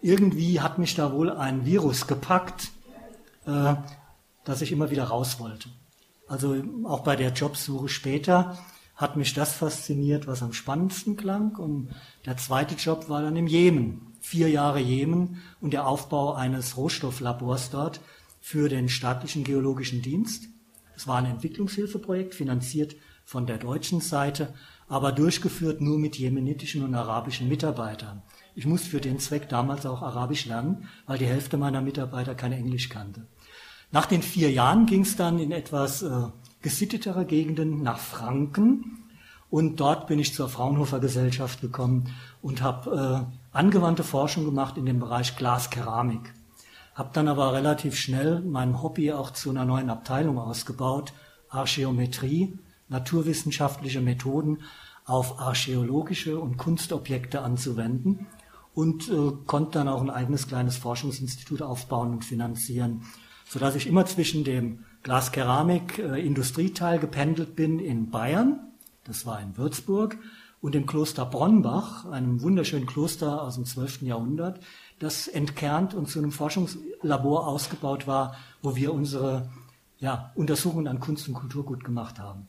Irgendwie 0.03 0.61
hat 0.61 0.79
mich 0.79 0.95
da 0.95 1.13
wohl 1.13 1.31
ein 1.31 1.65
Virus 1.65 2.07
gepackt, 2.07 2.71
äh, 3.47 3.75
dass 4.45 4.63
ich 4.63 4.73
immer 4.73 4.91
wieder 4.91 5.05
raus 5.05 5.39
wollte. 5.41 5.69
Also 6.29 6.63
auch 6.85 7.01
bei 7.01 7.17
der 7.17 7.33
Jobsuche 7.33 7.89
später 7.89 8.59
hat 8.97 9.17
mich 9.17 9.35
das 9.35 9.53
fasziniert, 9.53 10.27
was 10.27 10.43
am 10.43 10.53
spannendsten 10.53 11.17
klang. 11.17 11.57
Und 11.57 11.91
der 12.25 12.37
zweite 12.37 12.75
Job 12.75 13.09
war 13.09 13.23
dann 13.23 13.37
im 13.37 13.47
Jemen. 13.47 14.13
Vier 14.21 14.49
Jahre 14.51 14.81
Jemen 14.81 15.43
und 15.61 15.73
der 15.73 15.87
Aufbau 15.87 16.35
eines 16.35 16.77
Rohstofflabors 16.77 17.71
dort 17.71 18.01
für 18.41 18.69
den 18.69 18.89
staatlichen 18.89 19.45
geologischen 19.45 20.03
Dienst. 20.03 20.49
Es 20.97 21.07
war 21.07 21.17
ein 21.17 21.27
Entwicklungshilfeprojekt, 21.27 22.35
finanziert 22.35 22.97
von 23.27 23.45
der 23.45 23.59
deutschen 23.59 24.01
Seite, 24.01 24.55
aber 24.89 25.11
durchgeführt 25.11 25.81
nur 25.81 25.99
mit 25.99 26.17
jemenitischen 26.17 26.85
und 26.85 26.95
arabischen 26.95 27.49
Mitarbeitern. 27.49 28.23
Ich 28.55 28.67
musste 28.67 28.89
für 28.89 29.01
den 29.01 29.19
Zweck 29.19 29.49
damals 29.49 29.85
auch 29.85 30.01
Arabisch 30.01 30.47
lernen, 30.47 30.89
weil 31.07 31.19
die 31.19 31.27
Hälfte 31.27 31.57
meiner 31.57 31.83
Mitarbeiter 31.83 32.37
kein 32.37 32.53
Englisch 32.53 32.89
kannte. 32.89 33.27
Nach 33.91 34.07
den 34.07 34.23
vier 34.23 34.53
Jahren 34.53 34.87
ging 34.87 35.03
es 35.03 35.17
dann 35.17 35.41
in 35.41 35.51
etwas 35.51 36.03
äh, 36.03 36.11
gesittetere 36.63 37.27
Gegenden 37.27 37.83
nach 37.83 37.99
Franken 37.99 39.05
und 39.51 39.81
dort 39.81 40.07
bin 40.07 40.21
ich 40.21 40.33
zur 40.33 40.49
Fraunhofer 40.49 41.01
Gesellschaft 41.01 41.61
gekommen 41.61 42.15
und 42.43 42.63
habe 42.63 43.27
äh, 43.53 43.57
angewandte 43.57 44.05
Forschung 44.05 44.45
gemacht 44.45 44.77
in 44.77 44.87
dem 44.87 45.01
Bereich 45.01 45.37
Glaskeramik. 45.37 46.33
Habe 46.95 47.11
dann 47.13 47.27
aber 47.27 47.53
relativ 47.53 47.97
schnell 47.97 48.41
mein 48.41 48.83
Hobby 48.83 49.13
auch 49.13 49.33
zu 49.33 49.51
einer 49.51 49.65
neuen 49.65 49.91
Abteilung 49.91 50.39
ausgebaut, 50.39 51.13
Archäometrie, 51.49 52.57
naturwissenschaftliche 52.89 54.01
Methoden 54.01 54.59
auf 55.05 55.41
archäologische 55.41 56.39
und 56.39 56.57
Kunstobjekte 56.57 57.43
anzuwenden 57.43 58.27
und 58.75 59.09
äh, 59.09 59.33
konnte 59.47 59.79
dann 59.79 59.89
auch 59.89 60.01
ein 60.01 60.11
eigenes 60.11 60.49
kleines 60.49 60.77
Forschungsinstitut 60.77 61.63
aufbauen 61.63 62.13
und 62.13 62.25
finanzieren 62.25 63.03
sodass 63.49 63.77
ich 63.77 63.87
immer 63.87 64.05
zwischen 64.07 64.45
dem 64.45 64.85
Glaskeramik-Industrieteil 65.03 66.99
gependelt 66.99 67.57
bin 67.57 67.79
in 67.79 68.11
Bayern, 68.11 68.73
das 69.05 69.25
war 69.25 69.41
in 69.41 69.57
Würzburg, 69.57 70.19
und 70.61 70.75
dem 70.75 70.87
Kloster 70.87 71.25
Bronnbach, 71.25 72.07
einem 72.07 72.43
wunderschönen 72.43 72.87
Kloster 72.87 73.43
aus 73.43 73.55
dem 73.55 73.65
12. 73.65 74.03
Jahrhundert, 74.03 74.61
das 74.99 75.29
entkernt 75.29 75.95
und 75.95 76.09
zu 76.09 76.19
einem 76.19 76.33
Forschungslabor 76.33 77.47
ausgebaut 77.47 78.07
war, 78.07 78.35
wo 78.63 78.75
wir 78.75 78.93
unsere 78.93 79.49
ja, 79.99 80.33
Untersuchungen 80.35 80.89
an 80.89 80.99
Kunst 80.99 81.29
und 81.29 81.35
Kulturgut 81.35 81.85
gemacht 81.85 82.19
haben. 82.19 82.49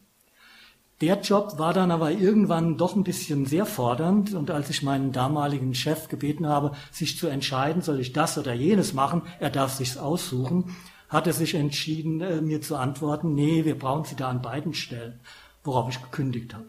Der 1.02 1.22
Job 1.22 1.60
war 1.60 1.74
dann 1.74 1.91
aber 1.91 2.12
irgendwann 2.12 2.76
doch 2.78 2.95
ein 2.95 3.04
bisschen 3.04 3.45
sehr 3.45 3.68
fordernd 3.68 4.34
und 4.34 4.50
als 4.50 4.72
ich 4.72 4.82
meinen 4.82 5.12
damaligen 5.12 5.76
Chef 5.76 6.08
gebeten 6.08 6.48
habe, 6.48 6.72
sich 6.91 7.20
zu 7.20 7.28
entscheiden, 7.28 7.84
soll 7.84 8.00
ich 8.00 8.14
das 8.14 8.38
oder 8.39 8.54
jenes 8.54 8.93
machen, 8.93 9.22
er 9.39 9.52
darf 9.52 9.74
sich's 9.74 9.98
aussuchen, 9.98 10.76
hat 11.08 11.28
er 11.28 11.34
sich 11.34 11.54
entschieden, 11.54 12.22
äh, 12.22 12.41
mir 12.41 12.62
zu 12.62 12.76
antworten, 12.76 13.36
nee, 13.36 13.64
wir 13.64 13.78
brauchen 13.78 14.06
Sie 14.06 14.16
da 14.16 14.28
an 14.30 14.41
beiden 14.41 14.74
Stellen, 14.74 15.20
worauf 15.64 15.88
ich 15.89 16.02
gekündigt 16.02 16.56
habe. 16.56 16.68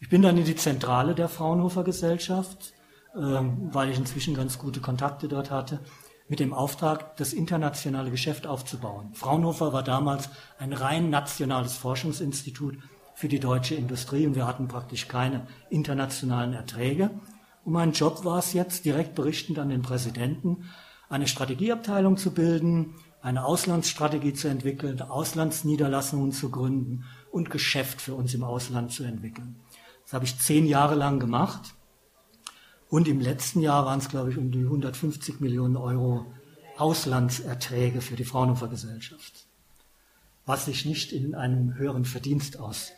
Ich 0.00 0.08
bin 0.08 0.22
dann 0.22 0.38
in 0.38 0.44
die 0.44 0.56
Zentrale 0.56 1.14
der 1.14 1.28
Fraunhofer 1.28 1.84
Gesellschaft, 1.84 2.72
ähm, 3.14 3.68
weil 3.72 3.90
ich 3.90 3.98
inzwischen 3.98 4.34
ganz 4.34 4.58
gute 4.58 4.80
Kontakte 4.80 5.28
dort 5.28 5.50
hatte, 5.50 5.80
mit 6.28 6.40
dem 6.40 6.54
Auftrag, 6.54 7.16
das 7.18 7.34
internationale 7.34 8.10
Geschäft 8.10 8.46
aufzubauen. 8.46 9.12
Fraunhofer 9.12 9.74
war 9.74 9.82
damals 9.82 10.30
ein 10.58 10.72
rein 10.72 11.10
nationales 11.10 11.76
Forschungsinstitut 11.76 12.78
für 13.22 13.28
die 13.28 13.38
deutsche 13.38 13.76
Industrie 13.76 14.26
und 14.26 14.34
wir 14.34 14.48
hatten 14.48 14.66
praktisch 14.66 15.06
keine 15.06 15.46
internationalen 15.70 16.54
Erträge. 16.54 17.08
Und 17.64 17.72
mein 17.72 17.92
Job 17.92 18.24
war 18.24 18.40
es 18.40 18.52
jetzt, 18.52 18.84
direkt 18.84 19.14
berichtend 19.14 19.60
an 19.60 19.68
den 19.68 19.80
Präsidenten, 19.80 20.64
eine 21.08 21.28
Strategieabteilung 21.28 22.16
zu 22.16 22.32
bilden, 22.32 22.96
eine 23.20 23.44
Auslandsstrategie 23.44 24.34
zu 24.34 24.48
entwickeln, 24.48 25.00
Auslandsniederlassungen 25.00 26.32
zu 26.32 26.50
gründen 26.50 27.04
und 27.30 27.48
Geschäft 27.48 28.00
für 28.00 28.16
uns 28.16 28.34
im 28.34 28.42
Ausland 28.42 28.90
zu 28.90 29.04
entwickeln. 29.04 29.54
Das 30.02 30.14
habe 30.14 30.24
ich 30.24 30.40
zehn 30.40 30.66
Jahre 30.66 30.96
lang 30.96 31.20
gemacht. 31.20 31.74
Und 32.88 33.06
im 33.06 33.20
letzten 33.20 33.60
Jahr 33.60 33.86
waren 33.86 34.00
es, 34.00 34.08
glaube 34.08 34.32
ich, 34.32 34.36
um 34.36 34.50
die 34.50 34.64
150 34.64 35.38
Millionen 35.38 35.76
Euro 35.76 36.26
Auslandserträge 36.76 38.00
für 38.00 38.16
die 38.16 38.24
Fraunhofer 38.24 38.66
Gesellschaft. 38.66 39.46
Was 40.44 40.64
sich 40.64 40.84
nicht 40.86 41.12
in 41.12 41.36
einem 41.36 41.74
höheren 41.74 42.04
Verdienst 42.04 42.58
aus 42.58 42.90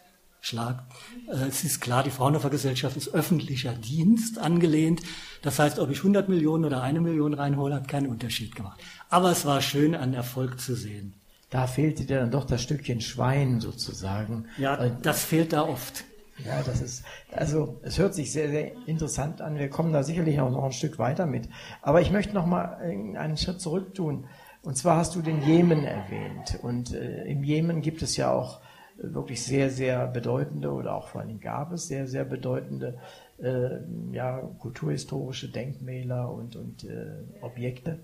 Schlag. 0.45 0.84
Äh, 1.26 1.49
es 1.49 1.64
ist 1.64 1.80
klar, 1.80 2.03
die 2.03 2.11
Fraunhofer 2.11 2.51
Gesellschaft 2.51 2.97
ist 2.97 3.14
öffentlicher 3.14 3.72
Dienst 3.72 4.38
angelehnt. 4.38 5.01
Das 5.42 5.59
heißt, 5.59 5.78
ob 5.78 5.90
ich 5.90 5.99
100 5.99 6.28
Millionen 6.28 6.66
oder 6.66 6.82
eine 6.82 7.01
Million 7.01 7.32
reinhole, 7.32 7.74
hat 7.74 7.88
keinen 7.88 8.09
Unterschied 8.09 8.55
gemacht. 8.55 8.78
Aber 9.09 9.30
es 9.30 9.47
war 9.47 9.62
schön, 9.62 9.95
einen 9.95 10.12
Erfolg 10.12 10.61
zu 10.61 10.74
sehen. 10.74 11.14
Da 11.49 11.66
fehlte 11.66 12.05
dir 12.05 12.20
dann 12.20 12.30
doch 12.30 12.45
das 12.45 12.62
Stückchen 12.62 13.01
Schwein 13.01 13.61
sozusagen. 13.61 14.47
Ja, 14.59 14.88
das 14.88 15.24
fehlt 15.24 15.53
da 15.53 15.62
oft. 15.62 16.05
Ja, 16.45 16.62
das 16.62 16.82
ist, 16.82 17.05
also 17.32 17.78
es 17.82 17.99
hört 17.99 18.14
sich 18.14 18.32
sehr, 18.32 18.51
sehr 18.51 18.72
interessant 18.86 19.40
an. 19.40 19.59
Wir 19.59 19.70
kommen 19.70 19.92
da 19.92 20.03
sicherlich 20.03 20.40
auch 20.40 20.51
noch 20.51 20.64
ein 20.64 20.72
Stück 20.72 20.99
weiter 20.99 21.26
mit. 21.26 21.49
Aber 21.80 22.01
ich 22.01 22.11
möchte 22.11 22.34
noch 22.34 22.45
mal 22.45 22.76
einen 23.16 23.36
Schritt 23.36 23.61
zurück 23.61 23.95
tun. 23.95 24.26
Und 24.62 24.76
zwar 24.76 24.97
hast 24.97 25.14
du 25.14 25.22
den 25.22 25.42
Jemen 25.42 25.84
erwähnt. 25.84 26.59
Und 26.61 26.92
äh, 26.92 27.24
im 27.24 27.45
Jemen 27.45 27.82
gibt 27.82 28.03
es 28.03 28.16
ja 28.16 28.32
auch 28.32 28.61
wirklich 28.97 29.42
sehr, 29.42 29.70
sehr 29.70 30.07
bedeutende 30.07 30.70
oder 30.70 30.95
auch 30.95 31.09
vor 31.09 31.20
allem 31.20 31.40
gab 31.40 31.72
es 31.72 31.88
sehr, 31.88 32.07
sehr 32.07 32.24
bedeutende 32.24 32.99
äh, 33.38 33.78
ja, 34.12 34.38
kulturhistorische 34.59 35.49
Denkmäler 35.49 36.30
und, 36.30 36.57
und 36.57 36.84
äh, 36.84 37.22
Objekte. 37.40 38.01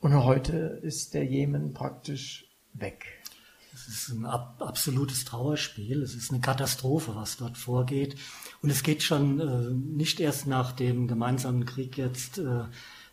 Und 0.00 0.24
heute 0.24 0.56
ist 0.82 1.14
der 1.14 1.24
Jemen 1.24 1.74
praktisch 1.74 2.46
weg. 2.72 3.04
Es 3.74 3.88
ist 3.88 4.08
ein 4.10 4.24
ab, 4.24 4.56
absolutes 4.60 5.24
Trauerspiel. 5.24 6.02
Es 6.02 6.14
ist 6.14 6.30
eine 6.30 6.40
Katastrophe, 6.40 7.14
was 7.14 7.36
dort 7.36 7.56
vorgeht. 7.56 8.16
Und 8.62 8.70
es 8.70 8.82
geht 8.82 9.02
schon 9.02 9.40
äh, 9.40 9.70
nicht 9.70 10.20
erst 10.20 10.46
nach 10.46 10.72
dem 10.72 11.06
gemeinsamen 11.06 11.66
Krieg 11.66 11.96
jetzt 11.98 12.38
äh, 12.38 12.64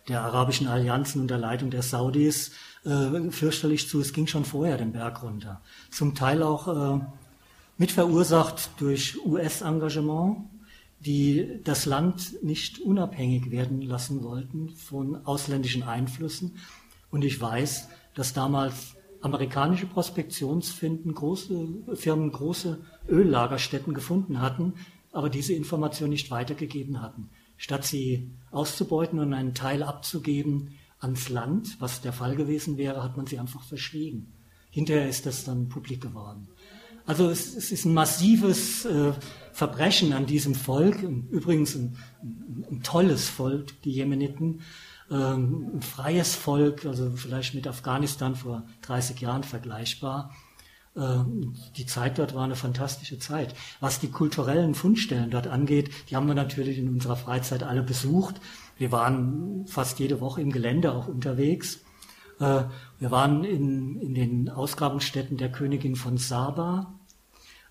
der 0.08 0.22
arabischen 0.22 0.68
Allianzen 0.68 1.22
unter 1.22 1.38
Leitung 1.38 1.70
der 1.70 1.82
Saudis 1.82 2.52
äh, 2.86 3.30
fürchterlich 3.32 3.88
zu. 3.88 4.00
Es 4.00 4.14
ging 4.14 4.28
schon 4.28 4.46
vorher 4.46 4.78
den 4.78 4.94
Berg 4.94 5.24
runter. 5.24 5.62
Zum 5.92 6.16
Teil 6.16 6.44
auch 6.44 6.68
äh, 6.98 7.06
mit 7.78 7.94
durch 8.80 9.26
US-Engagement, 9.26 10.38
die 11.00 11.60
das 11.64 11.86
Land 11.86 12.44
nicht 12.44 12.80
unabhängig 12.80 13.52
werden 13.52 13.82
lassen 13.82 14.24
wollten 14.24 14.70
von 14.70 15.26
ausländischen 15.26 15.84
Einflüssen. 15.84 16.58
Und 17.12 17.24
ich 17.24 17.40
weiß, 17.40 17.90
dass 18.16 18.34
damals 18.34 18.96
amerikanische 19.22 19.86
Prospektionsfinden 19.86 21.14
große 21.14 21.68
Firmen 21.96 22.32
große 22.32 22.80
Öllagerstätten 23.10 23.94
gefunden 23.94 24.42
hatten, 24.42 24.74
aber 25.12 25.30
diese 25.30 25.54
Information 25.54 26.10
nicht 26.10 26.32
weitergegeben 26.32 27.02
hatten. 27.02 27.30
Statt 27.58 27.86
sie 27.86 28.32
auszubeuten 28.52 29.20
und 29.20 29.34
einen 29.34 29.54
Teil 29.54 29.84
abzugeben 29.84 30.78
ans 31.00 31.30
Land, 31.30 31.78
was 31.80 32.02
der 32.02 32.14
Fall 32.14 32.36
gewesen 32.36 32.78
wäre, 32.78 33.04
hat 33.04 33.18
man 33.18 33.28
sie 33.28 33.40
einfach 33.40 33.64
verschwiegen. 33.64 34.34
Hinterher 34.70 35.10
ist 35.10 35.26
das 35.26 35.44
dann 35.44 35.70
publik 35.70 36.02
geworden. 36.02 36.48
Also 37.06 37.30
es, 37.30 37.56
es 37.56 37.72
ist 37.72 37.86
ein 37.86 37.94
massives 37.94 38.86
äh, 38.86 39.14
Verbrechen 39.54 40.12
an 40.14 40.26
diesem 40.26 40.56
Volk, 40.56 41.02
übrigens 41.02 41.74
ein, 41.76 41.98
ein, 42.22 42.66
ein 42.70 42.84
tolles 42.84 43.30
Volk, 43.30 43.82
die 43.84 43.92
Jemeniten, 43.92 44.62
ähm, 45.10 45.72
ein 45.76 45.82
freies 45.82 46.36
Volk, 46.36 46.86
also 46.86 47.12
vielleicht 47.12 47.56
mit 47.56 47.66
Afghanistan 47.66 48.36
vor 48.36 48.66
30 48.82 49.22
Jahren 49.22 49.44
vergleichbar. 49.44 50.36
Ähm, 50.98 51.54
die 51.76 51.86
Zeit 51.86 52.18
dort 52.18 52.34
war 52.34 52.44
eine 52.44 52.56
fantastische 52.56 53.20
Zeit. 53.20 53.54
Was 53.80 54.00
die 54.00 54.10
kulturellen 54.10 54.74
Fundstellen 54.74 55.30
dort 55.30 55.48
angeht, 55.48 55.92
die 56.10 56.16
haben 56.16 56.28
wir 56.28 56.36
natürlich 56.36 56.80
in 56.80 56.90
unserer 56.90 57.16
Freizeit 57.16 57.64
alle 57.64 57.84
besucht. 57.84 58.42
Wir 58.78 58.92
waren 58.92 59.66
fast 59.68 60.00
jede 60.00 60.20
Woche 60.22 60.42
im 60.42 60.52
Gelände 60.52 60.94
auch 60.94 61.08
unterwegs. 61.08 61.82
Äh, 62.40 62.64
wir 63.00 63.12
waren 63.12 63.44
in, 63.44 64.02
in 64.02 64.14
den 64.16 64.50
Ausgrabungsstätten 64.50 65.38
der 65.38 65.52
Königin 65.52 65.96
von 65.96 66.18
Saba, 66.18 66.94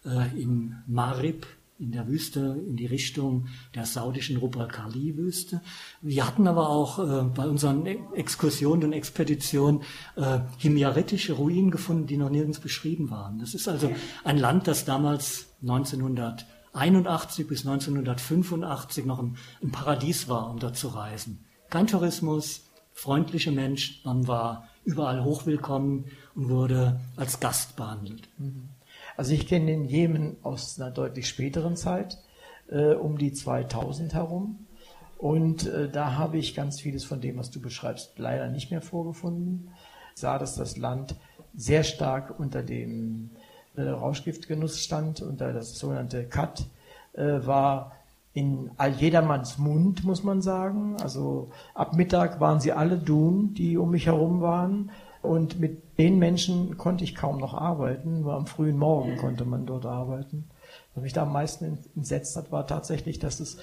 äh, 0.05 0.41
in 0.41 0.77
Marib, 0.87 1.47
in 1.79 1.93
der 1.93 2.09
Wüste 2.09 2.63
in 2.67 2.77
die 2.77 2.87
Richtung 2.87 3.49
der 3.75 3.85
saudischen 3.85 4.39
Rubal-Khali-Wüste. 4.39 5.61
Wir 6.01 6.27
hatten 6.27 6.47
aber 6.47 6.71
auch 6.71 6.99
äh, 6.99 7.25
bei 7.25 7.47
unseren 7.47 7.87
Exkursionen 8.15 8.85
und 8.85 8.93
Expeditionen 8.93 9.83
äh, 10.17 10.41
himyaritische 10.59 11.35
Ruinen 11.35 11.71
gefunden, 11.71 12.07
die 12.07 12.17
noch 12.17 12.31
nirgends 12.31 12.61
beschrieben 12.61 13.11
waren. 13.11 13.39
Das 13.39 13.55
ist 13.55 13.69
also 13.69 13.91
ein 14.25 14.39
Land, 14.39 14.67
das 14.69 14.85
damals 14.85 15.49
1981 15.63 17.47
bis 17.47 17.67
1985 17.67 19.05
noch 19.05 19.19
ein, 19.19 19.37
ein 19.63 19.71
Paradies 19.71 20.29
war, 20.29 20.51
um 20.51 20.59
dort 20.59 20.77
zu 20.77 20.89
reisen. 20.89 21.45
Kein 21.69 21.87
Tourismus, 21.87 22.71
freundliche 22.93 23.53
Menschen, 23.53 23.97
man 24.05 24.27
war 24.27 24.69
überall 24.85 25.25
hochwillkommen 25.25 26.07
und 26.35 26.49
wurde 26.49 27.01
als 27.17 27.41
Gast 27.41 27.77
behandelt. 27.77 28.29
Mhm. 28.39 28.71
Also 29.17 29.33
ich 29.33 29.47
kenne 29.47 29.67
den 29.67 29.85
Jemen 29.85 30.37
aus 30.43 30.79
einer 30.79 30.91
deutlich 30.91 31.29
späteren 31.29 31.77
Zeit, 31.77 32.19
äh, 32.69 32.95
um 32.95 33.19
die 33.19 33.33
2000 33.33 34.15
herum. 34.15 34.67
Und 35.19 35.67
äh, 35.67 35.89
da 35.89 36.17
habe 36.17 36.37
ich 36.37 36.55
ganz 36.55 36.81
vieles 36.81 37.05
von 37.05 37.21
dem, 37.21 37.39
was 37.39 37.51
du 37.51 37.61
beschreibst, 37.61 38.19
leider 38.19 38.49
nicht 38.49 38.71
mehr 38.71 38.83
vorgefunden. 38.83 39.71
Ich 40.15 40.21
sah, 40.21 40.39
dass 40.39 40.57
das 40.57 40.77
Land 40.77 41.15
sehr 41.55 41.85
stark 41.85 42.39
unter 42.39 42.63
dem 42.63 43.31
äh, 43.77 43.83
Rauschgiftgenuss 43.83 44.81
stand, 44.81 45.23
unter 45.23 45.53
das 45.53 45.79
sogenannte 45.79 46.25
Cut, 46.25 46.67
äh, 47.15 47.47
war 47.47 47.93
in 48.35 48.71
jedermanns 48.99 49.57
Mund, 49.57 50.05
muss 50.05 50.23
man 50.23 50.43
sagen. 50.43 50.97
Also 51.01 51.51
ab 51.73 51.97
Mittag 51.97 52.39
waren 52.39 52.61
sie 52.61 52.73
alle 52.73 52.99
Dun, 52.99 53.55
die 53.55 53.79
um 53.79 53.91
mich 53.91 54.05
herum 54.05 54.43
waren. 54.43 54.91
Und 55.27 55.61
mit 55.61 55.99
den 55.99 56.19
Menschen 56.19 56.77
konnte 56.79 57.05
ich 57.05 57.15
kaum 57.15 57.39
noch 57.39 57.55
arbeiten, 57.55 58.21
nur 58.21 58.35
am 58.35 58.47
frühen 58.47 58.79
Morgen 58.79 59.17
konnte 59.17 59.45
man 59.45 59.67
dort 59.67 59.87
arbeiten. 59.87 60.45
Was 60.95 61.03
mich 61.03 61.13
da 61.13 61.23
am 61.23 61.33
meisten 61.33 61.79
entsetzt 61.95 62.37
hat, 62.37 62.53
war 62.53 62.67
tatsächlich, 62.67 63.19
dass 63.19 63.41
es 63.41 63.59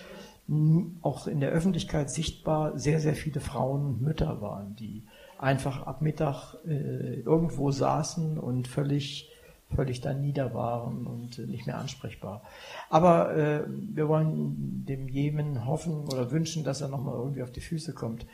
auch 1.01 1.27
in 1.27 1.39
der 1.39 1.51
Öffentlichkeit 1.51 2.09
sichtbar 2.09 2.77
sehr, 2.77 2.99
sehr 2.99 3.15
viele 3.15 3.39
Frauen 3.39 3.85
und 3.85 4.01
Mütter 4.01 4.41
waren, 4.41 4.75
die 4.75 5.03
einfach 5.37 5.87
ab 5.87 6.01
Mittag 6.01 6.55
äh, 6.65 7.21
irgendwo 7.21 7.71
saßen 7.71 8.37
und 8.37 8.67
völlig, 8.67 9.31
völlig 9.73 10.01
dann 10.01 10.21
nieder 10.21 10.53
waren 10.53 11.07
und 11.07 11.39
äh, 11.39 11.43
nicht 11.43 11.65
mehr 11.65 11.77
ansprechbar. 11.77 12.43
Aber 12.89 13.35
äh, 13.35 13.63
wir 13.67 14.09
wollen 14.09 14.85
dem 14.85 15.07
Jemen 15.07 15.65
hoffen 15.65 16.05
oder 16.07 16.31
wünschen, 16.31 16.65
dass 16.65 16.81
er 16.81 16.89
nochmal 16.89 17.15
irgendwie 17.15 17.43
auf 17.43 17.51
die 17.51 17.61
Füße 17.61 17.93
kommt. 17.93 18.25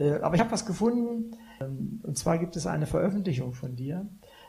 Äh, 0.00 0.14
aber 0.22 0.34
ich 0.34 0.40
habe 0.40 0.50
was 0.50 0.66
gefunden, 0.66 1.36
ähm, 1.60 2.00
und 2.02 2.18
zwar 2.18 2.38
gibt 2.38 2.56
es 2.56 2.66
eine 2.66 2.86
Veröffentlichung 2.86 3.52
von 3.52 3.76
dir, 3.76 4.08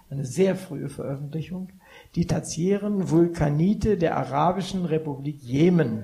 eine 0.09 0.25
sehr 0.25 0.55
frühe 0.55 0.89
Veröffentlichung, 0.89 1.69
die 2.15 2.25
tertiären 2.25 3.11
Vulkanite 3.11 3.97
der 3.97 4.17
Arabischen 4.17 4.85
Republik 4.85 5.41
Jemen 5.41 6.03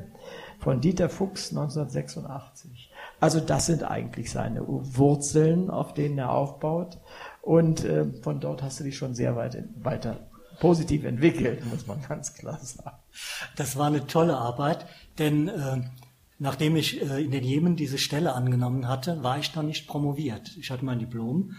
von 0.59 0.81
Dieter 0.81 1.09
Fuchs 1.09 1.49
1986. 1.49 2.91
Also 3.19 3.39
das 3.39 3.65
sind 3.65 3.83
eigentlich 3.83 4.31
seine 4.31 4.63
Wurzeln, 4.67 5.69
auf 5.69 5.93
denen 5.93 6.17
er 6.17 6.31
aufbaut. 6.31 6.99
Und 7.41 7.83
äh, 7.83 8.05
von 8.21 8.39
dort 8.39 8.63
hast 8.63 8.79
du 8.79 8.83
dich 8.83 8.97
schon 8.97 9.13
sehr 9.15 9.35
weit 9.35 9.63
weiter 9.81 10.27
positiv 10.59 11.03
entwickelt, 11.03 11.65
muss 11.71 11.85
man 11.85 12.01
ganz 12.01 12.33
klar 12.33 12.59
sagen. 12.61 12.97
Das 13.55 13.77
war 13.77 13.87
eine 13.87 14.07
tolle 14.07 14.37
Arbeit, 14.37 14.85
denn 15.19 15.47
äh, 15.47 15.81
Nachdem 16.39 16.75
ich 16.75 17.01
äh, 17.01 17.23
in 17.23 17.31
den 17.31 17.43
Jemen 17.43 17.75
diese 17.75 17.97
Stelle 17.97 18.33
angenommen 18.33 18.87
hatte, 18.87 19.23
war 19.23 19.39
ich 19.39 19.55
noch 19.55 19.63
nicht 19.63 19.87
promoviert. 19.87 20.55
Ich 20.57 20.69
hatte 20.71 20.85
mein 20.85 20.99
Diplom. 20.99 21.55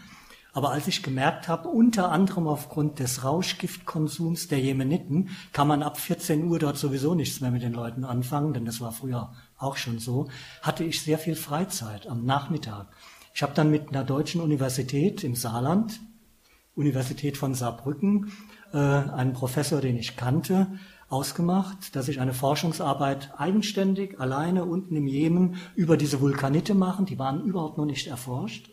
Aber 0.53 0.71
als 0.71 0.89
ich 0.89 1.03
gemerkt 1.03 1.47
habe, 1.47 1.69
unter 1.69 2.11
anderem 2.11 2.49
aufgrund 2.49 2.99
des 2.99 3.23
Rauschgiftkonsums 3.23 4.49
der 4.49 4.61
Jemeniten, 4.61 5.29
kann 5.53 5.69
man 5.69 5.83
ab 5.83 6.01
14 6.01 6.45
Uhr 6.45 6.59
dort 6.59 6.79
sowieso 6.79 7.15
nichts 7.15 7.41
mehr 7.41 7.51
mit 7.51 7.63
den 7.63 7.75
Leuten 7.75 8.05
anfangen, 8.05 8.55
denn 8.55 8.65
das 8.65 8.81
war 8.81 8.93
früher 8.93 9.33
auch 9.57 9.77
schon 9.77 9.99
so, 9.99 10.29
hatte 10.63 10.85
ich 10.85 11.03
sehr 11.03 11.19
viel 11.19 11.37
Freizeit 11.37 12.07
am 12.07 12.25
Nachmittag. 12.25 12.89
Ich 13.35 13.43
habe 13.43 13.55
dann 13.55 13.71
mit 13.71 13.91
einer 13.91 14.05
deutschen 14.05 14.41
Universität 14.41 15.23
im 15.23 15.37
Saarland, 15.37 16.01
Universität 16.75 17.37
von 17.37 17.55
Saarbrücken, 17.55 18.33
äh, 18.73 18.79
einen 18.79 19.35
Professor, 19.35 19.81
den 19.81 19.97
ich 19.97 20.17
kannte, 20.17 20.79
ausgemacht, 21.09 21.97
dass 21.97 22.09
ich 22.09 22.21
eine 22.21 22.35
Forschungsarbeit 22.35 23.33
eigenständig, 23.39 24.21
alleine 24.21 24.65
unten 24.65 24.95
im 24.95 25.07
Jemen 25.07 25.57
über 25.75 25.97
diese 25.97 26.21
Vulkanite 26.21 26.75
machen, 26.75 27.07
die 27.07 27.19
waren 27.19 27.45
überhaupt 27.45 27.79
noch 27.79 27.87
nicht 27.87 28.09
erforscht, 28.09 28.71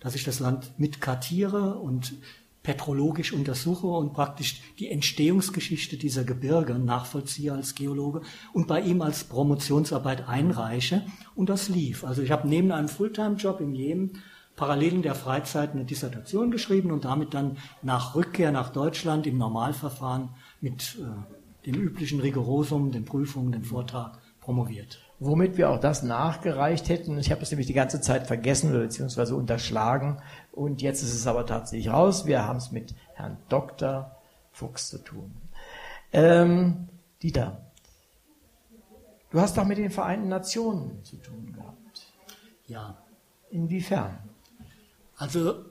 dass 0.00 0.14
ich 0.14 0.24
das 0.24 0.40
Land 0.40 0.78
mitkartiere 0.78 1.78
und 1.78 2.14
petrologisch 2.62 3.32
untersuche 3.32 3.86
und 3.86 4.12
praktisch 4.12 4.60
die 4.78 4.88
Entstehungsgeschichte 4.88 5.96
dieser 5.96 6.24
Gebirge 6.24 6.78
nachvollziehe 6.78 7.52
als 7.52 7.74
Geologe 7.74 8.22
und 8.52 8.68
bei 8.68 8.80
ihm 8.80 9.02
als 9.02 9.24
Promotionsarbeit 9.24 10.28
einreiche. 10.28 11.04
Und 11.34 11.48
das 11.48 11.68
lief. 11.68 12.04
Also 12.04 12.22
ich 12.22 12.30
habe 12.30 12.48
neben 12.48 12.70
einem 12.70 12.88
Fulltime-Job 12.88 13.60
im 13.60 13.74
Jemen 13.74 14.22
parallel 14.54 14.94
in 14.94 15.02
der 15.02 15.14
Freizeit 15.14 15.72
eine 15.72 15.84
Dissertation 15.84 16.50
geschrieben 16.50 16.92
und 16.92 17.04
damit 17.04 17.34
dann 17.34 17.56
nach 17.82 18.14
Rückkehr 18.14 18.52
nach 18.52 18.68
Deutschland 18.68 19.26
im 19.26 19.38
Normalverfahren 19.38 20.28
mit 20.60 20.98
äh, 21.00 21.41
dem 21.66 21.74
üblichen 21.74 22.20
Rigorosum, 22.20 22.92
den 22.92 23.04
Prüfungen, 23.04 23.52
den 23.52 23.64
Vortrag 23.64 24.18
promoviert. 24.40 25.00
Womit 25.20 25.56
wir 25.56 25.70
auch 25.70 25.78
das 25.78 26.02
nachgereicht 26.02 26.88
hätten. 26.88 27.18
Ich 27.18 27.30
habe 27.30 27.42
es 27.42 27.50
nämlich 27.50 27.68
die 27.68 27.74
ganze 27.74 28.00
Zeit 28.00 28.26
vergessen 28.26 28.70
oder 28.70 28.80
beziehungsweise 28.80 29.36
unterschlagen. 29.36 30.20
Und 30.50 30.82
jetzt 30.82 31.02
ist 31.02 31.14
es 31.14 31.26
aber 31.26 31.46
tatsächlich 31.46 31.92
raus. 31.92 32.26
Wir 32.26 32.44
haben 32.44 32.56
es 32.56 32.72
mit 32.72 32.94
Herrn 33.14 33.36
Dr. 33.48 34.16
Fuchs 34.50 34.88
zu 34.88 34.98
tun. 34.98 35.30
Ähm, 36.12 36.88
Dieter, 37.22 37.70
du 39.30 39.40
hast 39.40 39.56
doch 39.56 39.64
mit 39.64 39.78
den 39.78 39.90
Vereinten 39.90 40.28
Nationen 40.28 41.04
zu 41.04 41.16
tun 41.16 41.52
gehabt. 41.52 42.06
Ja. 42.66 42.98
Inwiefern? 43.50 44.18
Also 45.16 45.66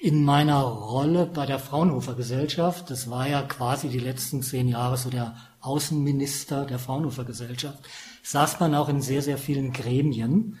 in 0.00 0.24
meiner 0.24 0.62
Rolle 0.62 1.26
bei 1.26 1.44
der 1.44 1.58
Fraunhofer 1.58 2.14
Gesellschaft, 2.14 2.90
das 2.90 3.10
war 3.10 3.28
ja 3.28 3.42
quasi 3.42 3.90
die 3.90 3.98
letzten 3.98 4.42
zehn 4.42 4.66
Jahre 4.66 4.96
so 4.96 5.10
der 5.10 5.36
Außenminister 5.60 6.64
der 6.64 6.78
Fraunhofer 6.78 7.24
Gesellschaft, 7.24 7.78
saß 8.22 8.60
man 8.60 8.74
auch 8.74 8.88
in 8.88 9.02
sehr, 9.02 9.20
sehr 9.20 9.36
vielen 9.36 9.74
Gremien, 9.74 10.58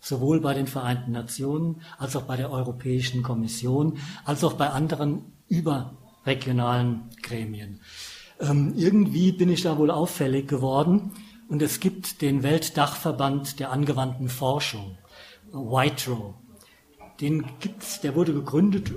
sowohl 0.00 0.40
bei 0.40 0.54
den 0.54 0.66
Vereinten 0.66 1.12
Nationen 1.12 1.82
als 1.96 2.16
auch 2.16 2.22
bei 2.22 2.36
der 2.36 2.50
Europäischen 2.50 3.22
Kommission, 3.22 3.98
als 4.24 4.42
auch 4.42 4.54
bei 4.54 4.70
anderen 4.70 5.26
überregionalen 5.46 7.02
Gremien. 7.22 7.80
Ähm, 8.40 8.74
irgendwie 8.76 9.30
bin 9.30 9.48
ich 9.48 9.62
da 9.62 9.78
wohl 9.78 9.92
auffällig 9.92 10.48
geworden 10.48 11.12
und 11.48 11.62
es 11.62 11.78
gibt 11.78 12.20
den 12.20 12.42
Weltdachverband 12.42 13.60
der 13.60 13.70
angewandten 13.70 14.28
Forschung, 14.28 14.98
WITRO, 15.52 16.34
den 17.22 17.44
gibt's, 17.60 18.00
der 18.00 18.14
wurde 18.14 18.34
gegründet 18.34 18.92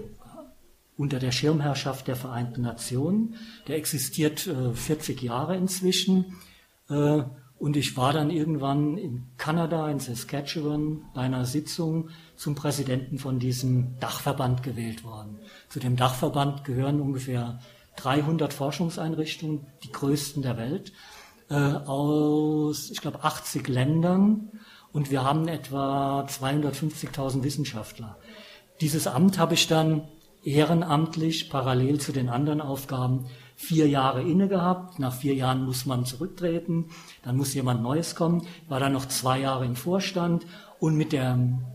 unter 0.98 1.20
der 1.20 1.32
Schirmherrschaft 1.32 2.08
der 2.08 2.16
Vereinten 2.16 2.62
Nationen. 2.62 3.36
Der 3.68 3.78
existiert 3.78 4.48
äh, 4.48 4.74
40 4.74 5.22
Jahre 5.22 5.56
inzwischen. 5.56 6.38
Äh, 6.90 7.24
und 7.58 7.78
ich 7.78 7.96
war 7.96 8.12
dann 8.14 8.30
irgendwann 8.30 8.98
in 8.98 9.24
Kanada, 9.38 9.90
in 9.90 10.00
Saskatchewan, 10.00 11.06
bei 11.14 11.22
einer 11.22 11.46
Sitzung 11.46 12.10
zum 12.36 12.56
Präsidenten 12.56 13.18
von 13.18 13.40
diesem 13.40 13.98
Dachverband 14.00 14.62
gewählt 14.62 15.04
worden. 15.04 15.40
Zu 15.70 15.80
dem 15.80 15.96
Dachverband 15.96 16.66
gehören 16.66 17.00
ungefähr 17.00 17.60
300 17.98 18.52
Forschungseinrichtungen, 18.52 19.66
die 19.84 19.92
größten 19.92 20.42
der 20.42 20.58
Welt, 20.58 20.92
äh, 21.50 21.56
aus, 21.56 22.90
ich 22.90 23.00
glaube, 23.00 23.24
80 23.24 23.68
Ländern 23.68 24.52
und 24.96 25.12
wir 25.12 25.26
haben 25.26 25.50
etwa 25.50 26.22
250.000 26.22 27.43
Wissenschaftler. 27.43 28.16
Dieses 28.80 29.08
Amt 29.08 29.38
habe 29.38 29.54
ich 29.54 29.68
dann 29.68 30.08
ehrenamtlich 30.46 31.50
parallel 31.50 32.00
zu 32.00 32.14
den 32.14 32.30
anderen 32.30 32.62
Aufgaben 32.62 33.26
vier 33.58 33.89
Jahre 33.89 34.22
inne 34.22 34.48
gehabt. 34.48 34.98
Nach 34.98 35.14
vier 35.14 35.34
Jahren 35.36 35.66
muss 35.66 35.86
man 35.86 36.06
zurücktreten, 36.06 36.91
dann 37.24 37.36
muss 37.36 37.54
jemand 37.54 37.84
Neues 37.84 38.16
kommen. 38.16 38.48
War 38.70 38.80
dann 38.80 38.93
noch 38.93 39.06
zwei 39.06 39.41
Jahre 39.41 39.66
im 39.66 39.76
Vorstand 39.76 40.46
und 40.80 40.96
mit 40.96 41.12
dem 41.12 41.66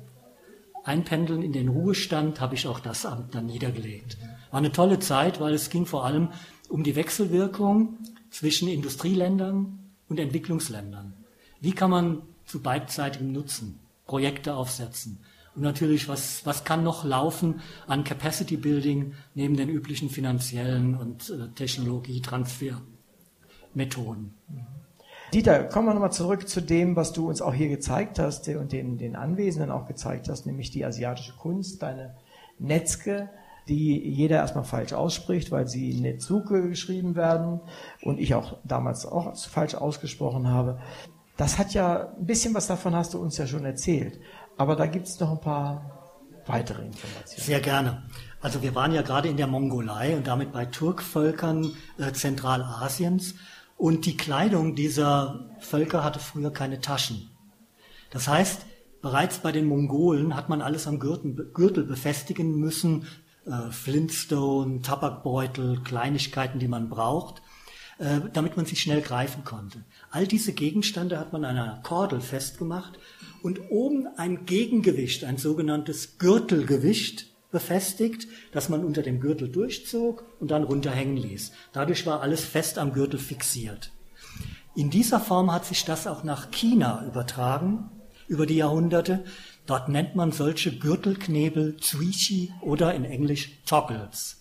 Einpendeln 0.85 1.43
in 1.43 1.53
den 1.53 1.69
Ruhestand 1.69 2.41
habe 2.41 2.55
ich 2.55 2.67
auch 2.67 2.81
das 2.81 3.05
Amt 3.05 3.35
dann 3.35 3.45
niedergelegt. 3.45 4.17
War 4.51 4.61
eine 4.61 4.73
tolle 4.73 4.99
Zeit, 4.99 5.41
weil 5.41 5.53
es 5.53 5.69
ging 5.69 5.85
vor 5.85 6.07
allem 6.07 6.31
um 6.71 6.85
die 6.85 6.97
Wechselwirkung 6.97 7.99
zwischen 8.31 8.67
Industrieländern 8.67 9.79
und 10.09 10.19
Entwicklungsländern. 10.19 11.13
Wie 11.61 11.73
kann 11.73 11.91
man 11.91 12.23
zu 12.51 12.61
beidseitigem 12.61 13.33
Nutzen 13.33 13.81
Projekte 14.07 14.55
aufsetzen? 14.55 15.25
Und 15.55 15.63
natürlich, 15.63 16.09
was, 16.09 16.45
was 16.47 16.65
kann 16.65 16.83
noch 16.85 17.05
laufen 17.05 17.61
an 17.87 18.05
Capacity 18.05 18.57
Building 18.57 19.13
neben 19.35 19.57
den 19.57 19.69
üblichen 19.69 20.09
finanziellen 20.09 20.97
und 20.97 21.29
äh, 21.31 21.49
Technologietransfermethoden? 21.55 24.35
Dieter, 25.33 25.65
kommen 25.65 25.89
wir 25.89 25.95
nochmal 25.95 26.13
zurück 26.13 26.49
zu 26.49 26.61
dem, 26.61 26.95
was 26.97 27.13
du 27.13 27.29
uns 27.29 27.43
auch 27.43 27.55
hier 27.55 27.69
gezeigt 27.69 28.19
hast 28.19 28.49
und 28.49 28.73
den, 28.73 28.99
den 28.99 29.15
Anwesenden 29.17 29.71
auch 29.71 29.87
gezeigt 29.87 30.29
hast, 30.29 30.47
nämlich 30.47 30.71
die 30.71 30.85
asiatische 30.85 31.35
Kunst, 31.37 31.83
deine 31.83 32.17
Netzke, 32.59 33.31
die 33.69 33.99
jeder 34.09 34.37
erstmal 34.37 34.65
falsch 34.65 34.93
ausspricht, 34.93 35.53
weil 35.53 35.69
sie 35.69 36.01
Netsuke 36.01 36.69
geschrieben 36.69 37.15
werden 37.15 37.61
und 38.03 38.19
ich 38.19 38.35
auch 38.35 38.59
damals 38.65 39.07
auch 39.07 39.37
falsch 39.37 39.77
ausgesprochen 39.77 40.49
habe. 40.49 40.81
Das 41.41 41.57
hat 41.57 41.73
ja, 41.73 42.13
ein 42.19 42.27
bisschen 42.27 42.53
was 42.53 42.67
davon 42.67 42.95
hast 42.95 43.15
du 43.15 43.19
uns 43.19 43.39
ja 43.39 43.47
schon 43.47 43.65
erzählt. 43.65 44.21
Aber 44.59 44.77
da 44.77 44.85
gibt 44.85 45.09
es 45.09 45.19
noch 45.21 45.31
ein 45.31 45.41
paar 45.41 46.21
weitere 46.45 46.83
Informationen. 46.83 47.43
Sehr 47.43 47.61
gerne. 47.61 48.03
Also 48.43 48.61
wir 48.61 48.75
waren 48.75 48.93
ja 48.93 49.01
gerade 49.01 49.29
in 49.29 49.39
der 49.39 49.47
Mongolei 49.47 50.15
und 50.19 50.27
damit 50.27 50.53
bei 50.53 50.67
Turkvölkern 50.67 51.73
äh, 51.97 52.13
Zentralasiens. 52.13 53.37
Und 53.79 54.05
die 54.05 54.19
Kleidung 54.19 54.75
dieser 54.75 55.49
Völker 55.61 56.05
hatte 56.05 56.19
früher 56.19 56.53
keine 56.53 56.83
Taschen. 56.83 57.31
Das 58.11 58.29
heißt, 58.29 58.67
bereits 59.01 59.39
bei 59.39 59.51
den 59.51 59.65
Mongolen 59.65 60.37
hat 60.37 60.51
man 60.51 60.61
alles 60.61 60.87
am 60.87 60.99
Gürtel, 60.99 61.51
Gürtel 61.55 61.85
befestigen 61.85 62.57
müssen. 62.57 63.07
Äh, 63.47 63.71
Flintstone, 63.71 64.83
Tabakbeutel, 64.83 65.81
Kleinigkeiten, 65.85 66.59
die 66.59 66.69
man 66.69 66.91
braucht, 66.91 67.41
äh, 68.01 68.21
damit 68.33 68.57
man 68.57 68.65
sich 68.65 68.81
schnell 68.81 69.03
greifen 69.03 69.45
konnte. 69.45 69.85
All 70.11 70.27
diese 70.27 70.55
Gegenstände 70.55 71.19
hat 71.19 71.35
man 71.35 71.45
an 71.45 71.59
einer 71.59 71.83
Kordel 71.83 72.23
festgemacht 72.23 72.99
und 73.43 73.61
oben 73.71 74.07
ein 74.17 74.47
Gegengewicht, 74.47 75.25
ein 75.25 75.37
sogenanntes 75.37 76.17
Gürtelgewicht 76.17 77.27
befestigt, 77.51 78.27
das 78.53 78.71
man 78.71 78.87
unter 78.87 79.03
dem 79.03 79.21
Gürtel 79.21 79.51
durchzog 79.51 80.25
und 80.41 80.51
dann 80.51 80.63
runterhängen 80.63 81.19
ließ. 81.19 81.53
Dadurch 81.73 82.07
war 82.07 82.23
alles 82.23 82.43
fest 82.43 82.79
am 82.79 82.95
Gürtel 82.95 83.21
fixiert. 83.21 83.93
In 84.75 84.89
dieser 84.89 85.21
Form 85.21 85.53
hat 85.53 85.67
sich 85.67 85.85
das 85.85 86.07
auch 86.07 86.25
nach 86.25 86.51
China 86.51 87.05
übertragen 87.07 87.91
über 88.29 88.47
die 88.47 88.57
Jahrhunderte. 88.57 89.25
Dort 89.67 89.91
nennt 89.91 90.17
man 90.17 90.33
solche 90.33 90.79
Gürtelknebel 90.79 91.77
Zuichi 91.77 92.51
oder 92.63 92.95
in 92.95 93.05
Englisch 93.05 93.63
Toggles. 93.67 94.40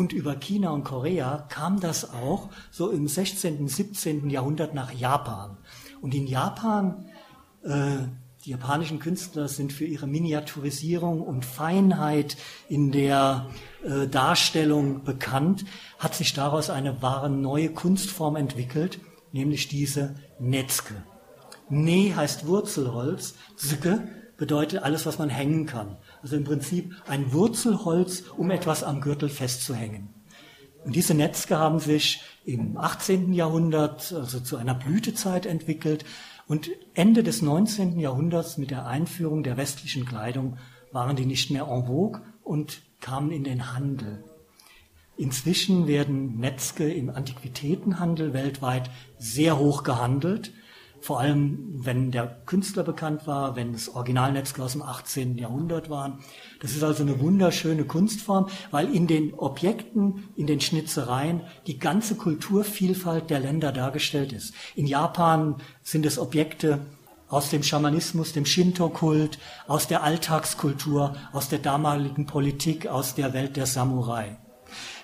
Und 0.00 0.14
über 0.14 0.34
China 0.34 0.70
und 0.70 0.84
Korea 0.84 1.44
kam 1.50 1.78
das 1.78 2.10
auch 2.10 2.48
so 2.70 2.88
im 2.88 3.06
16., 3.06 3.68
17. 3.68 4.30
Jahrhundert 4.30 4.72
nach 4.72 4.94
Japan. 4.94 5.58
Und 6.00 6.14
in 6.14 6.26
Japan 6.26 7.04
äh, 7.62 7.98
die 8.46 8.50
japanischen 8.50 8.98
Künstler 8.98 9.46
sind 9.46 9.74
für 9.74 9.84
ihre 9.84 10.06
Miniaturisierung 10.06 11.20
und 11.20 11.44
Feinheit 11.44 12.38
in 12.70 12.92
der 12.92 13.50
äh, 13.84 14.08
Darstellung 14.08 15.04
bekannt, 15.04 15.66
hat 15.98 16.14
sich 16.14 16.32
daraus 16.32 16.70
eine 16.70 17.02
wahre 17.02 17.28
neue 17.28 17.68
Kunstform 17.68 18.36
entwickelt, 18.36 19.00
nämlich 19.32 19.68
diese 19.68 20.14
Netzke. 20.38 20.94
Ne 21.68 22.16
heißt 22.16 22.46
Wurzelholz, 22.46 23.34
Zücke 23.54 24.08
bedeutet 24.40 24.82
alles, 24.82 25.04
was 25.04 25.18
man 25.18 25.28
hängen 25.28 25.66
kann. 25.66 25.98
Also 26.22 26.34
im 26.34 26.44
Prinzip 26.44 26.94
ein 27.06 27.30
Wurzelholz, 27.34 28.24
um 28.38 28.50
etwas 28.50 28.82
am 28.82 29.02
Gürtel 29.02 29.28
festzuhängen. 29.28 30.08
Und 30.82 30.96
diese 30.96 31.12
Netzke 31.12 31.58
haben 31.58 31.78
sich 31.78 32.22
im 32.46 32.78
18. 32.78 33.34
Jahrhundert, 33.34 34.14
also 34.14 34.40
zu 34.40 34.56
einer 34.56 34.74
Blütezeit 34.74 35.44
entwickelt, 35.44 36.06
und 36.46 36.70
Ende 36.94 37.22
des 37.22 37.42
19. 37.42 38.00
Jahrhunderts 38.00 38.56
mit 38.56 38.70
der 38.70 38.86
Einführung 38.86 39.42
der 39.42 39.58
westlichen 39.58 40.06
Kleidung 40.06 40.56
waren 40.90 41.16
die 41.16 41.26
nicht 41.26 41.50
mehr 41.50 41.68
en 41.70 41.84
vogue 41.84 42.22
und 42.42 42.80
kamen 43.00 43.32
in 43.32 43.44
den 43.44 43.74
Handel. 43.74 44.24
Inzwischen 45.18 45.86
werden 45.86 46.38
Netzke 46.38 46.90
im 46.90 47.10
Antiquitätenhandel 47.10 48.32
weltweit 48.32 48.90
sehr 49.18 49.58
hoch 49.58 49.82
gehandelt 49.82 50.50
vor 51.00 51.20
allem, 51.20 51.84
wenn 51.84 52.10
der 52.10 52.26
Künstler 52.46 52.82
bekannt 52.82 53.26
war, 53.26 53.56
wenn 53.56 53.74
es 53.74 53.88
Originalnetzke 53.88 54.62
aus 54.62 54.72
dem 54.72 54.82
18. 54.82 55.38
Jahrhundert 55.38 55.88
waren. 55.88 56.18
Das 56.60 56.72
ist 56.72 56.82
also 56.82 57.02
eine 57.02 57.20
wunderschöne 57.20 57.84
Kunstform, 57.84 58.48
weil 58.70 58.94
in 58.94 59.06
den 59.06 59.34
Objekten, 59.34 60.28
in 60.36 60.46
den 60.46 60.60
Schnitzereien 60.60 61.40
die 61.66 61.78
ganze 61.78 62.16
Kulturvielfalt 62.16 63.30
der 63.30 63.40
Länder 63.40 63.72
dargestellt 63.72 64.32
ist. 64.32 64.54
In 64.74 64.86
Japan 64.86 65.56
sind 65.82 66.04
es 66.04 66.18
Objekte 66.18 66.80
aus 67.28 67.48
dem 67.48 67.62
Schamanismus, 67.62 68.32
dem 68.32 68.44
Shinto-Kult, 68.44 69.38
aus 69.68 69.86
der 69.86 70.02
Alltagskultur, 70.02 71.14
aus 71.32 71.48
der 71.48 71.60
damaligen 71.60 72.26
Politik, 72.26 72.88
aus 72.88 73.14
der 73.14 73.32
Welt 73.32 73.56
der 73.56 73.66
Samurai. 73.66 74.36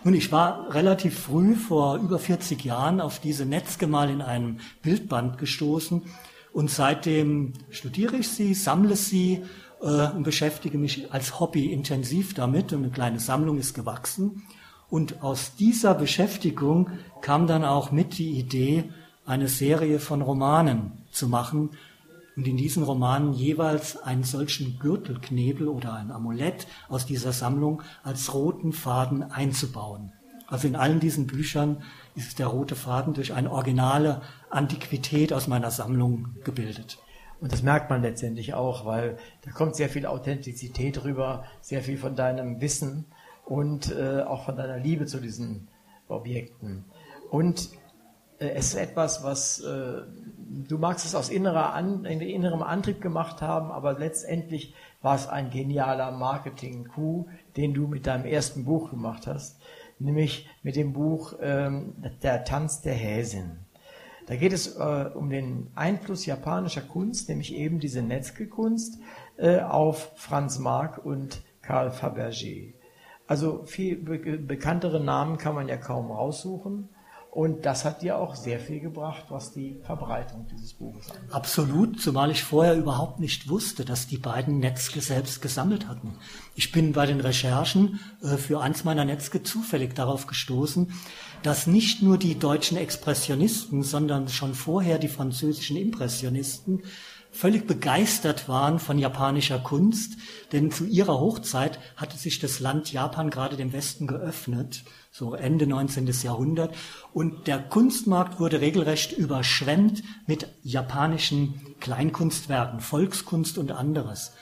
Nun, 0.06 0.14
ich 0.14 0.30
war 0.30 0.72
relativ 0.72 1.18
früh, 1.18 1.56
vor 1.56 1.96
über 1.96 2.20
40 2.20 2.64
Jahren, 2.64 3.00
auf 3.00 3.18
diese 3.18 3.44
Netzgemal 3.44 4.08
in 4.08 4.22
einem 4.22 4.58
Bildband 4.80 5.36
gestoßen 5.36 6.02
und 6.52 6.70
seitdem 6.70 7.54
studiere 7.70 8.14
ich 8.14 8.28
sie, 8.28 8.54
sammle 8.54 8.94
sie 8.94 9.42
äh, 9.82 10.12
und 10.12 10.22
beschäftige 10.22 10.78
mich 10.78 11.12
als 11.12 11.40
Hobby 11.40 11.72
intensiv 11.72 12.34
damit 12.34 12.72
und 12.72 12.84
eine 12.84 12.92
kleine 12.92 13.18
Sammlung 13.18 13.58
ist 13.58 13.74
gewachsen. 13.74 14.44
Und 14.88 15.24
aus 15.24 15.56
dieser 15.56 15.94
Beschäftigung 15.94 16.90
kam 17.20 17.48
dann 17.48 17.64
auch 17.64 17.90
mit 17.90 18.16
die 18.16 18.38
Idee, 18.38 18.84
eine 19.24 19.48
Serie 19.48 19.98
von 19.98 20.22
Romanen 20.22 20.92
zu 21.10 21.26
machen, 21.26 21.70
und 22.36 22.46
in 22.46 22.56
diesen 22.56 22.82
Romanen 22.82 23.32
jeweils 23.32 23.96
einen 23.96 24.24
solchen 24.24 24.78
Gürtelknebel 24.78 25.68
oder 25.68 25.94
ein 25.94 26.12
Amulett 26.12 26.66
aus 26.88 27.06
dieser 27.06 27.32
Sammlung 27.32 27.82
als 28.04 28.34
roten 28.34 28.72
Faden 28.72 29.22
einzubauen. 29.22 30.12
Also 30.46 30.68
in 30.68 30.76
allen 30.76 31.00
diesen 31.00 31.26
Büchern 31.26 31.82
ist 32.14 32.38
der 32.38 32.46
rote 32.46 32.76
Faden 32.76 33.14
durch 33.14 33.32
eine 33.32 33.50
originale 33.50 34.20
Antiquität 34.50 35.32
aus 35.32 35.48
meiner 35.48 35.70
Sammlung 35.70 36.36
gebildet. 36.44 36.98
Und 37.40 37.52
das 37.52 37.62
merkt 37.62 37.90
man 37.90 38.02
letztendlich 38.02 38.54
auch, 38.54 38.86
weil 38.86 39.18
da 39.42 39.50
kommt 39.50 39.74
sehr 39.74 39.88
viel 39.88 40.06
Authentizität 40.06 41.04
rüber, 41.04 41.44
sehr 41.60 41.82
viel 41.82 41.98
von 41.98 42.14
deinem 42.14 42.60
Wissen 42.60 43.06
und 43.44 43.92
äh, 43.92 44.22
auch 44.22 44.44
von 44.44 44.56
deiner 44.56 44.78
Liebe 44.78 45.06
zu 45.06 45.20
diesen 45.20 45.68
Objekten. 46.08 46.84
Und 47.30 47.70
äh, 48.38 48.48
es 48.50 48.68
ist 48.68 48.74
etwas, 48.76 49.24
was 49.24 49.60
äh, 49.60 50.02
du 50.48 50.78
magst 50.78 51.04
es 51.06 51.14
aus 51.14 51.28
innerer 51.28 51.74
An, 51.74 52.04
innerem 52.04 52.62
Antrieb 52.62 53.00
gemacht 53.00 53.42
haben, 53.42 53.70
aber 53.70 53.98
letztendlich 53.98 54.74
war 55.02 55.14
es 55.14 55.28
ein 55.28 55.50
genialer 55.50 56.10
Marketing-Coup, 56.10 57.28
den 57.56 57.74
du 57.74 57.86
mit 57.86 58.06
deinem 58.06 58.24
ersten 58.24 58.64
Buch 58.64 58.90
gemacht 58.90 59.26
hast, 59.26 59.60
nämlich 59.98 60.48
mit 60.62 60.76
dem 60.76 60.92
Buch 60.92 61.34
ähm, 61.40 61.94
Der 62.22 62.44
Tanz 62.44 62.80
der 62.82 62.94
Häsin. 62.94 63.58
Da 64.26 64.34
geht 64.34 64.52
es 64.52 64.76
äh, 64.76 65.10
um 65.14 65.30
den 65.30 65.68
Einfluss 65.76 66.26
japanischer 66.26 66.80
Kunst, 66.80 67.28
nämlich 67.28 67.54
eben 67.54 67.78
diese 67.78 68.02
Netzke-Kunst, 68.02 68.98
äh, 69.36 69.60
auf 69.60 70.12
Franz 70.16 70.58
Marc 70.58 71.04
und 71.04 71.42
Karl 71.62 71.90
Fabergé. 71.90 72.74
Also 73.28 73.64
viel 73.64 73.96
be 73.96 74.38
bekanntere 74.38 75.02
Namen 75.02 75.36
kann 75.36 75.54
man 75.54 75.68
ja 75.68 75.76
kaum 75.76 76.10
raussuchen. 76.10 76.88
Und 77.36 77.66
das 77.66 77.84
hat 77.84 78.00
dir 78.00 78.16
auch 78.16 78.34
sehr 78.34 78.58
viel 78.58 78.80
gebracht, 78.80 79.26
was 79.28 79.52
die 79.52 79.76
Verbreitung 79.82 80.46
dieses 80.50 80.72
Buches 80.72 81.10
angeht. 81.10 81.34
Absolut, 81.34 82.00
zumal 82.00 82.30
ich 82.30 82.42
vorher 82.42 82.74
überhaupt 82.74 83.20
nicht 83.20 83.50
wusste, 83.50 83.84
dass 83.84 84.06
die 84.06 84.16
beiden 84.16 84.58
Netzke 84.58 85.02
selbst 85.02 85.42
gesammelt 85.42 85.86
hatten. 85.86 86.14
Ich 86.54 86.72
bin 86.72 86.94
bei 86.94 87.04
den 87.04 87.20
Recherchen 87.20 88.00
äh, 88.22 88.38
für 88.38 88.62
eins 88.62 88.84
meiner 88.84 89.04
Netzke 89.04 89.42
zufällig 89.42 89.94
darauf 89.94 90.26
gestoßen, 90.26 90.94
dass 91.42 91.66
nicht 91.66 92.00
nur 92.00 92.16
die 92.16 92.38
deutschen 92.38 92.78
Expressionisten, 92.78 93.82
sondern 93.82 94.28
schon 94.28 94.54
vorher 94.54 94.98
die 94.98 95.08
französischen 95.08 95.76
Impressionisten 95.76 96.84
völlig 97.36 97.66
begeistert 97.66 98.48
waren 98.48 98.78
von 98.78 98.98
japanischer 98.98 99.58
Kunst, 99.58 100.18
denn 100.52 100.70
zu 100.70 100.84
ihrer 100.84 101.20
Hochzeit 101.20 101.78
hatte 101.96 102.16
sich 102.16 102.38
das 102.38 102.60
Land 102.60 102.92
Japan 102.92 103.30
gerade 103.30 103.56
dem 103.56 103.72
Westen 103.72 104.06
geöffnet 104.06 104.84
so 105.16 105.34
Ende 105.34 105.66
19. 105.66 106.06
Jahrhundert. 106.22 106.74
Und 107.14 107.46
der 107.46 107.58
Kunstmarkt 107.58 108.38
wurde 108.38 108.60
regelrecht 108.60 109.12
überschwemmt 109.12 110.02
mit 110.26 110.46
japanischen 110.62 111.74
Kleinkunstwerken, 111.80 112.80
Volkskunst 112.80 113.56
und 113.56 113.72
anderes. 113.72 114.32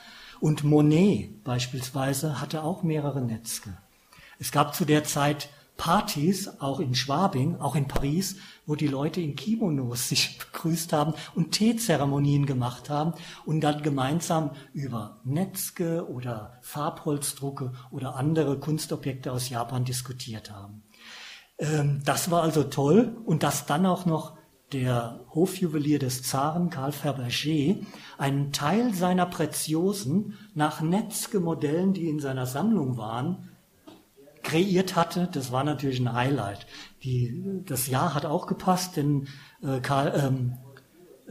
Und 0.41 0.65
Monet 0.65 1.43
beispielsweise 1.45 2.41
hatte 2.41 2.61
auch 2.61 2.83
mehrere 2.83 3.21
Netzke. 3.21 3.77
Es 4.37 4.51
gab 4.51 4.75
zu 4.75 4.83
der 4.83 5.05
Zeit 5.05 5.47
Partys, 5.77 6.59
auch 6.59 6.79
in 6.79 6.95
Schwabing, 6.95 7.57
auch 7.57 7.75
in 7.75 7.87
Paris, 7.87 8.37
wo 8.65 8.75
die 8.75 8.87
Leute 8.87 9.21
in 9.21 9.35
Kimonos 9.35 10.09
sich 10.09 10.37
begrüßt 10.37 10.93
haben 10.93 11.13
und 11.35 11.51
Teezeremonien 11.51 12.45
gemacht 12.45 12.89
haben 12.89 13.13
und 13.45 13.61
dann 13.61 13.83
gemeinsam 13.83 14.51
über 14.73 15.19
Netzke 15.23 16.09
oder 16.09 16.59
Farbholzdrucke 16.61 17.73
oder 17.91 18.15
andere 18.15 18.59
Kunstobjekte 18.59 19.31
aus 19.31 19.49
Japan 19.49 19.85
diskutiert 19.85 20.51
haben. 20.51 20.83
Ähm, 21.57 22.01
das 22.05 22.31
war 22.31 22.43
also 22.43 22.63
toll 22.63 23.17
und 23.25 23.43
dass 23.43 23.65
dann 23.65 23.85
auch 23.85 24.05
noch 24.05 24.35
der 24.73 25.21
Hofjuwelier 25.33 25.99
des 25.99 26.23
Zaren 26.23 26.69
Karl 26.69 26.91
Fabergé 26.91 27.85
einen 28.17 28.51
Teil 28.51 28.93
seiner 28.93 29.25
Preziosen 29.25 30.37
nach 30.53 30.81
Netzke-Modellen, 30.81 31.93
die 31.93 32.09
in 32.09 32.19
seiner 32.19 32.45
Sammlung 32.45 32.97
waren, 32.97 33.54
kreiert 34.45 34.95
hatte, 34.95 35.27
das 35.31 35.51
war 35.51 35.65
natürlich 35.65 35.99
ein 35.99 36.13
Highlight. 36.13 36.65
Die, 37.03 37.61
das 37.65 37.87
Jahr 37.87 38.13
hat 38.15 38.25
auch 38.25 38.47
gepasst, 38.47 38.95
denn 38.95 39.27
äh, 39.61 39.81
Karl, 39.81 40.13
ähm, 40.15 40.53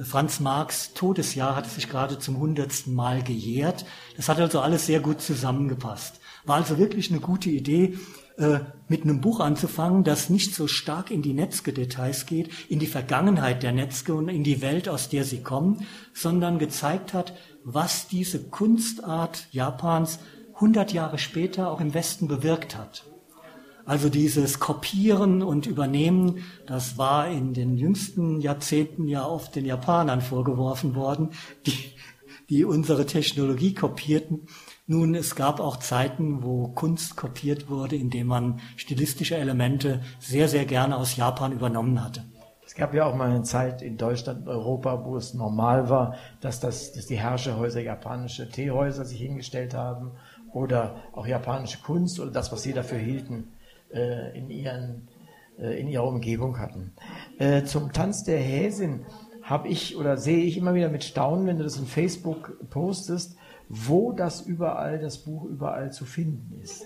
Franz 0.03 0.41
Marx 0.41 0.93
Todesjahr 0.93 1.55
hatte 1.55 1.71
sich 1.71 1.89
gerade 1.89 2.19
zum 2.19 2.39
hundertsten 2.39 2.95
Mal 2.95 3.23
gejährt. 3.23 3.87
Das 4.17 4.29
hat 4.29 4.41
also 4.41 4.61
alles 4.61 4.87
sehr 4.87 5.01
gut 5.01 5.23
zusammengepasst. 5.23 6.21
War 6.45 6.57
also 6.57 6.79
wirklich 6.79 7.11
eine 7.11 7.21
gute 7.21 7.49
Idee, 7.49 7.97
äh, 8.37 8.59
mit 8.89 9.05
einem 9.05 9.21
Buch 9.21 9.39
anzufangen, 9.39 10.03
das 10.03 10.29
nicht 10.29 10.55
so 10.57 10.67
stark 10.67 11.13
in 11.13 11.23
die 11.23 11.33
Netzke-Details 11.33 12.27
geht, 12.27 12.51
in 12.69 12.81
die 12.81 12.89
Vergangenheit 12.89 13.63
der 13.63 13.71
Netzke 13.71 14.15
und 14.15 14.29
in 14.29 14.43
die 14.43 14.61
Welt, 14.61 14.89
aus 14.89 15.09
der 15.09 15.25
sie 15.25 15.43
kommen, 15.43 15.87
sondern 16.13 16.59
gezeigt 16.59 17.15
hat, 17.15 17.33
was 17.63 18.09
diese 18.09 18.43
Kunstart 18.43 19.47
Japans 19.53 20.19
100 20.65 20.95
Jahre 20.95 21.19
später 21.19 21.71
auch 21.71 21.79
im 21.83 21.93
Westen 21.93 22.27
bewirkt 22.27 22.75
hat. 22.75 23.05
Also 23.85 24.09
dieses 24.09 24.61
Kopieren 24.61 25.43
und 25.43 25.67
Übernehmen, 25.67 26.39
das 26.67 26.97
war 26.97 27.29
in 27.29 27.53
den 27.53 27.77
jüngsten 27.77 28.41
Jahrzehnten 28.41 29.07
ja 29.07 29.27
oft 29.27 29.55
den 29.57 29.67
Japanern 29.67 30.23
vorgeworfen 30.23 30.95
worden, 30.95 31.33
die, 31.67 31.93
die 32.49 32.65
unsere 32.65 33.05
Technologie 33.05 33.75
kopierten. 33.75 34.47
Nun, 34.87 35.15
es 35.15 35.35
gab 35.35 35.61
auch 35.61 35.77
Zeiten, 35.77 36.43
wo 36.43 36.69
Kunst 36.69 37.15
kopiert 37.15 37.69
wurde, 37.69 37.97
indem 37.97 38.29
man 38.29 38.61
stilistische 38.77 39.37
Elemente 39.37 40.01
sehr, 40.19 40.49
sehr 40.49 40.65
gerne 40.65 40.97
aus 40.97 41.17
Japan 41.17 41.53
übernommen 41.53 42.03
hatte. 42.03 42.25
Es 42.65 42.75
gab 42.75 42.95
ja 42.95 43.05
auch 43.05 43.15
mal 43.15 43.29
eine 43.29 43.43
Zeit 43.43 43.83
in 43.83 43.99
Deutschland 43.99 44.41
und 44.41 44.49
Europa, 44.49 45.05
wo 45.05 45.19
es 45.19 45.35
normal 45.35 45.91
war, 45.91 46.15
dass, 46.41 46.59
das, 46.59 46.93
dass 46.93 47.05
die 47.07 47.19
Herrscherhäuser 47.19 47.83
japanische 47.83 48.49
Teehäuser 48.49 49.05
sich 49.05 49.21
hingestellt 49.21 49.75
haben 49.75 50.13
oder 50.55 51.03
auch 51.13 51.27
japanische 51.27 51.83
Kunst 51.83 52.21
oder 52.21 52.31
das, 52.31 52.53
was 52.53 52.63
sie 52.63 52.73
dafür 52.73 52.99
hielten, 52.99 53.53
äh, 53.93 54.39
in, 54.39 54.49
ihren, 54.49 55.09
äh, 55.59 55.79
in 55.79 55.89
ihrer 55.89 56.07
Umgebung 56.07 56.59
hatten. 56.59 56.93
Äh, 57.39 57.65
zum 57.65 57.93
Tanz 57.93 58.25
der 58.25 58.39
Häsin 58.39 59.05
habe 59.43 59.69
ich 59.69 59.97
oder 59.97 60.17
sehe 60.17 60.45
ich 60.45 60.57
immer 60.57 60.75
wieder 60.75 60.89
mit 60.89 61.05
Staunen, 61.05 61.47
wenn 61.47 61.59
du 61.59 61.65
das 61.65 61.77
in 61.77 61.87
Facebook 61.87 62.57
postest, 62.71 63.37
wo 63.69 64.13
das 64.13 64.41
überall, 64.43 64.99
das 64.99 65.19
Buch 65.19 65.45
überall 65.45 65.93
zu 65.93 66.05
finden 66.05 66.61
ist. 66.63 66.85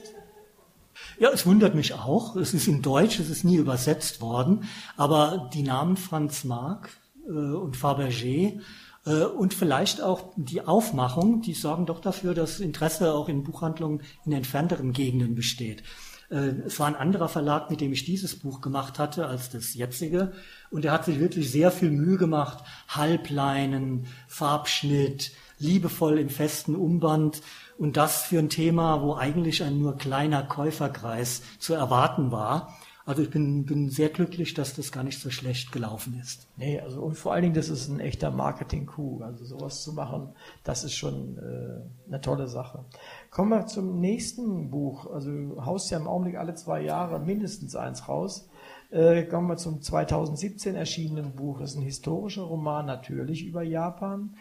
Ja, 1.18 1.30
es 1.30 1.46
wundert 1.46 1.74
mich 1.74 1.94
auch. 1.94 2.34
Es 2.36 2.54
ist 2.54 2.66
in 2.66 2.82
Deutsch, 2.82 3.20
es 3.20 3.30
ist 3.30 3.44
nie 3.44 3.56
übersetzt 3.56 4.20
worden. 4.20 4.64
Aber 4.96 5.50
die 5.52 5.62
Namen 5.62 5.96
Franz 5.96 6.44
Marc 6.44 6.90
äh, 7.26 7.30
und 7.30 7.76
Fabergé 7.76 8.60
und 9.04 9.54
vielleicht 9.54 10.02
auch 10.02 10.32
die 10.36 10.62
Aufmachung, 10.62 11.40
die 11.40 11.54
sorgen 11.54 11.86
doch 11.86 12.00
dafür, 12.00 12.34
dass 12.34 12.60
Interesse 12.60 13.12
auch 13.14 13.28
in 13.28 13.44
Buchhandlungen 13.44 14.02
in 14.26 14.32
entfernteren 14.32 14.92
Gegenden 14.92 15.34
besteht. 15.34 15.82
Äh, 16.30 16.52
es 16.66 16.78
war 16.78 16.86
ein 16.86 16.96
anderer 16.96 17.28
Verlag, 17.28 17.70
mit 17.70 17.80
dem 17.80 17.92
ich 17.92 18.04
dieses 18.04 18.38
Buch 18.38 18.60
gemacht 18.60 18.98
hatte, 18.98 19.26
als 19.26 19.50
das 19.50 19.74
jetzige. 19.74 20.32
Und 20.70 20.84
er 20.84 20.92
hat 20.92 21.04
sich 21.04 21.18
wirklich 21.18 21.50
sehr 21.50 21.70
viel 21.70 21.90
Mühe 21.90 22.16
gemacht. 22.16 22.64
Halbleinen, 22.88 24.06
Farbschnitt, 24.26 25.32
liebevoll 25.58 26.18
im 26.18 26.28
festen 26.28 26.76
Umband. 26.76 27.42
Und 27.78 27.96
das 27.96 28.22
für 28.22 28.38
ein 28.38 28.48
Thema, 28.48 29.02
wo 29.02 29.14
eigentlich 29.14 29.62
ein 29.62 29.78
nur 29.78 29.96
kleiner 29.96 30.42
Käuferkreis 30.42 31.42
zu 31.58 31.74
erwarten 31.74 32.32
war. 32.32 32.76
Also 33.08 33.22
ich 33.22 33.30
bin, 33.30 33.64
bin 33.64 33.88
sehr 33.88 34.10
glücklich, 34.10 34.52
dass 34.52 34.76
das 34.76 34.92
gar 34.92 35.02
nicht 35.02 35.18
so 35.18 35.30
schlecht 35.30 35.72
gelaufen 35.72 36.20
ist. 36.20 36.46
Nee, 36.58 36.78
also 36.78 37.00
und 37.00 37.16
vor 37.16 37.32
allen 37.32 37.40
Dingen, 37.40 37.54
das 37.54 37.70
ist 37.70 37.88
ein 37.88 38.00
echter 38.00 38.30
Marketing-Coup. 38.30 39.22
Also 39.22 39.46
sowas 39.46 39.82
zu 39.82 39.94
machen, 39.94 40.34
das 40.62 40.84
ist 40.84 40.92
schon 40.92 41.38
äh, 41.38 42.06
eine 42.06 42.20
tolle 42.20 42.48
Sache. 42.48 42.84
Kommen 43.30 43.48
wir 43.48 43.64
zum 43.66 43.98
nächsten 43.98 44.68
Buch. 44.68 45.10
Also 45.10 45.30
du 45.30 45.64
haust 45.64 45.90
ja 45.90 45.96
im 45.96 46.06
Augenblick 46.06 46.36
alle 46.36 46.54
zwei 46.54 46.82
Jahre 46.82 47.18
mindestens 47.18 47.74
eins 47.74 48.10
raus. 48.10 48.50
Äh, 48.90 49.22
kommen 49.22 49.48
wir 49.48 49.56
zum 49.56 49.80
2017 49.80 50.74
erschienenen 50.74 51.34
Buch. 51.34 51.60
Das 51.60 51.70
ist 51.70 51.76
ein 51.78 51.84
historischer 51.84 52.42
Roman 52.42 52.84
natürlich 52.84 53.46
über 53.46 53.62
Japan 53.62 54.36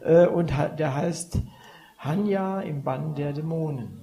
äh, 0.00 0.26
und 0.26 0.50
der 0.50 0.94
heißt 0.94 1.38
Hanya 1.96 2.60
im 2.60 2.82
Bann 2.82 3.14
der 3.14 3.32
Dämonen. 3.32 3.99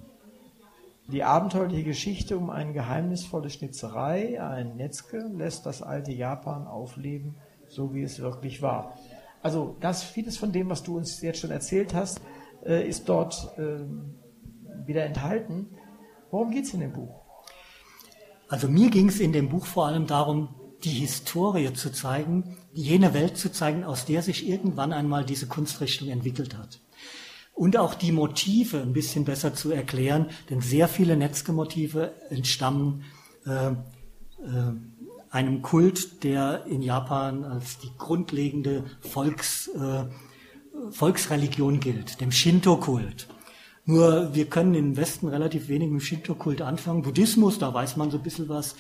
Die 1.10 1.24
abenteuerliche 1.24 1.86
Geschichte 1.86 2.38
um 2.38 2.50
eine 2.50 2.74
geheimnisvolle 2.74 3.50
Schnitzerei, 3.50 4.42
ein 4.42 4.76
Netzke, 4.76 5.20
lässt 5.20 5.66
das 5.66 5.82
alte 5.82 6.12
Japan 6.12 6.68
aufleben, 6.68 7.36
so 7.70 7.94
wie 7.94 8.04
es 8.04 8.20
wirklich 8.20 8.62
war. 8.62 8.98
Also 9.42 9.78
das 9.80 10.04
vieles 10.04 10.36
von 10.38 10.52
dem, 10.52 10.70
was 10.70 10.84
du 10.84 10.98
uns 10.98 11.22
jetzt 11.22 11.40
schon 11.40 11.52
erzählt 11.52 11.94
hast, 11.94 12.20
äh, 12.66 12.86
ist 12.86 13.08
dort 13.08 13.58
äh, 13.58 13.86
wieder 14.86 15.06
enthalten. 15.06 15.70
Worum 16.30 16.52
geht 16.52 16.66
es 16.66 16.74
in 16.74 16.82
dem 16.82 16.92
Buch? 16.92 17.22
Also 18.50 18.68
mir 18.68 18.90
ging 18.90 19.08
es 19.08 19.22
in 19.22 19.32
dem 19.32 19.48
Buch 19.48 19.66
vor 19.66 19.88
allem 19.88 20.08
darum, 20.08 20.50
die 20.84 20.90
Historie 20.90 21.72
zu 21.72 21.90
zeigen, 21.90 22.58
jene 22.74 23.14
Welt 23.14 23.38
zu 23.38 23.50
zeigen, 23.50 23.86
aus 23.86 24.04
der 24.04 24.22
sich 24.22 24.48
irgendwann 24.48 24.92
einmal 24.92 25.24
diese 25.24 25.48
Kunstrichtung 25.48 26.10
entwickelt 26.10 26.58
hat 26.58 26.82
und 27.58 27.76
auch 27.76 27.96
die 27.96 28.12
Motive 28.12 28.80
ein 28.82 28.94
bisschen 28.94 29.26
besser 29.26 29.54
zu 29.54 29.72
erklären, 29.72 30.28
denn 30.50 30.62
sehr 30.62 30.88
viele 30.88 31.18
Netzke-Motive 31.18 32.14
entstammen 32.30 33.04
äh, 33.48 33.70
äh, 33.70 33.74
einem 35.32 35.62
Kult, 35.64 36.24
der 36.24 36.66
in 36.68 36.84
Japan 36.84 37.44
als 37.44 37.80
die 37.80 37.90
grundlegende 37.98 38.86
Volks, 39.02 39.70
äh, 39.70 40.06
Volksreligion 40.92 41.80
gilt, 41.80 42.22
dem 42.22 42.32
Shinto-Kult. 42.32 43.28
Nur 43.86 44.36
wir 44.36 44.46
können 44.46 44.76
im 44.76 44.96
Westen 44.96 45.28
relativ 45.28 45.68
wenig 45.68 45.90
mit 45.90 46.04
Shinto-Kult 46.04 46.62
anfangen. 46.62 47.02
Buddhismus, 47.02 47.58
da 47.58 47.74
weiß 47.74 47.98
man 47.98 48.12
so 48.12 48.18
ein 48.18 48.24
bisschen 48.24 48.50
was. 48.50 48.76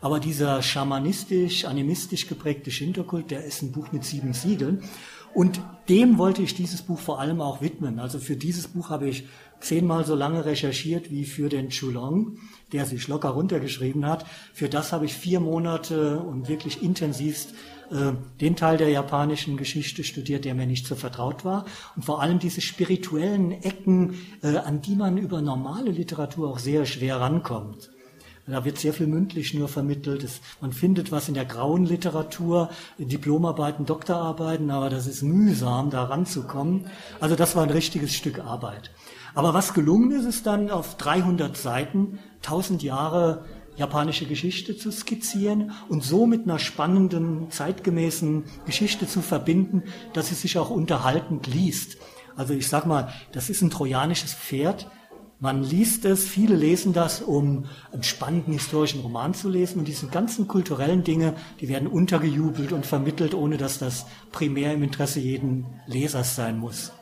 Aber 0.00 0.20
dieser 0.20 0.62
schamanistisch, 0.62 1.64
animistisch 1.64 2.28
geprägte 2.28 2.70
Shinto-Kult, 2.70 3.30
der 3.30 3.44
ist 3.44 3.62
ein 3.62 3.72
Buch 3.72 3.90
mit 3.90 4.04
sieben 4.04 4.34
Siegeln. 4.34 4.82
Und 5.34 5.60
dem 5.88 6.18
wollte 6.18 6.42
ich 6.42 6.54
dieses 6.54 6.82
Buch 6.82 6.98
vor 6.98 7.20
allem 7.20 7.40
auch 7.40 7.62
widmen. 7.62 7.98
Also 7.98 8.18
für 8.18 8.36
dieses 8.36 8.68
Buch 8.68 8.90
habe 8.90 9.08
ich 9.08 9.24
zehnmal 9.60 10.04
so 10.04 10.14
lange 10.14 10.44
recherchiert 10.44 11.10
wie 11.10 11.24
für 11.24 11.48
den 11.48 11.70
Chulong, 11.70 12.38
der 12.72 12.84
sich 12.84 13.08
locker 13.08 13.30
runtergeschrieben 13.30 14.06
hat. 14.06 14.26
Für 14.52 14.68
das 14.68 14.92
habe 14.92 15.06
ich 15.06 15.14
vier 15.14 15.40
Monate 15.40 16.18
und 16.20 16.48
wirklich 16.48 16.82
intensivst 16.82 17.54
äh, 17.90 18.12
den 18.40 18.56
Teil 18.56 18.76
der 18.76 18.90
japanischen 18.90 19.56
Geschichte 19.56 20.04
studiert, 20.04 20.44
der 20.44 20.54
mir 20.54 20.66
nicht 20.66 20.86
so 20.86 20.94
vertraut 20.94 21.44
war. 21.44 21.64
Und 21.96 22.04
vor 22.04 22.20
allem 22.20 22.38
diese 22.38 22.60
spirituellen 22.60 23.50
Ecken, 23.50 24.14
äh, 24.42 24.56
an 24.56 24.82
die 24.82 24.94
man 24.94 25.16
über 25.16 25.40
normale 25.40 25.90
Literatur 25.90 26.48
auch 26.50 26.58
sehr 26.58 26.84
schwer 26.84 27.20
rankommt. 27.20 27.90
Da 28.50 28.64
wird 28.64 28.78
sehr 28.78 28.94
viel 28.94 29.06
mündlich 29.06 29.52
nur 29.52 29.68
vermittelt. 29.68 30.24
Es, 30.24 30.40
man 30.60 30.72
findet 30.72 31.12
was 31.12 31.28
in 31.28 31.34
der 31.34 31.44
grauen 31.44 31.84
Literatur, 31.84 32.70
Diplomarbeiten, 32.98 33.84
Doktorarbeiten, 33.84 34.70
aber 34.70 34.88
das 34.88 35.06
ist 35.06 35.22
mühsam, 35.22 35.90
da 35.90 36.04
ranzukommen. 36.04 36.86
Also 37.20 37.36
das 37.36 37.56
war 37.56 37.62
ein 37.62 37.70
richtiges 37.70 38.14
Stück 38.14 38.38
Arbeit. 38.38 38.90
Aber 39.34 39.52
was 39.52 39.74
gelungen 39.74 40.12
ist, 40.12 40.24
ist 40.24 40.46
dann 40.46 40.70
auf 40.70 40.96
300 40.96 41.56
Seiten 41.56 42.18
1000 42.42 42.82
Jahre 42.82 43.44
japanische 43.76 44.26
Geschichte 44.26 44.76
zu 44.76 44.90
skizzieren 44.90 45.72
und 45.88 46.02
so 46.02 46.26
mit 46.26 46.44
einer 46.44 46.58
spannenden, 46.58 47.50
zeitgemäßen 47.50 48.44
Geschichte 48.66 49.06
zu 49.06 49.20
verbinden, 49.22 49.84
dass 50.14 50.28
sie 50.28 50.34
sich 50.34 50.58
auch 50.58 50.70
unterhaltend 50.70 51.46
liest. 51.46 51.98
Also 52.34 52.54
ich 52.54 52.68
sag 52.68 52.86
mal, 52.86 53.12
das 53.32 53.50
ist 53.50 53.62
ein 53.62 53.70
trojanisches 53.70 54.32
Pferd, 54.32 54.90
man 55.40 55.62
liest 55.62 56.04
es, 56.04 56.26
viele 56.26 56.56
lesen 56.56 56.92
das, 56.92 57.20
um 57.20 57.66
einen 57.92 58.02
spannenden 58.02 58.52
historischen 58.52 59.00
Roman 59.00 59.34
zu 59.34 59.48
lesen. 59.48 59.78
Und 59.78 59.88
diese 59.88 60.08
ganzen 60.08 60.48
kulturellen 60.48 61.04
Dinge, 61.04 61.34
die 61.60 61.68
werden 61.68 61.86
untergejubelt 61.86 62.72
und 62.72 62.86
vermittelt, 62.86 63.34
ohne 63.34 63.56
dass 63.56 63.78
das 63.78 64.06
primär 64.32 64.74
im 64.74 64.82
Interesse 64.82 65.20
jeden 65.20 65.66
Lesers 65.86 66.34
sein 66.34 66.58
muss. 66.58 66.92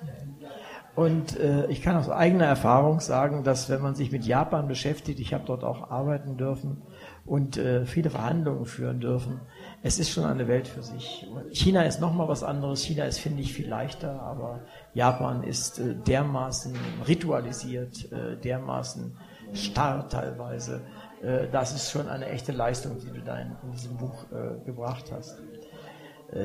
Und 0.96 1.38
äh, 1.38 1.66
ich 1.66 1.82
kann 1.82 1.96
aus 1.96 2.08
eigener 2.08 2.46
Erfahrung 2.46 3.00
sagen, 3.00 3.44
dass 3.44 3.68
wenn 3.68 3.82
man 3.82 3.94
sich 3.94 4.10
mit 4.12 4.24
Japan 4.24 4.66
beschäftigt, 4.66 5.20
ich 5.20 5.34
habe 5.34 5.44
dort 5.46 5.62
auch 5.62 5.90
arbeiten 5.90 6.38
dürfen 6.38 6.82
und 7.26 7.58
äh, 7.58 7.84
viele 7.84 8.08
Verhandlungen 8.08 8.64
führen 8.64 9.00
dürfen, 9.00 9.40
es 9.82 9.98
ist 9.98 10.10
schon 10.10 10.24
eine 10.24 10.48
Welt 10.48 10.66
für 10.66 10.82
sich. 10.82 11.26
China 11.52 11.82
ist 11.82 12.00
nochmal 12.00 12.28
was 12.28 12.42
anderes. 12.42 12.82
China 12.82 13.04
ist, 13.04 13.18
finde 13.18 13.42
ich, 13.42 13.52
viel 13.52 13.68
leichter, 13.68 14.22
aber 14.22 14.60
Japan 14.96 15.42
ist 15.42 15.78
äh, 15.78 15.94
dermaßen 15.94 16.72
ritualisiert, 17.06 18.10
äh, 18.10 18.34
dermaßen 18.38 19.14
starr 19.52 20.08
teilweise. 20.08 20.80
Äh, 21.22 21.48
das 21.52 21.74
ist 21.74 21.90
schon 21.90 22.08
eine 22.08 22.30
echte 22.30 22.52
Leistung, 22.52 22.96
die 22.98 23.10
du 23.10 23.20
da 23.20 23.38
in, 23.38 23.54
diesem 23.74 23.98
Buch 23.98 24.24
gebracht 24.64 25.12
hast. 25.12 25.36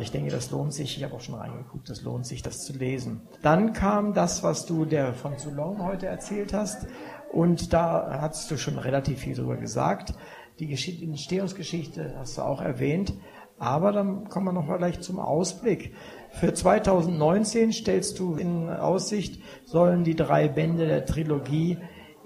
Ich 0.02 0.12
denke, 0.12 0.32
das 0.32 0.52
lohnt 0.52 0.74
sich. 0.74 0.98
Ich 0.98 1.04
habe 1.04 1.16
auch 1.16 1.22
schon 1.22 1.36
reingeguckt. 1.36 1.90
Das 1.90 2.04
lohnt 2.04 2.28
sich, 2.28 2.42
das 2.42 2.66
zu 2.66 2.74
lesen. 2.74 3.22
Dann 3.42 3.74
kam 3.74 4.14
das, 4.14 4.44
was 4.44 4.66
du 4.66 4.86
der 4.86 5.14
von 5.14 5.38
Toulon 5.38 5.84
heute 5.84 6.06
erzählt 6.06 6.54
hast. 6.54 6.88
Und 7.32 7.74
da 7.74 8.20
hast 8.22 8.52
du 8.52 8.58
schon 8.58 8.78
relativ 8.78 9.20
viel 9.20 9.36
drüber 9.36 9.56
gesagt. 9.56 10.14
Die 10.60 10.68
Geschichte, 10.68 11.06
Entstehungsgeschichte 11.06 12.14
hast 12.18 12.38
du 12.38 12.42
auch 12.42 12.62
erwähnt. 12.62 13.14
Aber 13.58 13.92
dann 13.92 14.28
kommen 14.28 14.48
wir 14.48 14.54
noch 14.54 14.66
mal 14.66 14.78
gleich 14.78 15.02
zum 15.02 15.20
Ausblick. 15.20 15.94
Für 16.32 16.54
2019 16.54 17.74
stellst 17.74 18.20
du 18.20 18.36
in 18.36 18.70
Aussicht, 18.70 19.42
sollen 19.66 20.04
die 20.04 20.16
drei 20.16 20.48
Bände 20.48 20.88
der 20.88 21.06
Trilogie 21.06 21.78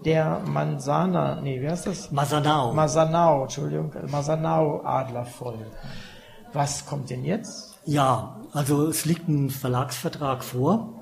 der 0.03 0.41
Manzana, 0.45 1.41
nee, 1.41 1.61
wie 1.61 1.69
heißt 1.69 1.87
das? 1.87 2.11
Masanao. 2.11 2.73
Masanao, 2.73 3.43
Entschuldigung, 3.43 3.91
Masanao 4.07 4.81
Adler 4.83 5.25
folgen. 5.25 5.65
Was 6.53 6.85
kommt 6.85 7.09
denn 7.09 7.25
jetzt? 7.25 7.79
Ja, 7.85 8.39
also 8.53 8.87
es 8.87 9.05
liegt 9.05 9.27
ein 9.27 9.49
Verlagsvertrag 9.49 10.43
vor. 10.43 11.01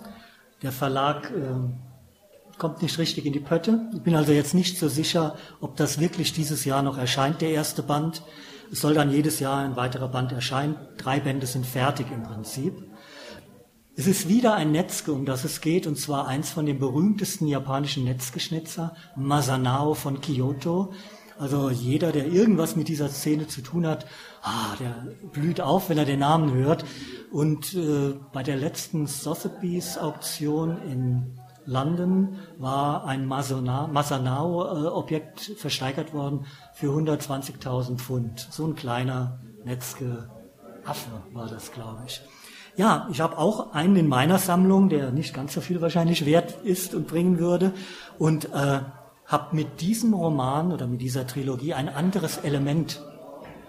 Der 0.62 0.72
Verlag 0.72 1.32
äh, 1.32 2.58
kommt 2.58 2.82
nicht 2.82 2.98
richtig 2.98 3.26
in 3.26 3.34
die 3.34 3.40
Pötte. 3.40 3.90
Ich 3.94 4.02
bin 4.02 4.16
also 4.16 4.32
jetzt 4.32 4.54
nicht 4.54 4.78
so 4.78 4.88
sicher, 4.88 5.36
ob 5.60 5.76
das 5.76 6.00
wirklich 6.00 6.34
dieses 6.34 6.66
Jahr 6.66 6.82
noch 6.82 6.98
erscheint, 6.98 7.42
der 7.42 7.50
erste 7.50 7.84
Band. 7.84 8.24
Es 8.72 8.82
soll 8.82 8.94
dann 8.94 9.12
jedes 9.12 9.40
Jahr 9.40 9.60
ein 9.60 9.76
weiterer 9.76 10.08
Band 10.08 10.32
erscheinen. 10.32 10.76
Drei 10.98 11.20
Bände 11.20 11.46
sind 11.46 11.66
fertig 11.66 12.08
im 12.12 12.24
Prinzip. 12.24 12.74
Es 13.96 14.08
ist 14.08 14.28
wieder 14.28 14.56
ein 14.56 14.72
Netzge, 14.72 15.14
um 15.14 15.24
das 15.24 15.44
es 15.44 15.62
geht, 15.62 15.86
und 15.86 16.00
zwar 16.00 16.28
eins 16.28 16.50
von 16.50 16.66
den 16.66 16.80
berühmtesten 16.80 17.46
japanischen 17.46 18.06
Netzgeschnitzer, 18.06 18.96
Masanao 19.16 19.94
von 19.94 20.20
Kyoto. 20.20 20.94
Also 21.38 21.70
jeder, 21.70 22.12
der 22.12 22.26
irgendwas 22.26 22.76
mit 22.76 22.88
dieser 22.88 23.10
Szene 23.10 23.48
zu 23.48 23.62
tun 23.62 23.86
hat, 23.86 24.08
ah, 24.42 24.76
der 24.80 24.96
blüht 25.32 25.62
auf, 25.62 25.90
wenn 25.90 26.00
er 26.00 26.06
den 26.06 26.22
Namen 26.22 26.56
hört. 26.56 26.86
Und 27.32 27.76
äh, 27.76 28.16
bei 28.32 28.42
der 28.42 28.58
letzten 28.58 29.06
Sotheby's 29.06 30.00
Auktion 30.00 30.82
in 30.90 31.40
London 31.66 32.40
war 32.58 33.06
ein 33.06 33.28
Masanao-Objekt 33.28 35.50
äh, 35.50 35.56
versteigert 35.56 36.16
worden 36.16 36.48
für 36.74 36.88
120.000 36.88 37.98
Pfund. 37.98 38.48
So 38.50 38.66
ein 38.66 38.74
kleiner 38.74 39.40
Netzge 39.64 40.32
Affe 40.84 41.12
war 41.32 41.48
das, 41.48 41.72
glaube 41.72 42.02
ich. 42.08 42.24
Ja, 42.76 43.08
ich 43.12 43.22
habe 43.22 43.38
auch 43.38 43.74
einen 43.74 43.96
in 43.96 44.08
meiner 44.08 44.40
Sammlung, 44.40 44.90
der 44.90 45.12
nicht 45.12 45.34
ganz 45.34 45.54
so 45.54 45.62
viel 45.62 45.80
wahrscheinlich 45.80 46.26
wert 46.26 46.56
ist 46.64 46.96
und 46.96 47.08
bringen 47.08 47.38
würde. 47.38 47.72
Und 48.18 48.46
äh, 48.46 48.80
habe 49.26 49.56
mit 49.56 49.82
diesem 49.82 50.14
Roman 50.14 50.72
oder 50.72 50.88
mit 50.88 51.02
dieser 51.02 51.28
Trilogie 51.28 51.74
ein 51.74 51.88
anderes 51.88 52.38
Element 52.38 53.02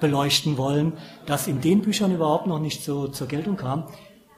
beleuchten 0.01 0.57
wollen, 0.57 0.95
das 1.27 1.47
in 1.47 1.61
den 1.61 1.83
Büchern 1.83 2.15
überhaupt 2.15 2.47
noch 2.47 2.59
nicht 2.59 2.83
so 2.83 3.09
zur 3.09 3.29
Geltung 3.29 3.57
kam. 3.57 3.85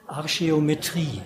Archäometrie. 0.05 1.21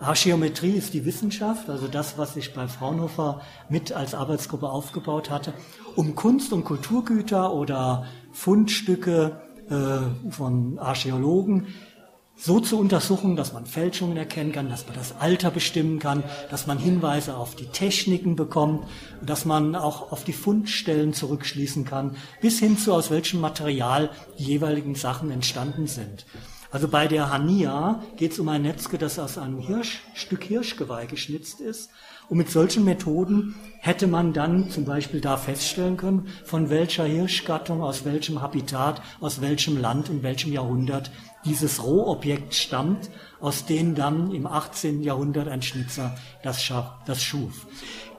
Archäometrie 0.00 0.72
ist 0.72 0.94
die 0.94 1.04
Wissenschaft, 1.04 1.70
also 1.70 1.86
das, 1.86 2.18
was 2.18 2.36
ich 2.36 2.54
bei 2.54 2.66
Fraunhofer 2.66 3.40
mit 3.68 3.92
als 3.92 4.14
Arbeitsgruppe 4.14 4.68
aufgebaut 4.68 5.30
hatte, 5.30 5.52
um 5.94 6.14
Kunst- 6.14 6.52
und 6.52 6.64
Kulturgüter 6.64 7.52
oder 7.52 8.06
Fundstücke 8.32 9.40
äh, 9.70 10.30
von 10.30 10.78
Archäologen 10.78 11.68
so 12.44 12.58
zu 12.58 12.76
untersuchen, 12.76 13.36
dass 13.36 13.52
man 13.52 13.66
Fälschungen 13.66 14.16
erkennen 14.16 14.50
kann, 14.50 14.68
dass 14.68 14.84
man 14.86 14.96
das 14.96 15.14
Alter 15.20 15.52
bestimmen 15.52 16.00
kann, 16.00 16.24
dass 16.50 16.66
man 16.66 16.76
Hinweise 16.76 17.36
auf 17.36 17.54
die 17.54 17.66
Techniken 17.66 18.34
bekommt, 18.34 18.84
dass 19.24 19.44
man 19.44 19.76
auch 19.76 20.10
auf 20.10 20.24
die 20.24 20.32
Fundstellen 20.32 21.12
zurückschließen 21.12 21.84
kann, 21.84 22.16
bis 22.40 22.58
hin 22.58 22.76
zu 22.76 22.94
aus 22.94 23.12
welchem 23.12 23.40
Material 23.40 24.10
die 24.40 24.44
jeweiligen 24.44 24.96
Sachen 24.96 25.30
entstanden 25.30 25.86
sind. 25.86 26.26
Also 26.72 26.88
bei 26.88 27.06
der 27.06 27.30
Hania 27.30 28.02
geht 28.16 28.32
es 28.32 28.40
um 28.40 28.48
ein 28.48 28.62
Netzke, 28.62 28.98
das 28.98 29.20
aus 29.20 29.38
einem 29.38 29.60
Hirsch, 29.60 30.00
Stück 30.14 30.42
Hirschgeweih 30.42 31.06
geschnitzt 31.06 31.60
ist. 31.60 31.90
Und 32.28 32.38
mit 32.38 32.50
solchen 32.50 32.84
Methoden 32.84 33.54
hätte 33.78 34.06
man 34.06 34.32
dann 34.32 34.70
zum 34.70 34.86
Beispiel 34.86 35.20
da 35.20 35.36
feststellen 35.36 35.98
können, 35.98 36.28
von 36.44 36.70
welcher 36.70 37.04
Hirschgattung, 37.04 37.82
aus 37.82 38.06
welchem 38.06 38.40
Habitat, 38.40 39.02
aus 39.20 39.42
welchem 39.42 39.76
Land, 39.76 40.08
in 40.08 40.22
welchem 40.22 40.50
Jahrhundert 40.50 41.10
dieses 41.44 41.82
Rohobjekt 41.82 42.54
stammt, 42.54 43.10
aus 43.40 43.66
dem 43.66 43.94
dann 43.94 44.32
im 44.32 44.46
18. 44.46 45.02
Jahrhundert 45.02 45.48
ein 45.48 45.62
Schnitzer 45.62 46.16
das, 46.42 46.72
das 47.06 47.22
schuf. 47.22 47.66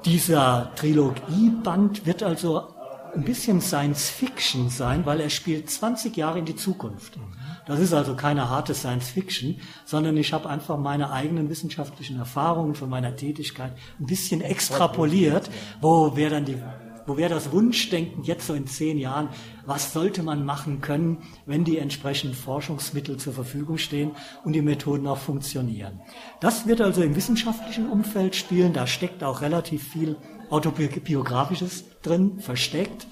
Dieser 0.05 0.71
Trilogieband 0.75 2.05
wird 2.05 2.23
also 2.23 2.73
ein 3.15 3.23
bisschen 3.23 3.61
Science 3.61 4.09
Fiction 4.09 4.69
sein, 4.69 5.05
weil 5.05 5.19
er 5.19 5.29
spielt 5.29 5.69
20 5.69 6.17
Jahre 6.17 6.39
in 6.39 6.45
die 6.45 6.55
Zukunft. 6.55 7.17
Das 7.65 7.79
ist 7.79 7.93
also 7.93 8.15
keine 8.15 8.49
harte 8.49 8.73
Science 8.73 9.09
Fiction, 9.09 9.61
sondern 9.85 10.17
ich 10.17 10.33
habe 10.33 10.49
einfach 10.49 10.77
meine 10.77 11.11
eigenen 11.11 11.49
wissenschaftlichen 11.49 12.17
Erfahrungen 12.17 12.75
von 12.75 12.89
meiner 12.89 13.15
Tätigkeit 13.15 13.73
ein 13.99 14.05
bisschen 14.05 14.41
extrapoliert, 14.41 15.49
wo 15.79 16.15
wäre 16.15 16.31
dann 16.31 16.45
die 16.45 16.57
wo 17.05 17.17
wäre 17.17 17.33
das 17.33 17.51
Wunschdenken 17.51 18.23
jetzt 18.23 18.47
so 18.47 18.53
in 18.53 18.67
zehn 18.67 18.97
Jahren, 18.97 19.29
was 19.65 19.93
sollte 19.93 20.23
man 20.23 20.45
machen 20.45 20.81
können, 20.81 21.19
wenn 21.45 21.63
die 21.63 21.77
entsprechenden 21.77 22.35
Forschungsmittel 22.35 23.17
zur 23.17 23.33
Verfügung 23.33 23.77
stehen 23.77 24.11
und 24.43 24.53
die 24.53 24.61
Methoden 24.61 25.07
auch 25.07 25.17
funktionieren. 25.17 26.01
Das 26.39 26.67
wird 26.67 26.81
also 26.81 27.01
im 27.01 27.15
wissenschaftlichen 27.15 27.89
Umfeld 27.89 28.35
spielen, 28.35 28.73
da 28.73 28.87
steckt 28.87 29.23
auch 29.23 29.41
relativ 29.41 29.87
viel 29.87 30.17
autobiografisches 30.49 31.85
drin, 32.01 32.39
versteckt 32.39 33.07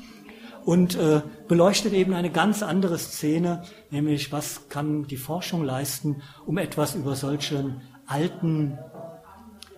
und 0.66 0.96
äh, 0.96 1.22
beleuchtet 1.48 1.94
eben 1.94 2.14
eine 2.14 2.30
ganz 2.30 2.64
andere 2.64 2.98
Szene, 2.98 3.64
nämlich 3.90 4.32
was 4.32 4.70
kann 4.70 5.08
die 5.08 5.18
Forschung 5.18 5.64
leisten, 5.64 6.22
um 6.46 6.58
etwas 6.58 6.96
über 6.96 7.16
solche 7.16 7.82
alten 8.06 8.78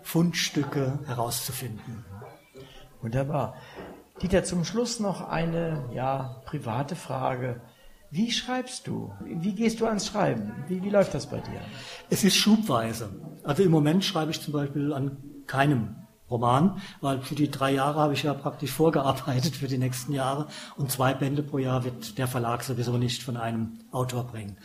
Fundstücke 0.01 0.99
herauszufinden. 1.05 2.05
Wunderbar. 3.01 3.55
Dieter, 4.23 4.45
zum 4.45 4.63
Schluss 4.63 5.01
noch 5.01 5.27
eine 5.27 5.83
ja, 5.93 6.41
private 6.45 6.95
Frage. 6.95 7.59
Wie 8.09 8.31
schreibst 8.31 8.87
du? 8.87 9.11
Wie 9.25 9.53
gehst 9.53 9.81
du 9.81 9.85
ans 9.85 10.07
Schreiben? 10.07 10.53
Wie, 10.69 10.81
wie 10.81 10.89
läuft 10.89 11.13
das 11.13 11.25
bei 11.25 11.39
dir? 11.39 11.59
Es 12.09 12.23
ist 12.23 12.37
schubweise. 12.37 13.09
Also 13.43 13.63
im 13.63 13.71
Moment 13.71 14.05
schreibe 14.05 14.31
ich 14.31 14.39
zum 14.39 14.53
Beispiel 14.53 14.93
an 14.93 15.17
keinem 15.45 15.97
Roman, 16.29 16.81
weil 17.01 17.21
für 17.21 17.35
die 17.35 17.51
drei 17.51 17.73
Jahre 17.73 17.99
habe 17.99 18.13
ich 18.13 18.23
ja 18.23 18.33
praktisch 18.33 18.71
vorgearbeitet 18.71 19.57
für 19.57 19.67
die 19.67 19.77
nächsten 19.77 20.13
Jahre 20.13 20.47
und 20.77 20.89
zwei 20.89 21.13
Bände 21.13 21.43
pro 21.43 21.57
Jahr 21.57 21.83
wird 21.83 22.17
der 22.17 22.27
Verlag 22.29 22.63
sowieso 22.63 22.97
nicht 22.97 23.23
von 23.23 23.35
einem 23.35 23.79
Autor 23.91 24.23
bringen. 24.23 24.55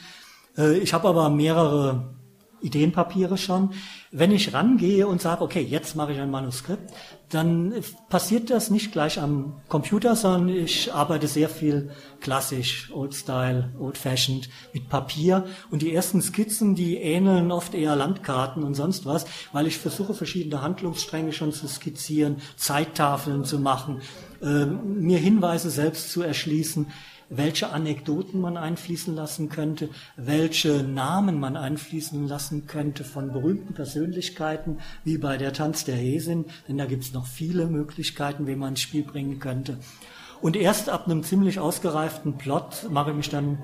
Äh, 0.56 0.78
ich 0.78 0.94
habe 0.94 1.08
aber 1.08 1.30
mehrere 1.30 2.14
Ideenpapiere 2.60 3.36
schon. 3.36 3.70
Wenn 4.10 4.30
ich 4.30 4.54
rangehe 4.54 5.06
und 5.06 5.20
sage, 5.20 5.42
okay, 5.42 5.62
jetzt 5.62 5.96
mache 5.96 6.12
ich 6.12 6.20
ein 6.20 6.30
Manuskript, 6.30 6.92
dann 7.28 7.74
passiert 8.08 8.48
das 8.48 8.70
nicht 8.70 8.92
gleich 8.92 9.20
am 9.20 9.60
Computer, 9.68 10.16
sondern 10.16 10.48
ich 10.48 10.92
arbeite 10.92 11.26
sehr 11.26 11.50
viel 11.50 11.90
klassisch, 12.20 12.90
Old 12.92 13.14
Style, 13.14 13.74
Old 13.78 13.98
Fashioned 13.98 14.48
mit 14.72 14.88
Papier. 14.88 15.44
Und 15.70 15.82
die 15.82 15.92
ersten 15.94 16.22
Skizzen, 16.22 16.74
die 16.74 16.96
ähneln 16.96 17.50
oft 17.52 17.74
eher 17.74 17.96
Landkarten 17.96 18.62
und 18.62 18.74
sonst 18.74 19.04
was, 19.04 19.26
weil 19.52 19.66
ich 19.66 19.76
versuche, 19.76 20.14
verschiedene 20.14 20.62
Handlungsstränge 20.62 21.32
schon 21.32 21.52
zu 21.52 21.68
skizzieren, 21.68 22.36
Zeittafeln 22.56 23.44
zu 23.44 23.58
machen, 23.58 24.00
äh, 24.40 24.64
mir 24.64 25.18
Hinweise 25.18 25.70
selbst 25.70 26.10
zu 26.10 26.22
erschließen 26.22 26.86
welche 27.30 27.70
Anekdoten 27.70 28.40
man 28.40 28.56
einfließen 28.56 29.14
lassen 29.14 29.48
könnte, 29.48 29.90
welche 30.16 30.82
Namen 30.82 31.38
man 31.38 31.56
einfließen 31.56 32.26
lassen 32.26 32.66
könnte 32.66 33.04
von 33.04 33.32
berühmten 33.32 33.74
Persönlichkeiten, 33.74 34.78
wie 35.04 35.18
bei 35.18 35.36
der 35.36 35.52
Tanz 35.52 35.84
der 35.84 35.96
Häsin, 35.96 36.46
denn 36.66 36.78
da 36.78 36.86
gibt 36.86 37.04
es 37.04 37.12
noch 37.12 37.26
viele 37.26 37.66
Möglichkeiten, 37.66 38.46
wie 38.46 38.56
man 38.56 38.70
ins 38.70 38.80
Spiel 38.80 39.02
bringen 39.02 39.38
könnte. 39.38 39.78
Und 40.40 40.54
erst 40.54 40.88
ab 40.88 41.06
einem 41.06 41.24
ziemlich 41.24 41.58
ausgereiften 41.58 42.38
Plot 42.38 42.88
mache 42.90 43.10
ich 43.10 43.16
mich 43.16 43.28
dann 43.28 43.58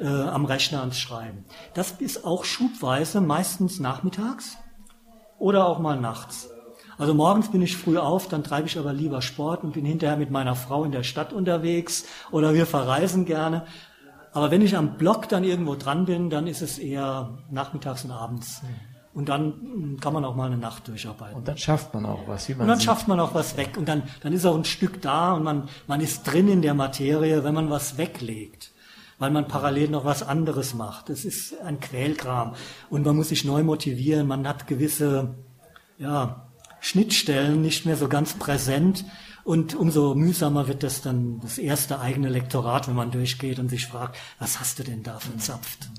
äh, 0.00 0.06
am 0.06 0.46
Rechner 0.46 0.80
ans 0.80 0.98
Schreiben. 0.98 1.44
Das 1.74 1.92
ist 1.92 2.24
auch 2.24 2.44
schubweise, 2.44 3.20
meistens 3.20 3.78
nachmittags 3.78 4.56
oder 5.38 5.66
auch 5.66 5.78
mal 5.78 6.00
nachts. 6.00 6.48
Also 6.98 7.14
morgens 7.14 7.50
bin 7.50 7.62
ich 7.62 7.76
früh 7.76 7.98
auf, 7.98 8.28
dann 8.28 8.44
treibe 8.44 8.68
ich 8.68 8.78
aber 8.78 8.92
lieber 8.92 9.22
Sport 9.22 9.64
und 9.64 9.72
bin 9.72 9.84
hinterher 9.84 10.16
mit 10.16 10.30
meiner 10.30 10.54
Frau 10.54 10.84
in 10.84 10.92
der 10.92 11.02
Stadt 11.02 11.32
unterwegs 11.32 12.04
oder 12.30 12.54
wir 12.54 12.66
verreisen 12.66 13.24
gerne. 13.24 13.64
Aber 14.32 14.50
wenn 14.50 14.62
ich 14.62 14.76
am 14.76 14.96
Block 14.96 15.28
dann 15.28 15.44
irgendwo 15.44 15.76
dran 15.76 16.06
bin, 16.06 16.28
dann 16.28 16.46
ist 16.46 16.60
es 16.60 16.78
eher 16.78 17.38
nachmittags 17.50 18.04
und 18.04 18.10
abends. 18.10 18.62
Und 19.14 19.28
dann 19.28 19.96
kann 20.00 20.12
man 20.12 20.24
auch 20.24 20.34
mal 20.34 20.46
eine 20.46 20.58
Nacht 20.58 20.88
durcharbeiten. 20.88 21.36
Und 21.36 21.46
dann 21.46 21.56
schafft 21.56 21.94
man 21.94 22.04
auch 22.04 22.26
was. 22.26 22.48
Wie 22.48 22.54
man 22.54 22.62
und 22.62 22.68
dann 22.68 22.78
sieht. 22.78 22.86
schafft 22.86 23.06
man 23.06 23.20
auch 23.20 23.32
was 23.32 23.56
weg. 23.56 23.76
Und 23.76 23.88
dann, 23.88 24.02
dann 24.22 24.32
ist 24.32 24.44
auch 24.44 24.56
ein 24.56 24.64
Stück 24.64 25.00
da 25.00 25.34
und 25.34 25.44
man, 25.44 25.68
man 25.86 26.00
ist 26.00 26.24
drin 26.24 26.48
in 26.48 26.62
der 26.62 26.74
Materie, 26.74 27.44
wenn 27.44 27.54
man 27.54 27.70
was 27.70 27.96
weglegt. 27.96 28.72
Weil 29.20 29.30
man 29.30 29.46
parallel 29.46 29.90
noch 29.90 30.04
was 30.04 30.24
anderes 30.24 30.74
macht. 30.74 31.10
Das 31.10 31.24
ist 31.24 31.60
ein 31.60 31.78
Quälkram. 31.78 32.56
Und 32.90 33.06
man 33.06 33.14
muss 33.14 33.28
sich 33.28 33.44
neu 33.44 33.62
motivieren. 33.62 34.26
Man 34.26 34.48
hat 34.48 34.66
gewisse, 34.66 35.36
ja, 35.96 36.43
Schnittstellen 36.84 37.62
nicht 37.62 37.86
mehr 37.86 37.96
so 37.96 38.08
ganz 38.08 38.34
präsent 38.34 39.06
Und 39.42 39.74
umso 39.74 40.14
mühsamer 40.14 40.68
wird 40.68 40.82
das 40.82 41.02
dann 41.02 41.40
das 41.40 41.58
erste 41.58 42.00
eigene 42.00 42.28
Lektorat, 42.28 42.88
wenn 42.88 42.94
man 42.94 43.10
durchgeht 43.10 43.58
und 43.58 43.68
sich 43.68 43.86
fragt, 43.86 44.16
was 44.38 44.60
hast 44.60 44.78
du 44.78 44.84
denn 44.84 45.02
da 45.02 45.18
verzapft? 45.18 45.90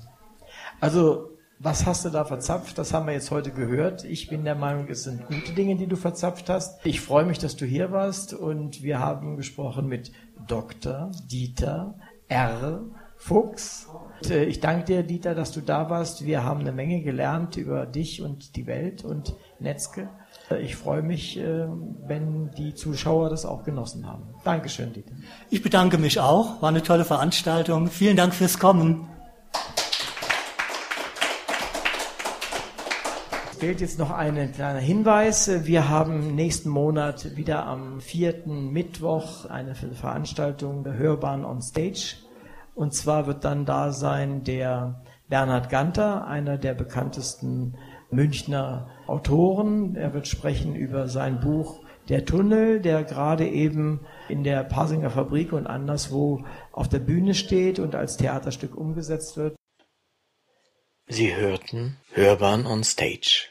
Also, 0.80 1.30
was 1.58 1.86
hast 1.86 2.04
du 2.04 2.10
da 2.10 2.24
verzapft? 2.24 2.76
Das 2.78 2.92
haben 2.92 3.06
wir 3.06 3.14
jetzt 3.14 3.30
heute 3.30 3.50
gehört. 3.50 4.04
Ich 4.04 4.28
bin 4.28 4.44
der 4.44 4.56
Meinung, 4.56 4.88
es 4.88 5.04
sind 5.04 5.26
gute 5.26 5.52
Dinge, 5.52 5.76
die 5.76 5.86
du 5.86 5.96
verzapft 5.96 6.48
hast. 6.48 6.84
Ich 6.84 7.00
freue 7.00 7.24
mich, 7.24 7.38
dass 7.38 7.56
du 7.56 7.64
hier 7.64 7.92
warst 7.92 8.34
und 8.34 8.82
wir 8.82 8.98
haben 8.98 9.36
gesprochen 9.36 9.86
mit 9.86 10.12
Dr. 10.46 11.10
Dieter 11.30 11.94
R. 12.28 12.84
Fuchs. 13.16 13.88
Äh, 14.28 14.44
ich 14.44 14.60
danke 14.60 14.84
dir, 14.84 15.02
Dieter, 15.02 15.34
dass 15.34 15.52
du 15.52 15.60
da 15.60 15.88
warst. 15.88 16.26
Wir 16.26 16.44
haben 16.44 16.60
eine 16.60 16.72
Menge 16.72 17.02
gelernt 17.02 17.56
über 17.56 17.86
dich 17.86 18.22
und 18.22 18.56
die 18.56 18.66
Welt 18.66 19.04
und 19.04 19.34
Netzke. 19.58 20.10
Ich 20.60 20.76
freue 20.76 21.02
mich, 21.02 21.38
äh, 21.38 21.66
wenn 22.06 22.50
die 22.52 22.74
Zuschauer 22.74 23.30
das 23.30 23.44
auch 23.44 23.64
genossen 23.64 24.06
haben. 24.06 24.22
Dankeschön, 24.44 24.92
Dieter. 24.92 25.12
Ich 25.50 25.62
bedanke 25.62 25.98
mich 25.98 26.20
auch. 26.20 26.62
War 26.62 26.68
eine 26.68 26.82
tolle 26.82 27.04
Veranstaltung. 27.04 27.88
Vielen 27.88 28.16
Dank 28.16 28.32
fürs 28.32 28.58
Kommen. 28.58 29.08
fehlt 33.58 33.80
jetzt 33.80 33.98
noch 33.98 34.10
ein 34.10 34.52
kleiner 34.52 34.80
Hinweis. 34.80 35.50
Wir 35.64 35.88
haben 35.88 36.34
nächsten 36.34 36.68
Monat 36.68 37.36
wieder 37.36 37.66
am 37.66 38.00
vierten 38.00 38.70
Mittwoch 38.70 39.46
eine 39.46 39.74
Veranstaltung 39.74 40.84
der 40.84 40.98
Hörbahn 40.98 41.44
on 41.44 41.62
Stage. 41.62 42.16
Und 42.74 42.92
zwar 42.92 43.26
wird 43.26 43.44
dann 43.44 43.64
da 43.64 43.92
sein 43.92 44.44
der 44.44 45.02
Bernhard 45.28 45.70
Ganter, 45.70 46.26
einer 46.26 46.58
der 46.58 46.74
bekanntesten 46.74 47.74
Münchner 48.10 48.90
Autoren. 49.06 49.96
Er 49.96 50.14
wird 50.14 50.28
sprechen 50.28 50.74
über 50.74 51.08
sein 51.08 51.40
Buch 51.40 51.80
Der 52.08 52.24
Tunnel, 52.24 52.80
der 52.80 53.04
gerade 53.04 53.48
eben 53.48 54.00
in 54.28 54.44
der 54.44 54.62
Pasinger 54.64 55.10
Fabrik 55.10 55.52
und 55.52 55.66
anderswo 55.66 56.44
auf 56.72 56.88
der 56.88 57.00
Bühne 57.00 57.34
steht 57.34 57.78
und 57.78 57.94
als 57.94 58.16
Theaterstück 58.16 58.76
umgesetzt 58.76 59.36
wird. 59.36 59.56
Sie 61.08 61.34
hörten 61.34 61.96
Hörbahn 62.12 62.66
on 62.66 62.84
Stage. 62.84 63.48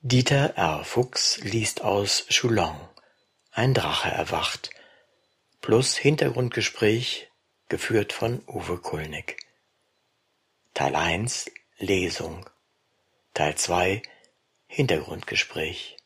Dieter 0.00 0.56
R. 0.56 0.84
Fuchs 0.84 1.40
liest 1.42 1.82
aus 1.82 2.26
Choulong 2.30 2.76
Ein 3.50 3.74
Drache 3.74 4.10
erwacht 4.10 4.70
plus 5.60 5.96
Hintergrundgespräch 5.96 7.30
geführt 7.68 8.12
von 8.12 8.42
Uwe 8.46 8.78
Kulnig. 8.78 9.36
Teil 10.74 10.94
1 10.94 11.50
Lesung 11.78 12.48
Teil 13.38 13.54
2 13.54 14.02
Hintergrundgespräch 14.66 15.96